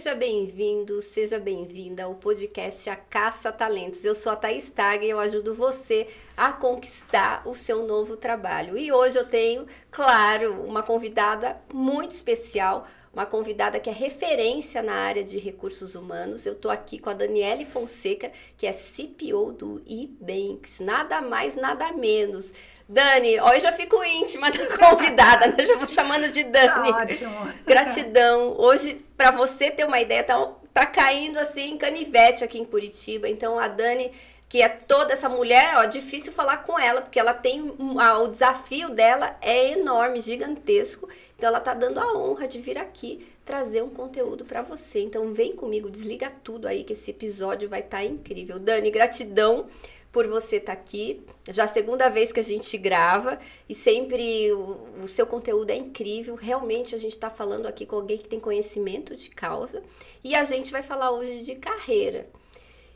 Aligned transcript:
Seja 0.00 0.14
bem-vindo, 0.14 1.02
seja 1.02 1.38
bem-vinda 1.38 2.04
ao 2.04 2.14
podcast 2.14 2.88
A 2.88 2.96
Caça 2.96 3.52
Talentos. 3.52 4.02
Eu 4.02 4.14
sou 4.14 4.32
a 4.32 4.36
Thaís 4.36 4.70
Targa 4.70 5.04
e 5.04 5.10
eu 5.10 5.20
ajudo 5.20 5.54
você 5.54 6.08
a 6.34 6.50
conquistar 6.54 7.46
o 7.46 7.54
seu 7.54 7.86
novo 7.86 8.16
trabalho. 8.16 8.78
E 8.78 8.90
hoje 8.90 9.18
eu 9.18 9.26
tenho, 9.26 9.66
claro, 9.90 10.64
uma 10.64 10.82
convidada 10.82 11.60
muito 11.70 12.14
especial, 12.14 12.88
uma 13.12 13.26
convidada 13.26 13.78
que 13.78 13.90
é 13.90 13.92
referência 13.92 14.82
na 14.82 14.94
área 14.94 15.22
de 15.22 15.38
recursos 15.38 15.94
humanos. 15.94 16.46
Eu 16.46 16.54
estou 16.54 16.70
aqui 16.70 16.98
com 16.98 17.10
a 17.10 17.14
Daniele 17.14 17.66
Fonseca, 17.66 18.32
que 18.56 18.66
é 18.66 18.72
CPO 18.72 19.52
do 19.52 19.82
eBanks. 19.86 20.80
Nada 20.80 21.20
mais, 21.20 21.54
nada 21.54 21.92
menos. 21.92 22.46
Dani, 22.90 23.40
hoje 23.40 23.60
já 23.60 23.72
fico 23.72 24.02
íntima 24.02 24.50
da 24.50 24.66
convidada, 24.76 25.46
né? 25.46 25.64
Já 25.64 25.76
vou 25.76 25.88
chamando 25.88 26.28
de 26.32 26.42
Dani. 26.42 26.92
Tá 26.92 27.02
ótimo. 27.02 27.48
Gratidão. 27.64 28.56
Hoje, 28.58 29.00
para 29.16 29.30
você 29.30 29.70
ter 29.70 29.84
uma 29.86 30.00
ideia, 30.00 30.24
tá, 30.24 30.52
tá 30.74 30.84
caindo 30.84 31.38
assim 31.38 31.70
em 31.74 31.78
canivete 31.78 32.42
aqui 32.42 32.58
em 32.58 32.64
Curitiba. 32.64 33.28
Então, 33.28 33.60
a 33.60 33.68
Dani 33.68 34.10
que 34.50 34.60
é 34.60 34.68
toda 34.68 35.12
essa 35.12 35.28
mulher, 35.28 35.76
ó, 35.76 35.84
difícil 35.84 36.32
falar 36.32 36.64
com 36.64 36.76
ela, 36.76 37.00
porque 37.00 37.20
ela 37.20 37.32
tem 37.32 37.72
a, 38.00 38.18
o 38.18 38.26
desafio 38.26 38.90
dela 38.90 39.38
é 39.40 39.74
enorme, 39.74 40.20
gigantesco. 40.20 41.08
Então 41.38 41.48
ela 41.48 41.60
tá 41.60 41.72
dando 41.72 42.00
a 42.00 42.18
honra 42.18 42.48
de 42.48 42.60
vir 42.60 42.76
aqui 42.76 43.24
trazer 43.44 43.80
um 43.80 43.90
conteúdo 43.90 44.44
para 44.44 44.60
você. 44.60 45.02
Então 45.02 45.32
vem 45.32 45.54
comigo, 45.54 45.88
desliga 45.88 46.32
tudo 46.42 46.66
aí 46.66 46.82
que 46.82 46.94
esse 46.94 47.12
episódio 47.12 47.68
vai 47.68 47.78
estar 47.78 47.98
tá 47.98 48.04
incrível. 48.04 48.58
Dani, 48.58 48.90
gratidão 48.90 49.66
por 50.12 50.26
você 50.26 50.56
estar 50.56 50.74
tá 50.74 50.80
aqui. 50.80 51.24
Já 51.50 51.64
a 51.64 51.68
segunda 51.68 52.08
vez 52.08 52.32
que 52.32 52.40
a 52.40 52.44
gente 52.44 52.76
grava 52.76 53.38
e 53.68 53.74
sempre 53.74 54.52
o, 54.52 55.02
o 55.02 55.08
seu 55.08 55.26
conteúdo 55.26 55.70
é 55.70 55.76
incrível. 55.76 56.34
Realmente 56.34 56.94
a 56.94 56.98
gente 56.98 57.12
está 57.12 57.30
falando 57.30 57.66
aqui 57.66 57.86
com 57.86 57.96
alguém 57.96 58.18
que 58.18 58.28
tem 58.28 58.40
conhecimento 58.40 59.14
de 59.14 59.30
causa 59.30 59.82
e 60.22 60.34
a 60.34 60.44
gente 60.44 60.72
vai 60.72 60.82
falar 60.82 61.10
hoje 61.10 61.40
de 61.40 61.54
carreira. 61.54 62.28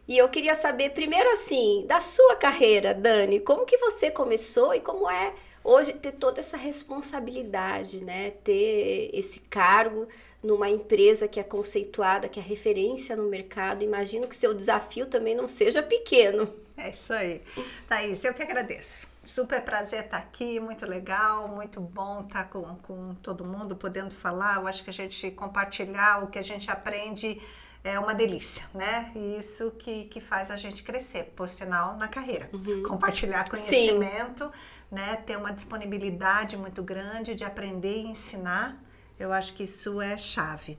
E 0.06 0.18
eu 0.18 0.28
queria 0.28 0.54
saber 0.54 0.90
primeiro 0.90 1.30
assim, 1.30 1.84
da 1.86 2.00
sua 2.00 2.36
carreira, 2.36 2.92
Dani, 2.92 3.40
como 3.40 3.64
que 3.64 3.78
você 3.78 4.10
começou 4.10 4.74
e 4.74 4.80
como 4.80 5.08
é 5.08 5.32
hoje 5.62 5.94
ter 5.94 6.12
toda 6.12 6.40
essa 6.40 6.58
responsabilidade, 6.58 8.04
né? 8.04 8.32
Ter 8.44 9.10
esse 9.14 9.40
cargo 9.40 10.06
numa 10.44 10.68
empresa 10.68 11.26
que 11.26 11.40
é 11.40 11.42
conceituada, 11.42 12.28
que 12.28 12.38
é 12.38 12.42
referência 12.42 13.16
no 13.16 13.28
mercado. 13.28 13.82
Imagino 13.82 14.28
que 14.28 14.36
seu 14.36 14.52
desafio 14.52 15.06
também 15.06 15.34
não 15.34 15.48
seja 15.48 15.82
pequeno. 15.82 16.48
É 16.76 16.90
isso 16.90 17.12
aí. 17.12 17.40
Thaís, 17.88 18.22
eu 18.24 18.34
que 18.34 18.42
agradeço. 18.42 19.08
Super 19.24 19.62
prazer 19.62 20.04
estar 20.04 20.18
aqui, 20.18 20.60
muito 20.60 20.84
legal, 20.84 21.48
muito 21.48 21.80
bom 21.80 22.20
estar 22.22 22.44
com, 22.50 22.76
com 22.82 23.14
todo 23.22 23.44
mundo, 23.44 23.74
podendo 23.74 24.10
falar. 24.10 24.56
Eu 24.56 24.66
acho 24.66 24.84
que 24.84 24.90
a 24.90 24.92
gente 24.92 25.30
compartilhar 25.30 26.22
o 26.22 26.26
que 26.26 26.38
a 26.38 26.42
gente 26.42 26.70
aprende 26.70 27.40
é 27.82 27.98
uma 27.98 28.14
delícia, 28.14 28.64
né? 28.74 29.12
E 29.14 29.38
isso 29.38 29.70
que, 29.78 30.04
que 30.06 30.20
faz 30.20 30.50
a 30.50 30.56
gente 30.56 30.82
crescer, 30.82 31.32
por 31.36 31.48
sinal, 31.48 31.96
na 31.96 32.08
carreira. 32.08 32.50
Uhum. 32.52 32.82
Compartilhar 32.82 33.48
conhecimento, 33.48 34.44
Sim. 34.44 34.50
né? 34.90 35.16
Ter 35.24 35.36
uma 35.36 35.52
disponibilidade 35.52 36.56
muito 36.56 36.82
grande 36.82 37.34
de 37.34 37.44
aprender 37.44 37.94
e 37.94 38.06
ensinar. 38.08 38.82
Eu 39.18 39.32
acho 39.32 39.54
que 39.54 39.62
isso 39.62 40.00
é 40.00 40.16
chave. 40.16 40.78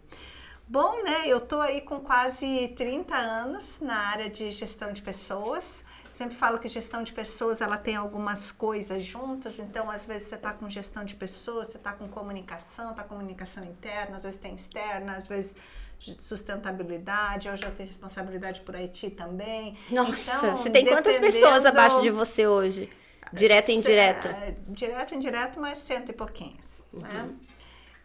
Bom, 0.68 1.04
né? 1.04 1.28
Eu 1.28 1.40
tô 1.40 1.60
aí 1.62 1.82
com 1.82 2.00
quase 2.00 2.70
30 2.76 3.16
anos 3.16 3.80
na 3.80 3.96
área 3.96 4.30
de 4.30 4.52
gestão 4.52 4.92
de 4.92 5.02
pessoas. 5.02 5.84
Sempre 6.10 6.36
falo 6.36 6.58
que 6.60 6.68
gestão 6.68 7.04
de 7.04 7.12
pessoas 7.12 7.60
ela 7.62 7.78
tem 7.78 7.96
algumas 7.96 8.50
coisas 8.50 9.04
juntas, 9.04 9.60
então 9.60 9.92
às 9.92 10.06
vezes 10.06 10.30
você 10.30 10.36
está 10.36 10.54
com 10.54 10.70
gestão 10.70 11.04
de 11.04 11.14
pessoas, 11.14 11.68
você 11.68 11.78
está 11.78 11.92
com 11.92 12.08
comunicação, 12.08 12.92
está 12.92 13.04
com 13.04 13.16
comunicação 13.16 13.66
interna, 13.66 14.16
às 14.16 14.24
vezes 14.24 14.40
tem 14.40 14.56
externa, 14.56 15.12
às 15.12 15.28
vezes 15.28 15.58
sustentabilidade, 16.00 17.50
hoje 17.50 17.66
eu 17.66 17.72
tenho 17.72 17.88
responsabilidade 17.88 18.62
por 18.62 18.76
Haiti 18.76 19.10
também. 19.10 19.78
Nossa, 19.90 20.38
então, 20.38 20.56
você 20.56 20.70
tem 20.70 20.86
quantas 20.86 21.20
pessoas 21.20 21.66
abaixo 21.66 22.02
de 22.02 22.10
você 22.10 22.48
hoje? 22.48 22.90
Direto 23.34 23.72
e 23.72 23.76
indireto? 23.76 24.28
É, 24.30 24.56
direto 24.70 25.14
e 25.14 25.18
indireto, 25.18 25.60
mas 25.60 25.80
cento 25.80 26.10
e 26.10 26.14
pouquinhos, 26.14 26.82
uhum. 26.94 27.02
né? 27.02 27.30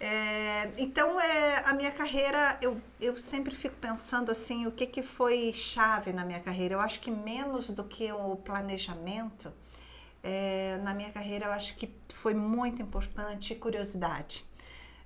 É, 0.03 0.73
então, 0.79 1.21
é, 1.21 1.63
a 1.67 1.75
minha 1.75 1.91
carreira, 1.91 2.59
eu, 2.63 2.81
eu 2.99 3.19
sempre 3.19 3.55
fico 3.55 3.77
pensando 3.77 4.31
assim, 4.31 4.67
o 4.67 4.73
que, 4.73 4.87
que 4.87 5.03
foi 5.03 5.53
chave 5.53 6.11
na 6.11 6.25
minha 6.25 6.41
carreira? 6.41 6.75
Eu 6.75 6.81
acho 6.81 7.01
que 7.01 7.11
menos 7.11 7.69
do 7.69 7.85
que 7.85 8.11
o 8.11 8.35
planejamento, 8.37 9.53
é, 10.23 10.79
na 10.83 10.95
minha 10.95 11.11
carreira 11.11 11.47
eu 11.47 11.53
acho 11.53 11.77
que 11.77 11.95
foi 12.15 12.33
muito 12.33 12.81
importante 12.81 13.55
curiosidade. 13.55 14.47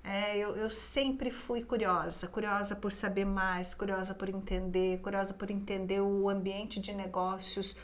É, 0.05 0.37
eu, 0.37 0.55
eu, 0.57 0.71
sempre 0.71 1.31
fui 1.31 1.63
curiosa, 1.63 2.29
curiosa 2.29 2.77
por 2.77 2.93
saber 2.93 3.25
mais, 3.25 3.75
curiosa 3.75 4.15
por 4.15 4.29
entender, 4.29 5.01
curiosa 5.01 5.33
por 5.35 5.51
entender 5.51 6.01
o 6.03 6.29
ambiente 6.29 6.79
de 6.79 6.93
negócios, 6.93 7.75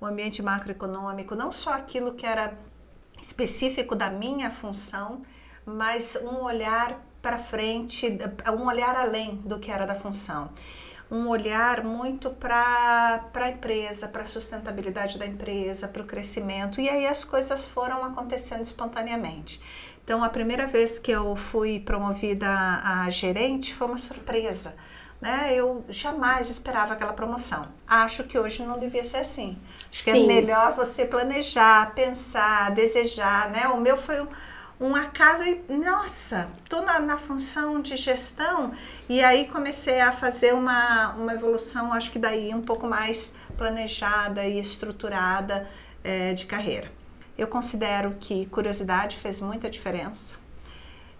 o 0.00 0.06
ambiente 0.06 0.42
macroeconômico, 0.42 1.34
não 1.34 1.50
só 1.50 1.72
aquilo 1.72 2.14
que 2.14 2.26
era 2.26 2.56
específico 3.20 3.96
da 3.96 4.10
minha 4.10 4.50
função, 4.50 5.22
mas 5.76 6.16
um 6.22 6.42
olhar 6.42 7.00
para 7.22 7.38
frente, 7.38 8.18
um 8.56 8.66
olhar 8.66 8.96
além 8.96 9.36
do 9.36 9.58
que 9.58 9.70
era 9.70 9.86
da 9.86 9.94
função. 9.94 10.50
Um 11.10 11.28
olhar 11.28 11.82
muito 11.82 12.30
para 12.30 13.24
a 13.34 13.48
empresa, 13.48 14.06
para 14.06 14.22
a 14.22 14.26
sustentabilidade 14.26 15.18
da 15.18 15.26
empresa, 15.26 15.88
para 15.88 16.02
o 16.02 16.06
crescimento, 16.06 16.80
e 16.80 16.88
aí 16.88 17.06
as 17.06 17.24
coisas 17.24 17.66
foram 17.66 18.04
acontecendo 18.04 18.62
espontaneamente. 18.62 19.60
Então, 20.04 20.24
a 20.24 20.28
primeira 20.28 20.66
vez 20.66 20.98
que 20.98 21.10
eu 21.10 21.36
fui 21.36 21.78
promovida 21.78 22.48
a, 22.48 23.08
gerente 23.10 23.74
foi 23.74 23.86
uma 23.86 23.98
surpresa. 23.98 24.74
Né? 25.20 25.54
Eu 25.54 25.84
jamais 25.88 26.48
esperava 26.48 26.94
aquela 26.94 27.12
promoção. 27.12 27.66
Acho 27.86 28.24
que 28.24 28.38
hoje 28.38 28.64
não 28.64 28.78
devia 28.78 29.04
ser 29.04 29.18
assim. 29.18 29.58
Acho 29.90 30.02
que 30.02 30.10
é 30.10 30.26
melhor 30.26 30.74
você 30.74 31.04
planejar, 31.04 31.94
pensar, 31.94 32.70
desejar, 32.70 33.50
né? 33.50 33.68
O 33.68 33.76
meu 33.80 33.96
foi 33.98 34.20
um, 34.20 34.26
um 34.80 34.96
acaso 34.96 35.44
e, 35.44 35.62
nossa, 35.74 36.48
tô 36.68 36.80
na, 36.80 36.98
na, 36.98 37.18
função 37.18 37.82
de 37.82 37.96
gestão 37.96 38.72
e 39.08 39.22
aí 39.22 39.46
comecei 39.46 40.00
a 40.00 40.10
fazer 40.10 40.54
uma, 40.54 41.10
uma 41.10 41.34
evolução, 41.34 41.92
acho 41.92 42.10
que 42.10 42.18
daí 42.18 42.54
um 42.54 42.62
pouco 42.62 42.88
mais 42.88 43.34
planejada 43.58 44.46
e 44.46 44.58
estruturada 44.58 45.68
é, 46.02 46.32
de 46.32 46.46
carreira. 46.46 46.90
Eu 47.36 47.46
considero 47.46 48.16
que 48.18 48.46
curiosidade 48.46 49.18
fez 49.18 49.40
muita 49.40 49.68
diferença. 49.68 50.34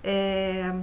É, 0.03 0.75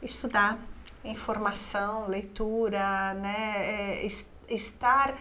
estudar, 0.00 0.56
informação, 1.04 2.06
leitura, 2.06 3.14
né, 3.14 3.54
é, 3.56 4.08
estar 4.48 5.14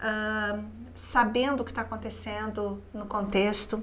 uh, 0.00 0.64
sabendo 0.94 1.60
o 1.62 1.64
que 1.64 1.70
está 1.70 1.82
acontecendo 1.82 2.82
no 2.92 3.06
contexto. 3.06 3.82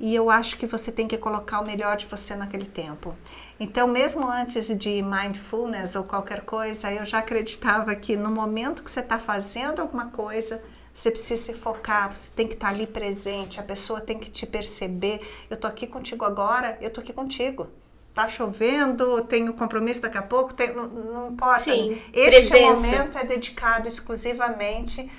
E 0.00 0.14
eu 0.14 0.30
acho 0.30 0.56
que 0.56 0.66
você 0.66 0.90
tem 0.90 1.06
que 1.06 1.18
colocar 1.18 1.60
o 1.60 1.66
melhor 1.66 1.98
de 1.98 2.06
você 2.06 2.34
naquele 2.34 2.64
tempo. 2.64 3.14
Então, 3.60 3.86
mesmo 3.86 4.26
antes 4.26 4.66
de 4.66 5.02
mindfulness 5.02 5.94
ou 5.94 6.04
qualquer 6.04 6.40
coisa, 6.40 6.90
eu 6.90 7.04
já 7.04 7.18
acreditava 7.18 7.94
que 7.94 8.16
no 8.16 8.30
momento 8.30 8.82
que 8.82 8.90
você 8.90 9.00
está 9.00 9.18
fazendo 9.18 9.80
alguma 9.80 10.06
coisa, 10.06 10.62
você 10.94 11.10
precisa 11.10 11.42
se 11.44 11.52
focar, 11.52 12.14
você 12.14 12.30
tem 12.34 12.48
que 12.48 12.54
estar 12.54 12.68
ali 12.68 12.86
presente, 12.86 13.60
a 13.60 13.62
pessoa 13.62 14.00
tem 14.00 14.18
que 14.18 14.30
te 14.30 14.46
perceber. 14.46 15.20
Eu 15.50 15.56
tô 15.58 15.66
aqui 15.66 15.86
contigo 15.86 16.24
agora, 16.24 16.78
eu 16.80 16.88
tô 16.88 17.02
aqui 17.02 17.12
contigo. 17.12 17.68
Tá 18.14 18.26
chovendo, 18.26 19.22
tenho 19.24 19.52
compromisso 19.52 20.00
daqui 20.00 20.16
a 20.16 20.22
pouco, 20.22 20.54
tem, 20.54 20.74
não, 20.74 20.88
não, 20.88 21.30
importa. 21.30 21.64
Sim, 21.64 22.00
este 22.12 22.48
presença. 22.48 22.74
momento 22.74 23.18
é 23.18 23.24
dedicado 23.24 23.86
exclusivamente 23.86 25.10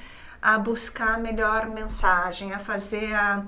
a 0.42 0.58
buscar 0.58 1.16
a 1.16 1.18
melhor 1.19 1.69
mensagem, 1.69 2.52
a 2.52 2.59
fazer 2.59 3.13
a, 3.13 3.46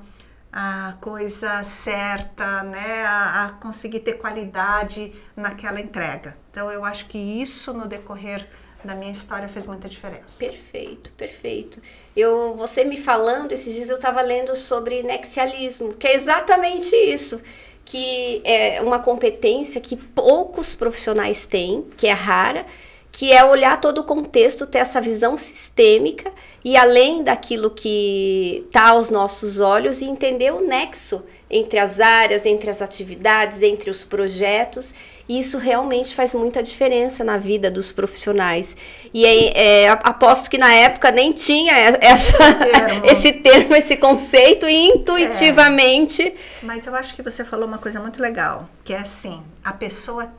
a 0.53 0.93
coisa 1.01 1.63
certa, 1.63 2.61
né? 2.61 3.03
A, 3.05 3.45
a, 3.45 3.49
conseguir 3.53 4.01
ter 4.01 4.13
qualidade 4.13 5.11
naquela 5.35 5.81
entrega. 5.81 6.37
Então 6.51 6.71
eu 6.71 6.85
acho 6.85 7.07
que 7.07 7.17
isso 7.17 7.73
no 7.73 7.87
decorrer 7.87 8.47
da 8.83 8.93
minha 8.93 9.11
história 9.11 9.47
fez 9.47 9.65
muita 9.65 9.89
diferença. 9.89 10.37
Perfeito, 10.37 11.11
perfeito. 11.13 11.81
Eu, 12.15 12.53
você 12.55 12.83
me 12.83 12.97
falando, 12.97 13.51
esses 13.51 13.73
dias 13.73 13.89
eu 13.89 13.95
estava 13.95 14.21
lendo 14.21 14.55
sobre 14.55 15.01
nexialismo, 15.01 15.93
que 15.93 16.05
é 16.05 16.15
exatamente 16.15 16.95
isso, 16.95 17.41
que 17.83 18.41
é 18.45 18.79
uma 18.81 18.99
competência 18.99 19.81
que 19.81 19.97
poucos 19.97 20.75
profissionais 20.75 21.47
têm, 21.47 21.87
que 21.97 22.05
é 22.05 22.11
rara, 22.11 22.65
que 23.13 23.31
é 23.31 23.45
olhar 23.45 23.79
todo 23.79 23.99
o 23.99 24.03
contexto, 24.03 24.65
ter 24.65 24.79
essa 24.79 24.99
visão 24.99 25.37
sistêmica 25.37 26.31
e 26.65 26.75
além 26.75 27.23
daquilo 27.23 27.69
que 27.69 28.63
está 28.65 28.89
aos 28.89 29.11
nossos 29.11 29.59
olhos 29.59 30.01
e 30.01 30.05
entender 30.05 30.51
o 30.51 30.61
nexo 30.61 31.23
entre 31.47 31.77
as 31.77 31.99
áreas, 31.99 32.43
entre 32.43 32.71
as 32.71 32.81
atividades, 32.81 33.61
entre 33.61 33.91
os 33.91 34.03
projetos. 34.03 34.91
E 35.29 35.39
isso 35.39 35.59
realmente 35.59 36.15
faz 36.15 36.33
muita 36.33 36.63
diferença 36.63 37.23
na 37.23 37.37
vida 37.37 37.69
dos 37.69 37.91
profissionais. 37.91 38.75
E 39.13 39.25
é, 39.27 39.83
é, 39.83 39.89
aposto 39.89 40.49
que 40.49 40.57
na 40.57 40.73
época 40.73 41.11
nem 41.11 41.31
tinha 41.31 41.73
essa, 42.01 42.37
termo. 42.55 43.05
esse 43.05 43.31
termo, 43.31 43.75
esse 43.75 43.95
conceito, 43.95 44.67
e 44.67 44.87
intuitivamente. 44.87 46.23
É. 46.23 46.33
Mas 46.63 46.87
eu 46.87 46.95
acho 46.95 47.15
que 47.15 47.21
você 47.21 47.45
falou 47.45 47.67
uma 47.67 47.77
coisa 47.77 47.99
muito 47.99 48.19
legal, 48.19 48.67
que 48.83 48.91
é 48.91 48.97
assim, 48.97 49.43
a 49.63 49.71
pessoa 49.71 50.33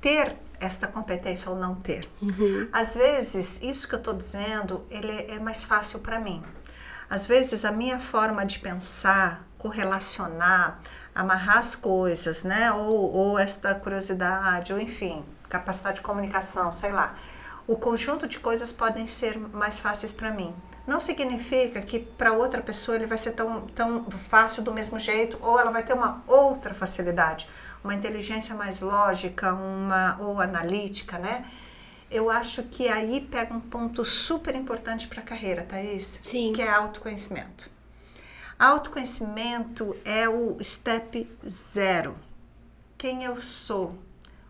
ter 0.00 0.34
esta 0.60 0.86
competência 0.86 1.50
ou 1.50 1.56
não 1.56 1.74
ter. 1.74 2.08
Uhum. 2.20 2.68
Às 2.72 2.94
vezes, 2.94 3.60
isso 3.62 3.88
que 3.88 3.94
eu 3.94 3.98
estou 3.98 4.14
dizendo, 4.14 4.84
ele 4.90 5.12
é 5.28 5.38
mais 5.38 5.64
fácil 5.64 6.00
para 6.00 6.18
mim. 6.18 6.42
Às 7.08 7.26
vezes, 7.26 7.64
a 7.64 7.72
minha 7.72 7.98
forma 7.98 8.44
de 8.44 8.58
pensar, 8.58 9.46
correlacionar, 9.56 10.80
amarrar 11.14 11.58
as 11.58 11.74
coisas, 11.74 12.42
né? 12.42 12.70
Ou, 12.72 13.12
ou 13.12 13.38
esta 13.38 13.74
curiosidade, 13.74 14.72
ou 14.72 14.78
enfim, 14.78 15.24
capacidade 15.48 15.96
de 15.96 16.02
comunicação, 16.02 16.70
sei 16.70 16.92
lá. 16.92 17.14
O 17.66 17.76
conjunto 17.76 18.26
de 18.26 18.38
coisas 18.38 18.72
podem 18.72 19.06
ser 19.06 19.38
mais 19.38 19.78
fáceis 19.78 20.12
para 20.12 20.30
mim. 20.30 20.54
Não 20.86 21.00
significa 21.00 21.82
que 21.82 21.98
para 21.98 22.32
outra 22.32 22.62
pessoa 22.62 22.96
ele 22.96 23.04
vai 23.04 23.18
ser 23.18 23.32
tão, 23.32 23.62
tão 23.66 24.10
fácil 24.10 24.62
do 24.62 24.72
mesmo 24.72 24.98
jeito, 24.98 25.38
ou 25.42 25.60
ela 25.60 25.70
vai 25.70 25.82
ter 25.82 25.92
uma 25.92 26.22
outra 26.26 26.72
facilidade, 26.72 27.46
uma 27.82 27.94
inteligência 27.94 28.54
mais 28.54 28.80
lógica, 28.80 29.52
uma 29.52 30.16
ou 30.20 30.40
analítica, 30.40 31.18
né? 31.18 31.44
Eu 32.10 32.30
acho 32.30 32.62
que 32.62 32.88
aí 32.88 33.20
pega 33.20 33.52
um 33.52 33.60
ponto 33.60 34.04
super 34.04 34.54
importante 34.54 35.06
para 35.06 35.20
a 35.20 35.24
carreira, 35.24 35.62
Thaís, 35.62 36.20
Sim. 36.22 36.52
que 36.52 36.62
é 36.62 36.70
autoconhecimento. 36.70 37.70
Autoconhecimento 38.58 39.94
é 40.04 40.28
o 40.28 40.56
step 40.64 41.30
zero. 41.46 42.16
Quem 42.96 43.24
eu 43.24 43.40
sou, 43.40 43.96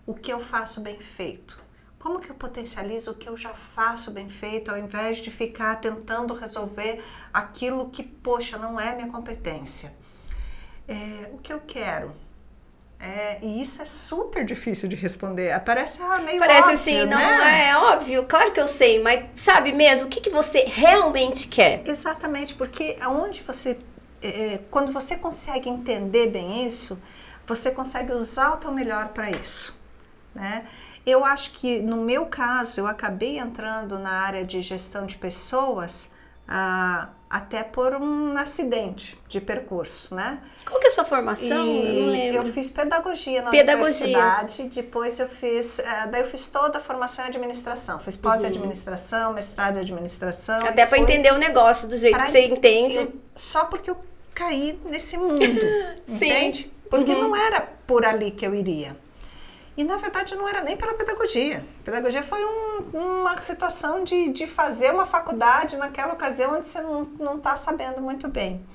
o 0.06 0.14
que 0.14 0.32
eu 0.32 0.40
faço 0.40 0.80
bem 0.80 0.98
feito. 0.98 1.60
Como 1.98 2.20
que 2.20 2.30
eu 2.30 2.34
potencializo 2.34 3.10
o 3.10 3.14
que 3.14 3.28
eu 3.28 3.36
já 3.36 3.52
faço 3.52 4.10
bem 4.10 4.28
feito, 4.28 4.70
ao 4.70 4.78
invés 4.78 5.18
de 5.18 5.30
ficar 5.30 5.76
tentando 5.76 6.32
resolver 6.32 7.04
aquilo 7.34 7.90
que, 7.90 8.04
poxa, 8.04 8.56
não 8.56 8.78
é 8.78 8.94
minha 8.94 9.08
competência? 9.08 9.92
É, 10.86 11.28
o 11.32 11.38
que 11.38 11.52
eu 11.52 11.60
quero? 11.60 12.14
É, 13.00 13.38
e 13.40 13.62
isso 13.62 13.80
é 13.80 13.84
super 13.84 14.44
difícil 14.44 14.88
de 14.88 14.96
responder. 14.96 15.58
Parece 15.60 16.02
ah, 16.02 16.18
meio 16.18 16.38
Parece 16.38 16.62
óbvio, 16.62 16.74
assim, 16.74 16.98
não 17.04 17.18
né? 17.18 17.68
é 17.68 17.76
óbvio, 17.76 18.24
claro 18.24 18.52
que 18.52 18.60
eu 18.60 18.66
sei, 18.66 19.00
mas 19.00 19.24
sabe 19.36 19.72
mesmo 19.72 20.06
o 20.06 20.10
que, 20.10 20.20
que 20.20 20.30
você 20.30 20.64
realmente 20.66 21.46
quer? 21.46 21.86
Exatamente, 21.86 22.54
porque 22.54 22.96
aonde 23.00 23.42
você, 23.42 23.78
é, 24.20 24.58
quando 24.68 24.92
você 24.92 25.16
consegue 25.16 25.68
entender 25.68 26.26
bem 26.26 26.66
isso, 26.66 26.98
você 27.46 27.70
consegue 27.70 28.12
usar 28.12 28.54
o 28.54 28.56
teu 28.56 28.72
melhor 28.72 29.08
para 29.08 29.30
isso, 29.30 29.78
né? 30.34 30.66
Eu 31.06 31.24
acho 31.24 31.52
que 31.52 31.80
no 31.80 31.96
meu 31.98 32.26
caso 32.26 32.80
eu 32.80 32.86
acabei 32.86 33.38
entrando 33.38 33.98
na 33.98 34.10
área 34.10 34.44
de 34.44 34.60
gestão 34.60 35.06
de 35.06 35.16
pessoas 35.16 36.10
ah, 36.46 37.08
até 37.30 37.62
por 37.62 37.94
um 37.94 38.36
acidente 38.38 39.18
de 39.28 39.40
percurso, 39.40 40.14
né? 40.14 40.38
Qual 40.66 40.80
que 40.80 40.86
é 40.86 40.88
a 40.88 40.92
sua 40.92 41.04
formação? 41.04 41.46
eu 41.46 41.56
não 41.66 41.66
E 41.66 42.10
lembro. 42.10 42.46
eu 42.48 42.52
fiz 42.52 42.70
pedagogia 42.70 43.42
na 43.42 43.50
Pedagogia. 43.50 44.06
universidade, 44.06 44.62
depois 44.68 45.18
eu 45.18 45.28
fiz, 45.28 45.78
eh, 45.78 46.06
daí 46.10 46.22
eu 46.22 46.26
fiz 46.26 46.46
toda 46.48 46.78
a 46.78 46.80
formação 46.80 47.24
em 47.24 47.28
administração, 47.28 47.98
fiz 47.98 48.16
pós-administração, 48.16 49.32
mestrado 49.34 49.76
em 49.76 49.80
administração. 49.80 50.64
Até 50.64 50.82
e 50.82 50.86
para 50.86 50.98
entender 50.98 51.32
o 51.32 51.38
negócio 51.38 51.86
do 51.86 51.96
jeito 51.96 52.16
pra- 52.16 52.26
que 52.26 52.32
você 52.32 52.46
entende. 52.46 52.96
eu- 52.96 53.12
só 53.36 53.64
porque 53.66 53.90
eu 53.90 53.96
caí 54.34 54.78
nesse 54.86 55.16
mundo, 55.18 55.38
Sim. 56.06 56.14
entende? 56.14 56.72
Porque 56.88 57.12
Uhum. 57.12 57.28
não 57.28 57.36
era 57.36 57.60
por 57.86 58.04
ali 58.06 58.30
que 58.30 58.46
eu 58.46 58.54
iria. 58.54 58.96
E 59.78 59.84
na 59.84 59.96
verdade 59.96 60.34
não 60.34 60.48
era 60.48 60.60
nem 60.60 60.76
pela 60.76 60.92
pedagogia. 60.94 61.64
Pedagogia 61.84 62.20
foi 62.20 62.44
um- 62.44 63.20
uma 63.20 63.40
situação 63.40 64.02
de, 64.02 64.32
de 64.32 64.44
fazer 64.44 64.92
uma 64.92 65.06
faculdade 65.06 65.76
naquela 65.76 66.14
ocasião 66.14 66.56
onde 66.56 66.66
você 66.66 66.80
não 66.80 67.36
está 67.36 67.56
sabendo 67.56 68.02
muito 68.02 68.26
bem. 68.26 68.66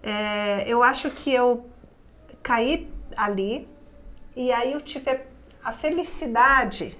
É, 0.00 0.62
eu 0.68 0.84
acho 0.84 1.10
que 1.10 1.34
eu 1.34 1.68
caí 2.44 2.88
ali 3.16 3.68
e 4.36 4.52
aí 4.52 4.72
eu 4.72 4.80
tive 4.80 5.20
a 5.64 5.72
felicidade 5.72 6.96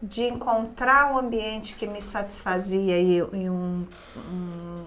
de 0.00 0.22
encontrar 0.22 1.12
um 1.12 1.18
ambiente 1.18 1.74
que 1.74 1.88
me 1.88 2.00
satisfazia 2.00 2.96
e, 2.98 3.16
e 3.16 3.50
um, 3.50 3.84
um, 4.16 4.86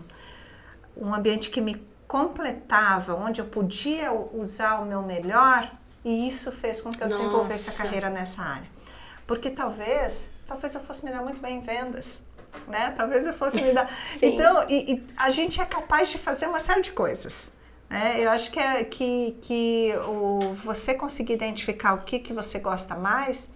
um 0.95 1.13
ambiente 1.13 1.49
que 1.49 1.59
me 1.59 1.85
completava, 2.07 3.13
onde 3.13 3.41
eu 3.41 3.45
podia 3.45 4.13
usar 4.13 4.79
o 4.81 4.85
meu 4.85 5.01
melhor 5.01 5.69
e 6.03 6.27
isso 6.27 6.51
fez 6.51 6.81
com 6.81 6.91
que 6.91 7.01
eu 7.01 7.07
desenvolvesse 7.07 7.69
a 7.69 7.71
Nossa. 7.71 7.83
carreira 7.83 8.09
nessa 8.09 8.41
área. 8.41 8.67
Porque 9.25 9.49
talvez, 9.49 10.29
talvez 10.45 10.75
eu 10.75 10.81
fosse 10.81 11.03
me 11.05 11.11
dar 11.11 11.21
muito 11.21 11.41
bem 11.41 11.57
em 11.57 11.61
vendas, 11.61 12.21
né? 12.67 12.93
Talvez 12.97 13.25
eu 13.25 13.33
fosse 13.33 13.61
me 13.61 13.71
dar... 13.71 13.89
Então, 14.21 14.65
e, 14.69 14.93
e 14.93 15.07
a 15.17 15.29
gente 15.29 15.61
é 15.61 15.65
capaz 15.65 16.09
de 16.09 16.17
fazer 16.17 16.47
uma 16.47 16.59
série 16.59 16.81
de 16.81 16.91
coisas. 16.91 17.51
né? 17.89 18.15
eu 18.17 18.29
acho 18.29 18.51
que, 18.51 18.59
é, 18.59 18.83
que, 18.83 19.37
que 19.41 19.93
o, 20.07 20.53
você 20.55 20.93
conseguir 20.93 21.33
identificar 21.33 21.93
o 21.93 22.03
que, 22.03 22.19
que 22.19 22.33
você 22.33 22.59
gosta 22.59 22.95
mais 22.95 23.49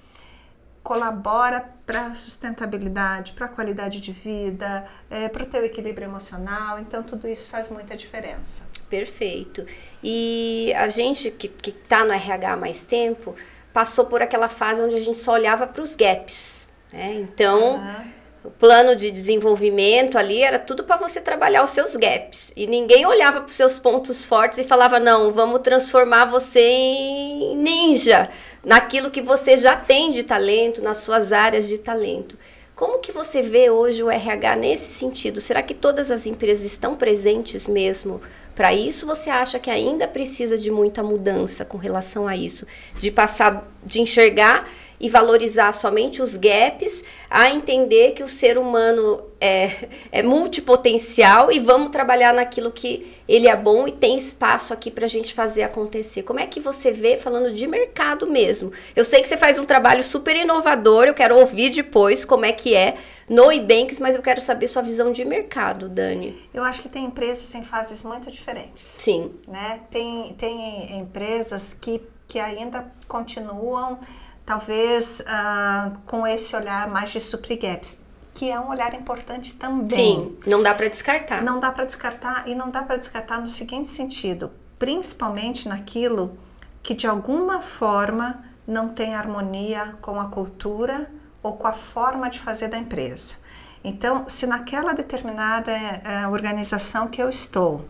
colabora 0.87 1.69
para 1.85 2.07
a 2.07 2.13
sustentabilidade, 2.13 3.33
para 3.33 3.47
a 3.47 3.49
qualidade 3.49 3.99
de 3.99 4.13
vida, 4.13 4.87
para 5.33 5.43
o 5.43 5.45
teu 5.45 5.65
equilíbrio 5.65 6.05
emocional. 6.05 6.79
Então, 6.79 7.03
tudo 7.03 7.27
isso 7.27 7.49
faz 7.49 7.67
muita 7.67 7.97
diferença. 7.97 8.61
Perfeito. 8.89 9.65
E 10.01 10.73
a 10.77 10.87
gente 10.87 11.29
que, 11.29 11.49
que 11.49 11.73
tá 11.73 12.05
no 12.05 12.13
RH 12.13 12.53
há 12.53 12.55
mais 12.55 12.85
tempo 12.85 13.35
passou 13.73 14.05
por 14.05 14.21
aquela 14.21 14.47
fase 14.47 14.81
onde 14.81 14.95
a 14.95 14.99
gente 15.01 15.17
só 15.17 15.33
olhava 15.33 15.67
para 15.67 15.81
os 15.81 15.93
gaps. 15.93 16.69
Né? 16.93 17.15
Então, 17.15 17.75
Aham. 17.75 18.05
o 18.45 18.49
plano 18.49 18.95
de 18.95 19.11
desenvolvimento 19.11 20.17
ali 20.17 20.41
era 20.41 20.57
tudo 20.57 20.85
para 20.85 20.95
você 20.95 21.19
trabalhar 21.19 21.65
os 21.65 21.71
seus 21.71 21.97
gaps. 21.97 22.49
E 22.55 22.65
ninguém 22.65 23.05
olhava 23.05 23.41
para 23.41 23.49
os 23.49 23.55
seus 23.55 23.77
pontos 23.77 24.25
fortes 24.25 24.57
e 24.57 24.63
falava: 24.63 25.01
não, 25.01 25.33
vamos 25.33 25.59
transformar 25.59 26.25
você 26.25 26.61
em 26.61 27.57
ninja, 27.57 28.29
naquilo 28.67 29.09
que 29.09 29.21
você 29.21 29.55
já 29.55 29.77
tem 29.77 30.11
de 30.11 30.23
talento, 30.23 30.81
nas 30.81 30.97
suas 30.97 31.31
áreas 31.31 31.69
de 31.69 31.77
talento. 31.77 32.37
Como 32.75 32.99
que 32.99 33.13
você 33.13 33.41
vê 33.41 33.69
hoje 33.69 34.03
o 34.03 34.11
RH 34.11 34.57
nesse 34.57 34.93
sentido? 34.93 35.39
Será 35.39 35.63
que 35.63 35.73
todas 35.73 36.11
as 36.11 36.25
empresas 36.25 36.65
estão 36.65 36.93
presentes 36.93 37.65
mesmo 37.65 38.21
para 38.53 38.73
isso? 38.73 39.07
Você 39.07 39.29
acha 39.29 39.57
que 39.57 39.69
ainda 39.69 40.05
precisa 40.05 40.57
de 40.57 40.69
muita 40.69 41.01
mudança 41.01 41.63
com 41.63 41.77
relação 41.77 42.27
a 42.27 42.35
isso? 42.35 42.67
De 42.97 43.09
passar, 43.09 43.71
de 43.85 44.01
enxergar 44.01 44.69
e 44.99 45.09
valorizar 45.09 45.73
somente 45.73 46.21
os 46.21 46.35
gaps, 46.35 47.03
a 47.29 47.49
entender 47.49 48.11
que 48.11 48.23
o 48.23 48.27
ser 48.27 48.57
humano 48.57 49.21
é, 49.39 49.89
é 50.11 50.23
multipotencial 50.23 51.51
e 51.51 51.59
vamos 51.59 51.89
trabalhar 51.89 52.33
naquilo 52.33 52.71
que 52.71 53.13
ele 53.27 53.47
é 53.47 53.55
bom 53.55 53.87
e 53.87 53.91
tem 53.91 54.17
espaço 54.17 54.73
aqui 54.73 54.89
para 54.89 55.05
a 55.05 55.09
gente 55.09 55.33
fazer 55.33 55.63
acontecer. 55.63 56.23
Como 56.23 56.39
é 56.39 56.47
que 56.47 56.59
você 56.59 56.91
vê 56.91 57.17
falando 57.17 57.51
de 57.51 57.67
mercado 57.67 58.27
mesmo? 58.27 58.71
Eu 58.95 59.05
sei 59.05 59.21
que 59.21 59.27
você 59.27 59.37
faz 59.37 59.59
um 59.59 59.65
trabalho 59.65 60.03
super 60.03 60.35
inovador, 60.35 61.05
eu 61.05 61.13
quero 61.13 61.37
ouvir 61.37 61.69
depois 61.69 62.25
como 62.25 62.45
é 62.45 62.51
que 62.51 62.73
é 62.73 62.95
no 63.29 63.51
Ebanks, 63.51 63.99
mas 63.99 64.15
eu 64.15 64.21
quero 64.21 64.41
saber 64.41 64.67
sua 64.67 64.81
visão 64.81 65.11
de 65.11 65.23
mercado, 65.25 65.89
Dani. 65.89 66.41
Eu 66.53 66.63
acho 66.63 66.81
que 66.81 66.89
tem 66.89 67.05
empresas 67.05 67.53
em 67.53 67.63
fases 67.63 68.01
muito 68.01 68.31
diferentes. 68.31 68.83
Sim. 68.83 69.33
né? 69.47 69.81
Tem, 69.91 70.33
tem 70.35 70.97
empresas 70.97 71.73
que, 71.73 72.01
que 72.27 72.39
ainda 72.39 72.91
continuam, 73.07 73.99
talvez, 74.47 75.21
ah, 75.27 75.91
com 76.05 76.25
esse 76.25 76.55
olhar 76.55 76.87
mais 76.87 77.11
de 77.11 77.19
suprir 77.19 77.59
gaps, 77.59 77.97
que 78.33 78.49
é 78.49 78.57
um 78.57 78.69
olhar 78.69 78.93
importante 78.93 79.53
também. 79.53 79.89
Sim, 79.89 80.37
não 80.47 80.63
dá 80.63 80.73
para 80.73 80.87
descartar. 80.87 81.43
Não 81.43 81.59
dá 81.59 81.69
para 81.69 81.83
descartar, 81.83 82.47
e 82.47 82.55
não 82.55 82.71
dá 82.71 82.81
para 82.81 82.95
descartar 82.95 83.41
no 83.41 83.49
seguinte 83.49 83.89
sentido, 83.89 84.49
principalmente 84.79 85.67
naquilo 85.67 86.37
que 86.81 86.93
de 86.93 87.05
alguma 87.05 87.61
forma 87.61 88.41
não 88.65 88.87
tem 88.87 89.13
harmonia 89.13 89.97
com 90.01 90.17
a 90.17 90.29
cultura 90.29 91.11
ou 91.43 91.57
com 91.57 91.67
a 91.67 91.73
forma 91.73 92.29
de 92.29 92.39
fazer 92.39 92.69
da 92.69 92.77
empresa. 92.77 93.35
Então, 93.83 94.29
se 94.29 94.47
naquela 94.47 94.93
determinada 94.93 95.71
eh, 95.71 96.27
organização 96.27 97.07
que 97.07 97.21
eu 97.21 97.29
estou, 97.29 97.85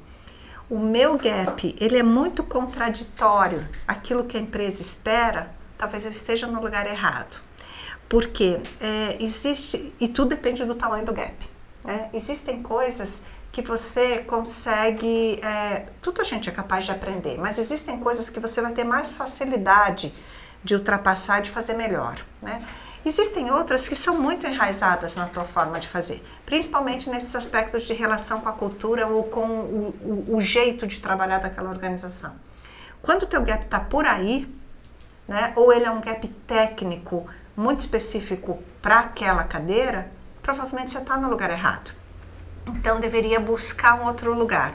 o 0.70 0.80
meu 0.80 1.18
gap 1.18 1.76
ele 1.80 1.98
é 1.98 2.04
muito 2.04 2.44
contraditório 2.44 3.68
aquilo 3.88 4.26
que 4.26 4.38
a 4.38 4.40
empresa 4.40 4.82
espera, 4.82 5.57
talvez 5.78 6.06
eu 6.06 6.12
esteja 6.12 6.48
no 6.48 6.62
lugar 6.62 6.88
errado. 6.88 7.40
Porque 8.10 8.60
é, 8.80 9.18
existe, 9.22 9.94
e 10.00 10.08
tudo 10.08 10.30
depende 10.30 10.64
do 10.64 10.76
tamanho 10.76 11.06
do 11.06 11.14
gap. 11.14 11.36
né? 11.86 12.10
Existem 12.14 12.62
coisas 12.64 13.22
que 13.52 13.62
você 13.62 14.20
consegue, 14.20 15.40
é, 15.44 15.88
tudo 16.02 16.22
a 16.22 16.24
gente 16.24 16.50
é 16.50 16.52
capaz 16.52 16.86
de 16.86 16.92
aprender, 16.92 17.38
mas 17.38 17.58
existem 17.58 17.98
coisas 18.00 18.30
que 18.30 18.40
você 18.40 18.62
vai 18.62 18.72
ter 18.72 18.84
mais 18.84 19.12
facilidade 19.12 20.14
de 20.64 20.76
ultrapassar, 20.76 21.42
de 21.42 21.50
fazer 21.50 21.74
melhor. 21.74 22.24
Né? 22.42 22.66
Existem 23.06 23.50
outras 23.52 23.88
que 23.88 23.96
são 23.96 24.20
muito 24.20 24.46
enraizadas 24.46 25.16
na 25.16 25.28
tua 25.28 25.46
forma 25.46 25.80
de 25.80 25.88
fazer, 25.88 26.22
principalmente 26.46 27.10
nesses 27.10 27.36
aspectos 27.36 27.84
de 27.84 27.94
relação 27.94 28.42
com 28.42 28.50
a 28.50 28.54
cultura 28.54 29.08
ou 29.08 29.24
com 29.24 29.48
o, 29.48 30.26
o, 30.30 30.36
o 30.38 30.42
jeito 30.42 30.86
de 30.86 31.02
trabalhar 31.02 31.40
daquela 31.40 31.70
organização. 31.70 32.36
Quando 33.02 33.24
o 33.24 33.28
teu 33.28 33.42
gap 33.42 33.64
está 33.64 33.80
por 33.80 34.06
aí, 34.06 34.48
né, 35.28 35.54
ou 35.56 35.74
ele 35.74 35.86
é 35.86 35.92
um 35.92 36.02
gap 36.02 36.28
técnico 36.48 37.28
muito 37.56 37.82
específico 37.82 38.60
para 38.82 39.00
aquela 39.00 39.44
cadeira, 39.44 40.12
provavelmente 40.42 40.92
você 40.92 41.00
está 41.00 41.18
no 41.18 41.30
lugar 41.30 41.50
errado. 41.50 41.92
Então 42.68 43.00
deveria 43.00 43.40
buscar 43.40 44.00
um 44.00 44.06
outro 44.06 44.34
lugar. 44.34 44.74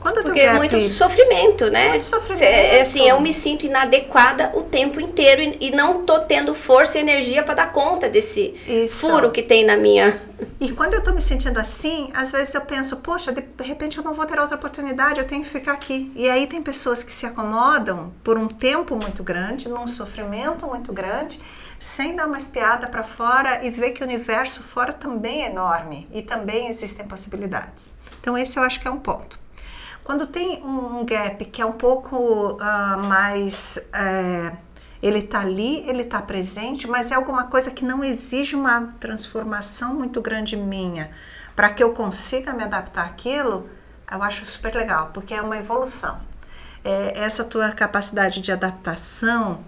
Quando 0.00 0.22
Porque 0.22 0.40
é 0.40 0.54
muito 0.54 0.78
sofrimento, 0.88 1.70
né? 1.70 1.90
Muito 1.90 2.04
sofrimento. 2.04 2.38
Cê, 2.38 2.80
assim, 2.80 3.06
eu 3.06 3.20
me 3.20 3.34
sinto 3.34 3.66
inadequada 3.66 4.50
o 4.54 4.62
tempo 4.62 4.98
inteiro 4.98 5.42
e, 5.42 5.68
e 5.68 5.70
não 5.70 6.04
tô 6.04 6.20
tendo 6.20 6.54
força 6.54 6.98
e 6.98 7.02
energia 7.02 7.42
para 7.42 7.54
dar 7.54 7.72
conta 7.72 8.08
desse 8.08 8.54
Isso. 8.66 9.06
furo 9.06 9.30
que 9.30 9.42
tem 9.42 9.64
na 9.64 9.76
minha. 9.76 10.18
E 10.58 10.72
quando 10.72 10.94
eu 10.94 11.02
tô 11.02 11.12
me 11.12 11.20
sentindo 11.20 11.58
assim, 11.58 12.10
às 12.14 12.30
vezes 12.30 12.54
eu 12.54 12.62
penso, 12.62 12.96
poxa, 12.98 13.30
de 13.30 13.42
repente 13.62 13.98
eu 13.98 14.04
não 14.04 14.14
vou 14.14 14.24
ter 14.24 14.38
outra 14.38 14.56
oportunidade, 14.56 15.20
eu 15.20 15.26
tenho 15.26 15.42
que 15.42 15.48
ficar 15.48 15.72
aqui. 15.72 16.10
E 16.16 16.28
aí 16.28 16.46
tem 16.46 16.62
pessoas 16.62 17.02
que 17.02 17.12
se 17.12 17.26
acomodam 17.26 18.12
por 18.24 18.38
um 18.38 18.48
tempo 18.48 18.96
muito 18.96 19.22
grande, 19.22 19.68
num 19.68 19.86
sofrimento 19.86 20.66
muito 20.66 20.92
grande, 20.92 21.40
sem 21.78 22.14
dar 22.14 22.26
uma 22.26 22.38
espiada 22.38 22.86
para 22.86 23.02
fora 23.02 23.64
e 23.64 23.70
ver 23.70 23.92
que 23.92 24.02
o 24.02 24.06
universo 24.06 24.62
fora 24.62 24.92
também 24.92 25.44
é 25.44 25.46
enorme 25.46 26.08
e 26.12 26.22
também 26.22 26.68
existem 26.68 27.06
possibilidades. 27.06 27.90
Então 28.20 28.36
esse 28.36 28.58
eu 28.58 28.62
acho 28.62 28.80
que 28.80 28.88
é 28.88 28.90
um 28.90 28.98
ponto. 28.98 29.39
Quando 30.10 30.26
tem 30.26 30.60
um 30.64 31.04
gap 31.04 31.44
que 31.44 31.62
é 31.62 31.64
um 31.64 31.70
pouco 31.70 32.54
uh, 32.54 33.06
mais. 33.06 33.78
É, 33.94 34.50
ele 35.00 35.20
está 35.20 35.38
ali, 35.38 35.88
ele 35.88 36.02
está 36.02 36.20
presente, 36.20 36.88
mas 36.88 37.12
é 37.12 37.14
alguma 37.14 37.44
coisa 37.44 37.70
que 37.70 37.84
não 37.84 38.02
exige 38.02 38.56
uma 38.56 38.92
transformação 38.98 39.94
muito 39.94 40.20
grande 40.20 40.56
minha 40.56 41.12
para 41.54 41.70
que 41.70 41.80
eu 41.80 41.92
consiga 41.92 42.52
me 42.52 42.64
adaptar 42.64 43.06
àquilo, 43.06 43.70
eu 44.10 44.20
acho 44.20 44.44
super 44.46 44.74
legal, 44.74 45.10
porque 45.14 45.32
é 45.32 45.40
uma 45.40 45.56
evolução. 45.56 46.18
É, 46.82 47.16
essa 47.16 47.44
tua 47.44 47.70
capacidade 47.70 48.40
de 48.40 48.50
adaptação, 48.50 49.60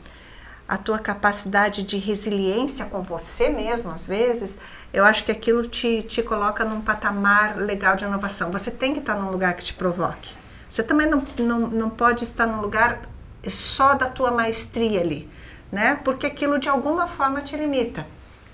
a 0.69 0.77
tua 0.77 0.99
capacidade 0.99 1.83
de 1.83 1.99
resiliência 1.99 2.87
com 2.87 3.03
você 3.03 3.51
mesmo, 3.51 3.91
às 3.91 4.07
vezes, 4.07 4.57
eu 4.93 5.05
acho 5.05 5.25
que 5.25 5.33
aquilo 5.33 5.67
te, 5.67 6.03
te 6.03 6.23
coloca 6.23 6.65
num 6.65 6.81
patamar 6.81 7.57
legal 7.57 7.97
de 7.97 8.05
inovação. 8.05 8.51
Você 8.51 8.71
tem 8.71 8.93
que 8.93 9.01
estar 9.01 9.15
num 9.15 9.31
lugar 9.31 9.55
que 9.55 9.65
te 9.65 9.75
provoque. 9.75 10.35
Você 10.69 10.83
também 10.83 11.07
não, 11.07 11.23
não, 11.39 11.59
não 11.69 11.91
pode 11.91 12.25
estar 12.25 12.47
num 12.47 12.61
lugar 12.61 13.03
só 13.47 13.95
da 13.95 14.07
tua 14.07 14.31
maestria 14.31 15.01
ali, 15.01 15.29
né? 15.71 16.01
Porque 16.03 16.27
aquilo 16.27 16.59
de 16.59 16.69
alguma 16.69 17.07
forma 17.07 17.43
te 17.43 17.57
limita. 17.57 18.07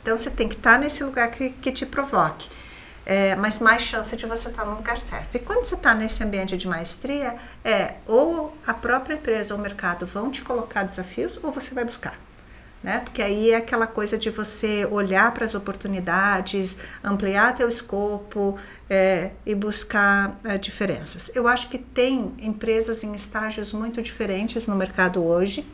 Então 0.03 0.17
você 0.17 0.31
tem 0.31 0.49
que 0.49 0.55
estar 0.55 0.79
nesse 0.79 1.05
lugar 1.05 1.31
que, 1.31 1.50
que 1.50 1.71
te 1.71 1.87
provoque. 1.87 2.49
É, 3.11 3.35
mas 3.35 3.59
mais 3.59 3.81
chance 3.81 4.15
de 4.15 4.27
você 4.27 4.50
estar 4.50 4.67
no 4.67 4.75
lugar 4.75 4.99
certo. 4.99 5.35
E 5.35 5.38
quando 5.38 5.62
você 5.62 5.77
está 5.77 5.95
nesse 5.95 6.23
ambiente 6.23 6.59
de 6.59 6.69
maestria, 6.69 7.37
é 7.65 7.95
ou 8.07 8.55
a 8.67 8.75
própria 8.75 9.15
empresa 9.15 9.55
ou 9.55 9.59
o 9.59 9.62
mercado 9.62 10.05
vão 10.05 10.31
te 10.31 10.43
colocar 10.43 10.83
desafios 10.83 11.41
ou 11.43 11.50
você 11.50 11.75
vai 11.75 11.87
buscar 11.87 12.19
né? 12.83 13.00
Porque 13.00 13.21
aí 13.21 13.50
é 13.50 13.57
aquela 13.57 13.87
coisa 13.87 14.17
de 14.17 14.31
você 14.31 14.87
olhar 14.87 15.33
para 15.33 15.45
as 15.45 15.55
oportunidades, 15.55 16.77
ampliar 17.03 17.57
teu 17.57 17.69
escopo 17.69 18.59
é, 18.88 19.33
e 19.45 19.55
buscar 19.55 20.38
é, 20.45 20.57
diferenças. 20.57 21.31
Eu 21.35 21.49
acho 21.49 21.69
que 21.69 21.79
tem 21.79 22.33
empresas 22.41 23.03
em 23.03 23.12
estágios 23.12 23.73
muito 23.73 24.00
diferentes 24.00 24.67
no 24.67 24.77
mercado 24.77 25.25
hoje. 25.25 25.67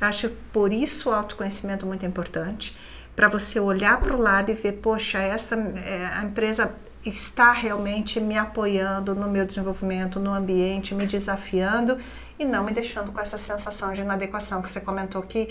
Acho 0.00 0.30
por 0.52 0.72
isso 0.72 1.10
o 1.10 1.12
autoconhecimento 1.12 1.84
muito 1.84 2.06
importante 2.06 2.76
para 3.18 3.26
você 3.26 3.58
olhar 3.58 3.98
para 3.98 4.14
o 4.14 4.20
lado 4.20 4.52
e 4.52 4.54
ver, 4.54 4.74
poxa, 4.74 5.18
essa 5.18 5.56
é, 5.56 6.08
a 6.14 6.22
empresa 6.22 6.70
está 7.04 7.50
realmente 7.50 8.20
me 8.20 8.38
apoiando 8.38 9.12
no 9.12 9.28
meu 9.28 9.44
desenvolvimento, 9.44 10.20
no 10.20 10.32
ambiente, 10.32 10.94
me 10.94 11.04
desafiando 11.04 11.98
e 12.38 12.44
não 12.44 12.62
me 12.62 12.72
deixando 12.72 13.10
com 13.10 13.20
essa 13.20 13.36
sensação 13.36 13.92
de 13.92 14.02
inadequação 14.02 14.62
que 14.62 14.70
você 14.70 14.80
comentou 14.80 15.20
que 15.22 15.48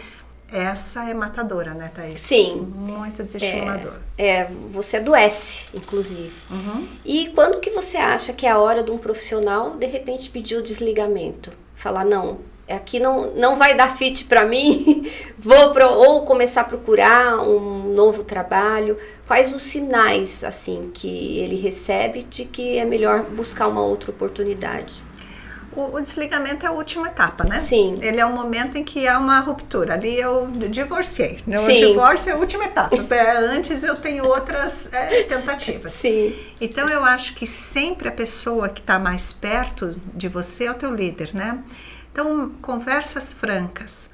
essa 0.50 1.09
é 1.09 1.13
matadora, 1.13 1.74
né, 1.74 1.91
Thaís? 1.93 2.21
Sim. 2.21 2.62
Muito 2.74 3.21
desestimulador. 3.21 3.95
É, 4.17 4.27
é 4.27 4.51
você 4.71 4.95
adoece, 4.95 5.65
inclusive. 5.74 6.31
Uhum. 6.50 6.88
E 7.03 7.33
quando 7.36 7.59
que 7.59 7.71
você 7.71 7.97
acha 7.97 8.31
que 8.31 8.45
é 8.45 8.50
a 8.50 8.59
hora 8.59 8.81
de 8.81 8.91
um 8.91 8.97
profissional, 8.97 9.75
de 9.75 9.88
repente, 9.88 10.29
pedir 10.29 10.55
o 10.55 10.63
desligamento? 10.63 11.51
Falar, 11.75 12.05
não, 12.05 12.39
aqui 12.69 13.00
não, 13.00 13.31
não 13.31 13.55
vai 13.55 13.75
dar 13.75 13.95
fit 13.95 14.25
para 14.25 14.45
mim, 14.45 15.09
vou 15.38 15.71
pro, 15.74 15.88
ou 15.88 16.24
começar 16.24 16.62
a 16.62 16.65
procurar 16.65 17.39
um 17.41 17.93
novo 17.93 18.24
trabalho. 18.24 18.97
Quais 19.25 19.53
os 19.53 19.62
sinais, 19.62 20.43
assim, 20.43 20.91
que 20.93 21.39
ele 21.39 21.55
recebe 21.55 22.24
de 22.24 22.45
que 22.45 22.77
é 22.77 22.86
melhor 22.86 23.24
buscar 23.24 23.67
uma 23.67 23.81
outra 23.81 24.12
oportunidade? 24.12 25.03
o, 25.77 25.95
o, 25.95 26.01
desligamento 26.01 26.65
é 26.65 26.69
a 26.69 26.71
última 26.71 27.07
etapa, 27.07 27.43
né? 27.43 27.59
Sim. 27.59 28.00
Ele 28.01 28.19
é 28.19 28.25
o 28.25 28.31
momento 28.31 28.79
em 28.79 28.83
que 28.83 29.07
há 29.07 29.19
uma 29.19 29.39
ruptura. 29.39 29.93
Ali 29.93 30.19
eu 30.19 30.47
divorciei. 30.69 31.39
Né? 31.45 31.59
O 31.59 31.67
divórcio 31.67 32.31
é 32.31 32.33
a 32.33 32.36
última 32.36 32.65
etapa. 32.65 32.95
É, 33.13 33.38
antes 33.38 33.83
eu 33.83 33.95
tenho 33.95 34.25
outras 34.25 34.89
é, 34.91 35.24
tentativas. 35.24 35.93
Sim. 35.93 36.36
Então 36.59 36.89
eu 36.89 37.05
acho 37.05 37.36
que 37.36 37.45
sempre 37.45 38.07
a 38.07 38.12
pessoa 38.12 38.69
que 38.69 38.81
está 38.81 38.97
mais 38.97 39.31
perto 39.31 39.95
de 40.15 40.27
você 40.27 40.65
é 40.65 40.71
o 40.71 40.74
teu 40.74 40.91
líder, 40.91 41.29
né? 41.36 41.63
Então, 42.19 42.50
conversas 42.63 43.31
francas. 43.31 44.09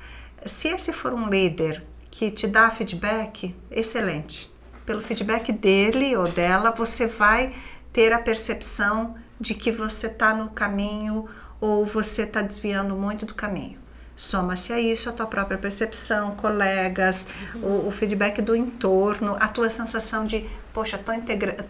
Se 0.46 0.68
esse 0.68 0.92
for 0.92 1.14
um 1.14 1.30
líder 1.30 1.82
que 2.12 2.30
te 2.30 2.46
dá 2.46 2.70
feedback, 2.70 3.56
excelente. 3.72 4.54
Pelo 4.86 5.02
feedback 5.02 5.54
dele 5.54 6.14
ou 6.18 6.30
dela, 6.30 6.72
você 6.72 7.08
vai 7.08 7.54
ter 7.94 8.12
a 8.12 8.20
percepção 8.20 9.16
de 9.40 9.54
que 9.54 9.72
você 9.72 10.08
está 10.08 10.34
no 10.34 10.50
caminho 10.50 11.30
ou 11.62 11.86
você 11.86 12.24
está 12.24 12.42
desviando 12.42 12.94
muito 12.94 13.26
do 13.26 13.34
caminho. 13.34 13.80
Soma-se 14.18 14.74
a 14.74 14.82
isso 14.82 15.10
a 15.10 15.14
tua 15.14 15.26
própria 15.26 15.58
percepção, 15.58 16.36
colegas, 16.36 17.26
uhum. 17.56 17.64
o, 17.64 17.88
o, 17.88 17.92
feedback 17.92 18.42
do 18.42 18.54
entorno, 18.54 19.38
a 19.40 19.48
tua 19.48 19.70
sensação 19.70 20.26
de, 20.26 20.46
poxa, 20.74 21.00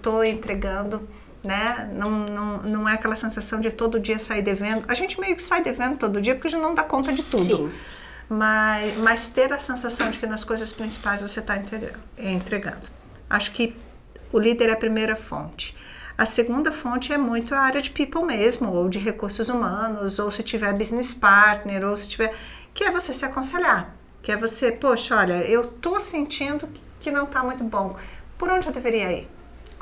tô 0.02 0.24
entregando, 0.24 1.08
né? 1.44 1.90
Não, 1.94 2.10
não, 2.10 2.58
não 2.64 2.90
é 2.90 2.94
aquela 2.94 3.16
sensação 3.16 3.60
de 3.60 3.72
todo 3.72 4.00
dia 4.00 4.18
sair 4.18 4.42
devendo. 4.42 4.86
A 4.88 4.94
gente 4.94 5.20
meio 5.20 5.36
que 5.36 5.44
sai 5.44 5.62
devendo 5.62 5.98
todo 5.98 6.22
dia 6.22 6.36
porque 6.36 6.48
a 6.48 6.52
gente 6.52 6.62
não 6.62 6.74
dá 6.74 6.84
conta 6.84 7.12
de 7.12 7.24
tudo. 7.24 7.44
Sim. 7.44 7.72
Mas, 8.30 8.98
mas 8.98 9.28
ter 9.28 9.52
a 9.52 9.60
sensação 9.60 10.10
de 10.10 10.18
que 10.18 10.26
nas 10.26 10.44
coisas 10.44 10.72
principais 10.72 11.22
você 11.22 11.40
está 11.40 11.56
entregando. 12.18 12.88
Acho 13.30 13.52
que 13.52 13.76
o 14.32 14.40
líder 14.40 14.70
é 14.70 14.74
a 14.74 14.78
primeira 14.78 15.16
fonte. 15.16 15.76
A 16.18 16.26
segunda 16.26 16.72
fonte 16.72 17.12
é 17.12 17.18
muito 17.18 17.56
a 17.56 17.60
área 17.60 17.82
de 17.82 17.90
people 17.90 18.24
mesmo, 18.24 18.72
ou 18.72 18.88
de 18.88 19.00
recursos 19.00 19.50
humanos, 19.50 20.20
ou 20.20 20.32
se 20.32 20.44
tiver 20.44 20.72
business 20.74 21.14
partner, 21.14 21.84
ou 21.84 21.98
se 21.98 22.10
tiver. 22.10 22.34
que 22.74 22.84
é 22.84 22.92
você 22.92 23.14
se 23.14 23.26
aconselhar. 23.26 23.96
Que 24.22 24.32
é 24.32 24.38
você, 24.38 24.72
poxa, 24.72 25.18
olha, 25.18 25.44
eu 25.44 25.66
tô 25.66 26.00
sentindo 26.00 26.70
que 27.00 27.12
não 27.12 27.26
tá 27.26 27.44
muito 27.44 27.64
bom. 27.64 27.96
Por 28.38 28.50
onde 28.50 28.68
eu 28.68 28.72
deveria 28.74 29.12
ir? 29.12 29.28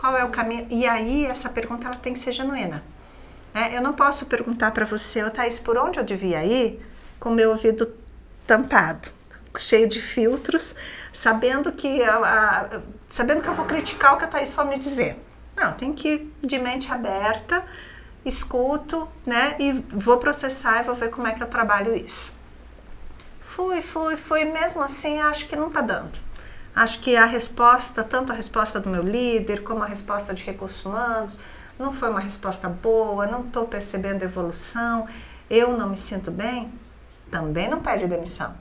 Qual 0.02 0.18
é 0.18 0.26
o 0.26 0.30
caminho? 0.30 0.66
E 0.72 0.88
aí, 0.88 1.28
essa 1.28 1.48
pergunta 1.48 1.86
ela 1.86 1.96
tem 1.96 2.12
que 2.12 2.18
ser 2.18 2.32
genuína. 2.32 2.84
É, 3.54 3.78
eu 3.78 3.84
não 3.84 3.94
posso 3.94 4.26
perguntar 4.26 4.72
para 4.72 4.84
você, 4.84 5.22
ô 5.24 5.30
Thaís, 5.30 5.60
por 5.60 5.78
onde 5.78 6.00
eu 6.00 6.04
devia 6.04 6.44
ir 6.44 6.84
com 7.20 7.30
meu 7.30 7.52
ouvido 7.52 7.94
tampado, 8.48 9.10
cheio 9.60 9.88
de 9.88 10.02
filtros, 10.02 10.76
sabendo 11.14 11.72
que, 11.72 12.02
a, 12.02 12.82
sabendo 13.08 13.44
que 13.44 13.48
eu 13.48 13.54
vou 13.54 13.66
criticar 13.66 14.16
o 14.16 14.18
que 14.18 14.26
a 14.26 14.28
Thaís 14.28 14.52
for 14.52 14.66
me 14.66 14.80
dizer. 14.80 15.24
Não, 15.56 15.74
tem 15.74 15.94
que 15.94 16.08
ir 16.08 16.34
de 16.42 16.58
mente 16.58 16.92
aberta, 16.92 17.64
escuto, 18.26 19.08
né? 19.24 19.56
E 19.60 19.72
vou 19.90 20.18
processar 20.18 20.80
e 20.80 20.84
vou 20.84 20.96
ver 20.96 21.12
como 21.12 21.28
é 21.28 21.34
que 21.34 21.44
eu 21.44 21.48
trabalho 21.48 21.96
isso. 21.96 22.34
Fui, 23.40 23.84
fui, 23.84 24.16
fui, 24.16 24.46
mesmo 24.46 24.82
assim 24.82 25.20
acho 25.20 25.46
que 25.46 25.56
não 25.56 25.68
está 25.68 25.82
dando. 25.82 26.31
Acho 26.76 27.00
que 27.00 27.16
a 27.16 27.26
resposta, 27.26 28.04
tanto 28.04 28.32
a 28.32 28.36
resposta 28.36 28.80
do 28.80 28.90
meu 28.90 29.04
líder 29.04 29.62
como 29.62 29.84
a 29.84 29.86
resposta 29.86 30.34
de 30.34 30.44
recursos 30.44 30.86
humanos, 30.86 31.40
não 31.78 31.92
foi 31.92 32.10
uma 32.10 32.20
resposta 32.20 32.70
boa, 32.70 33.26
não 33.28 33.42
estou 33.42 33.66
percebendo 33.66 34.24
evolução, 34.24 35.08
eu 35.50 35.78
não 35.78 35.90
me 35.90 35.98
sinto 35.98 36.32
bem, 36.32 36.72
também 37.30 37.68
não 37.68 37.80
pede 37.80 38.08
demissão. 38.08 38.54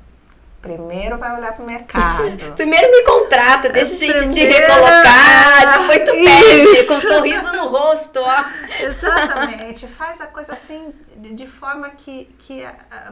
Primeiro 0.61 1.17
vai 1.17 1.35
olhar 1.35 1.53
para 1.53 1.63
o 1.63 1.67
mercado. 1.67 2.53
Primeiro 2.55 2.91
me 2.91 3.03
contrata, 3.03 3.71
deixa 3.71 3.95
a 3.95 3.97
gente 3.97 4.13
Primeiro... 4.13 4.35
te 4.35 4.45
recolocar, 4.45 5.79
depois 5.79 5.99
tu 6.01 6.13
pede, 6.13 6.87
com 6.87 6.95
um 6.95 7.01
sorriso 7.01 7.53
no 7.57 7.69
rosto, 7.69 8.21
ó. 8.21 8.45
Exatamente. 8.87 9.87
Faz 9.87 10.21
a 10.21 10.27
coisa 10.27 10.53
assim, 10.53 10.93
de 11.17 11.47
forma 11.47 11.91
que, 11.91 12.25
que 12.39 12.65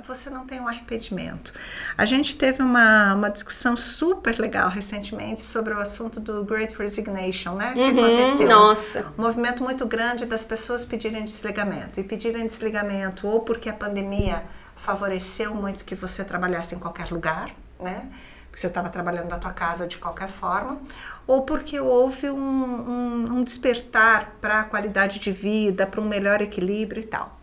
você 0.06 0.30
não 0.30 0.46
tenha 0.46 0.62
um 0.62 0.68
arrependimento. 0.68 1.52
A 1.96 2.04
gente 2.04 2.36
teve 2.36 2.62
uma, 2.62 3.14
uma 3.14 3.30
discussão 3.30 3.76
super 3.76 4.38
legal 4.38 4.68
recentemente 4.68 5.40
sobre 5.40 5.74
o 5.74 5.80
assunto 5.80 6.20
do 6.20 6.44
Great 6.44 6.74
Resignation, 6.76 7.54
né? 7.54 7.72
Que 7.74 7.80
uhum, 7.80 8.04
aconteceu. 8.04 8.48
Nossa. 8.48 9.12
Um 9.18 9.22
movimento 9.22 9.62
muito 9.62 9.86
grande 9.86 10.26
das 10.26 10.44
pessoas 10.44 10.84
pedirem 10.84 11.24
desligamento. 11.24 12.00
E 12.00 12.04
pedirem 12.04 12.46
desligamento 12.46 13.26
ou 13.26 13.40
porque 13.40 13.68
a 13.68 13.74
pandemia 13.74 14.44
favoreceu 14.76 15.54
muito 15.54 15.84
que 15.84 15.94
você 15.94 16.24
trabalhasse 16.24 16.74
em 16.74 16.78
qualquer 16.78 17.10
lugar, 17.10 17.50
né? 17.80 18.08
Porque 18.48 18.60
você 18.60 18.66
estava 18.66 18.88
trabalhando 18.88 19.28
da 19.28 19.38
tua 19.38 19.52
casa 19.52 19.86
de 19.86 19.98
qualquer 19.98 20.28
forma, 20.28 20.80
ou 21.26 21.42
porque 21.42 21.78
houve 21.78 22.30
um, 22.30 22.36
um, 22.38 23.32
um 23.32 23.44
despertar 23.44 24.36
para 24.40 24.60
a 24.60 24.64
qualidade 24.64 25.18
de 25.18 25.30
vida, 25.30 25.86
para 25.86 26.00
um 26.00 26.08
melhor 26.08 26.40
equilíbrio 26.40 27.02
e 27.02 27.06
tal. 27.06 27.38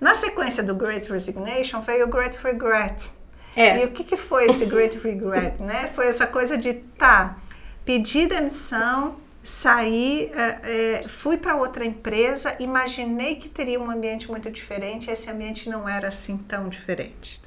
Na 0.00 0.14
sequência 0.14 0.62
do 0.62 0.74
Great 0.74 1.10
Resignation 1.10 1.80
veio 1.80 2.06
o 2.06 2.08
Great 2.08 2.38
Regret. 2.42 3.12
É. 3.54 3.82
E 3.82 3.84
o 3.84 3.90
que, 3.90 4.04
que 4.04 4.16
foi 4.16 4.46
esse 4.46 4.64
Great 4.64 4.96
Regret, 4.98 5.60
né? 5.60 5.90
Foi 5.94 6.06
essa 6.06 6.26
coisa 6.26 6.56
de, 6.56 6.74
tá, 6.74 7.36
pedir 7.84 8.28
demissão, 8.28 9.16
saí, 9.42 10.30
é, 10.34 11.02
é, 11.02 11.08
fui 11.08 11.36
para 11.36 11.56
outra 11.56 11.84
empresa, 11.84 12.54
imaginei 12.60 13.36
que 13.36 13.48
teria 13.48 13.80
um 13.80 13.90
ambiente 13.90 14.28
muito 14.28 14.50
diferente, 14.50 15.10
esse 15.10 15.30
ambiente 15.30 15.68
não 15.68 15.88
era 15.88 16.08
assim 16.08 16.36
tão 16.36 16.68
diferente. 16.68 17.40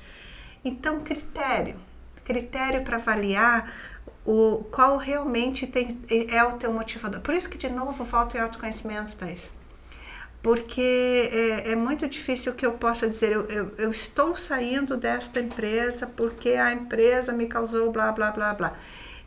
Então, 0.66 1.00
critério, 1.00 1.76
critério 2.24 2.84
para 2.84 2.98
avaliar 2.98 3.74
o 4.25 4.63
qual 4.72 4.98
realmente 4.98 5.68
tem, 5.68 6.00
é 6.10 6.44
o 6.44 6.53
teu 6.53 6.72
motivador. 6.72 7.22
Por 7.22 7.34
isso 7.34 7.50
que, 7.50 7.58
de 7.58 7.70
novo, 7.70 8.03
volto 8.03 8.36
em 8.36 8.39
autoconhecimento, 8.39 9.15
Thais. 9.15 9.51
Porque 10.42 11.30
é, 11.32 11.72
é 11.72 11.75
muito 11.75 12.08
difícil 12.08 12.53
que 12.53 12.65
eu 12.65 12.74
possa 12.74 13.08
dizer, 13.08 13.32
eu, 13.32 13.46
eu, 13.48 13.74
eu 13.77 13.92
estou 13.92 14.36
saindo 14.36 14.98
desta 14.98 15.39
empresa 15.39 16.06
porque 16.06 16.51
a 16.51 16.72
empresa 16.74 17.32
me 17.32 17.48
causou 17.48 17.92
blá, 17.92 18.12
blá, 18.12 18.32
blá, 18.32 18.53
blá. 18.53 18.74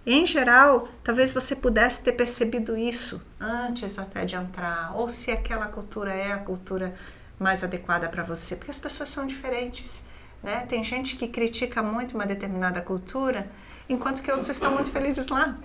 Em 0.05 0.25
geral, 0.25 0.89
talvez 1.03 1.33
você 1.33 1.57
pudesse 1.57 2.01
ter 2.01 2.13
percebido 2.13 2.77
isso 2.77 3.21
antes 3.41 3.99
até 3.99 4.25
de 4.25 4.37
entrar, 4.37 4.95
ou 4.95 5.09
se 5.09 5.33
aquela 5.33 5.67
cultura 5.67 6.15
é 6.15 6.33
a 6.33 6.39
cultura 6.39 6.95
mais 7.39 7.65
adequada 7.65 8.09
para 8.09 8.23
você, 8.23 8.55
porque 8.55 8.71
as 8.71 8.79
pessoas 8.79 9.11
são 9.11 9.27
diferentes. 9.27 10.05
Né? 10.47 10.65
Tem 10.69 10.85
gente 10.85 11.17
que 11.17 11.27
critica 11.27 11.83
muito 11.83 12.15
uma 12.15 12.25
determinada 12.25 12.81
cultura, 12.81 13.51
enquanto 13.89 14.23
que 14.23 14.31
outros 14.31 14.49
estão 14.49 14.71
muito 14.71 14.93
felizes 14.93 15.27
lá. 15.27 15.57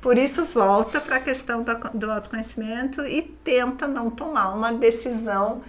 Por 0.00 0.16
isso, 0.16 0.46
volta 0.46 0.98
para 0.98 1.16
a 1.16 1.20
questão 1.20 1.62
do, 1.62 1.74
do 1.92 2.10
autoconhecimento 2.10 3.04
e 3.04 3.20
tenta 3.20 3.86
não 3.86 4.08
tomar 4.08 4.54
uma 4.54 4.72
decisão 4.72 5.62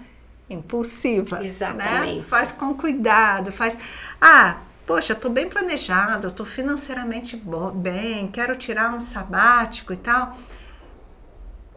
impulsiva. 0.48 1.38
Né? 1.40 1.48
Exatamente. 1.48 2.16
Né? 2.20 2.24
Faz 2.26 2.50
com 2.50 2.72
cuidado, 2.72 3.52
faz. 3.52 3.76
Ah, 4.18 4.60
poxa, 4.86 5.12
estou 5.12 5.30
bem 5.30 5.50
planejado, 5.50 6.28
estou 6.28 6.46
financeiramente 6.46 7.38
bem, 7.74 8.26
quero 8.28 8.56
tirar 8.56 8.94
um 8.94 9.02
sabático 9.02 9.92
e 9.92 9.98
tal. 9.98 10.34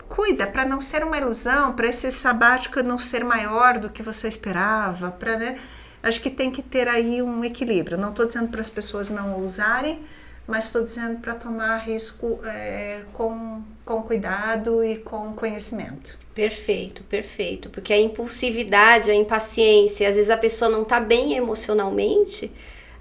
Cuida 0.08 0.48
para 0.48 0.64
não 0.64 0.80
ser 0.80 1.04
uma 1.04 1.18
ilusão, 1.18 1.74
para 1.74 1.88
esse 1.88 2.10
sabático 2.10 2.82
não 2.82 2.98
ser 2.98 3.26
maior 3.26 3.78
do 3.78 3.90
que 3.90 4.02
você 4.02 4.30
esperava, 4.30 5.12
para 5.12 5.38
né? 5.38 5.60
Acho 6.02 6.22
que 6.22 6.30
tem 6.30 6.50
que 6.50 6.62
ter 6.62 6.88
aí 6.88 7.22
um 7.22 7.44
equilíbrio. 7.44 7.98
Não 7.98 8.10
estou 8.10 8.26
dizendo 8.26 8.50
para 8.50 8.62
as 8.62 8.70
pessoas 8.70 9.10
não 9.10 9.44
usarem, 9.44 10.00
mas 10.48 10.66
estou 10.66 10.82
dizendo 10.82 11.20
para 11.20 11.36
tomar 11.36 11.78
risco 11.78 12.40
é, 12.44 13.02
com, 13.14 13.62
com 13.86 14.02
cuidado 14.02 14.84
e 14.84 14.98
com 14.98 15.34
conhecimento. 15.34 16.18
Perfeito, 16.34 17.04
perfeito. 17.04 17.70
Porque 17.70 17.92
a 17.92 18.00
impulsividade, 18.00 19.12
a 19.12 19.16
impaciência, 19.16 20.08
às 20.08 20.16
vezes 20.16 20.30
a 20.30 20.38
pessoa 20.38 20.72
não 20.72 20.84
está 20.84 21.00
bem 21.00 21.34
emocionalmente, 21.34 22.52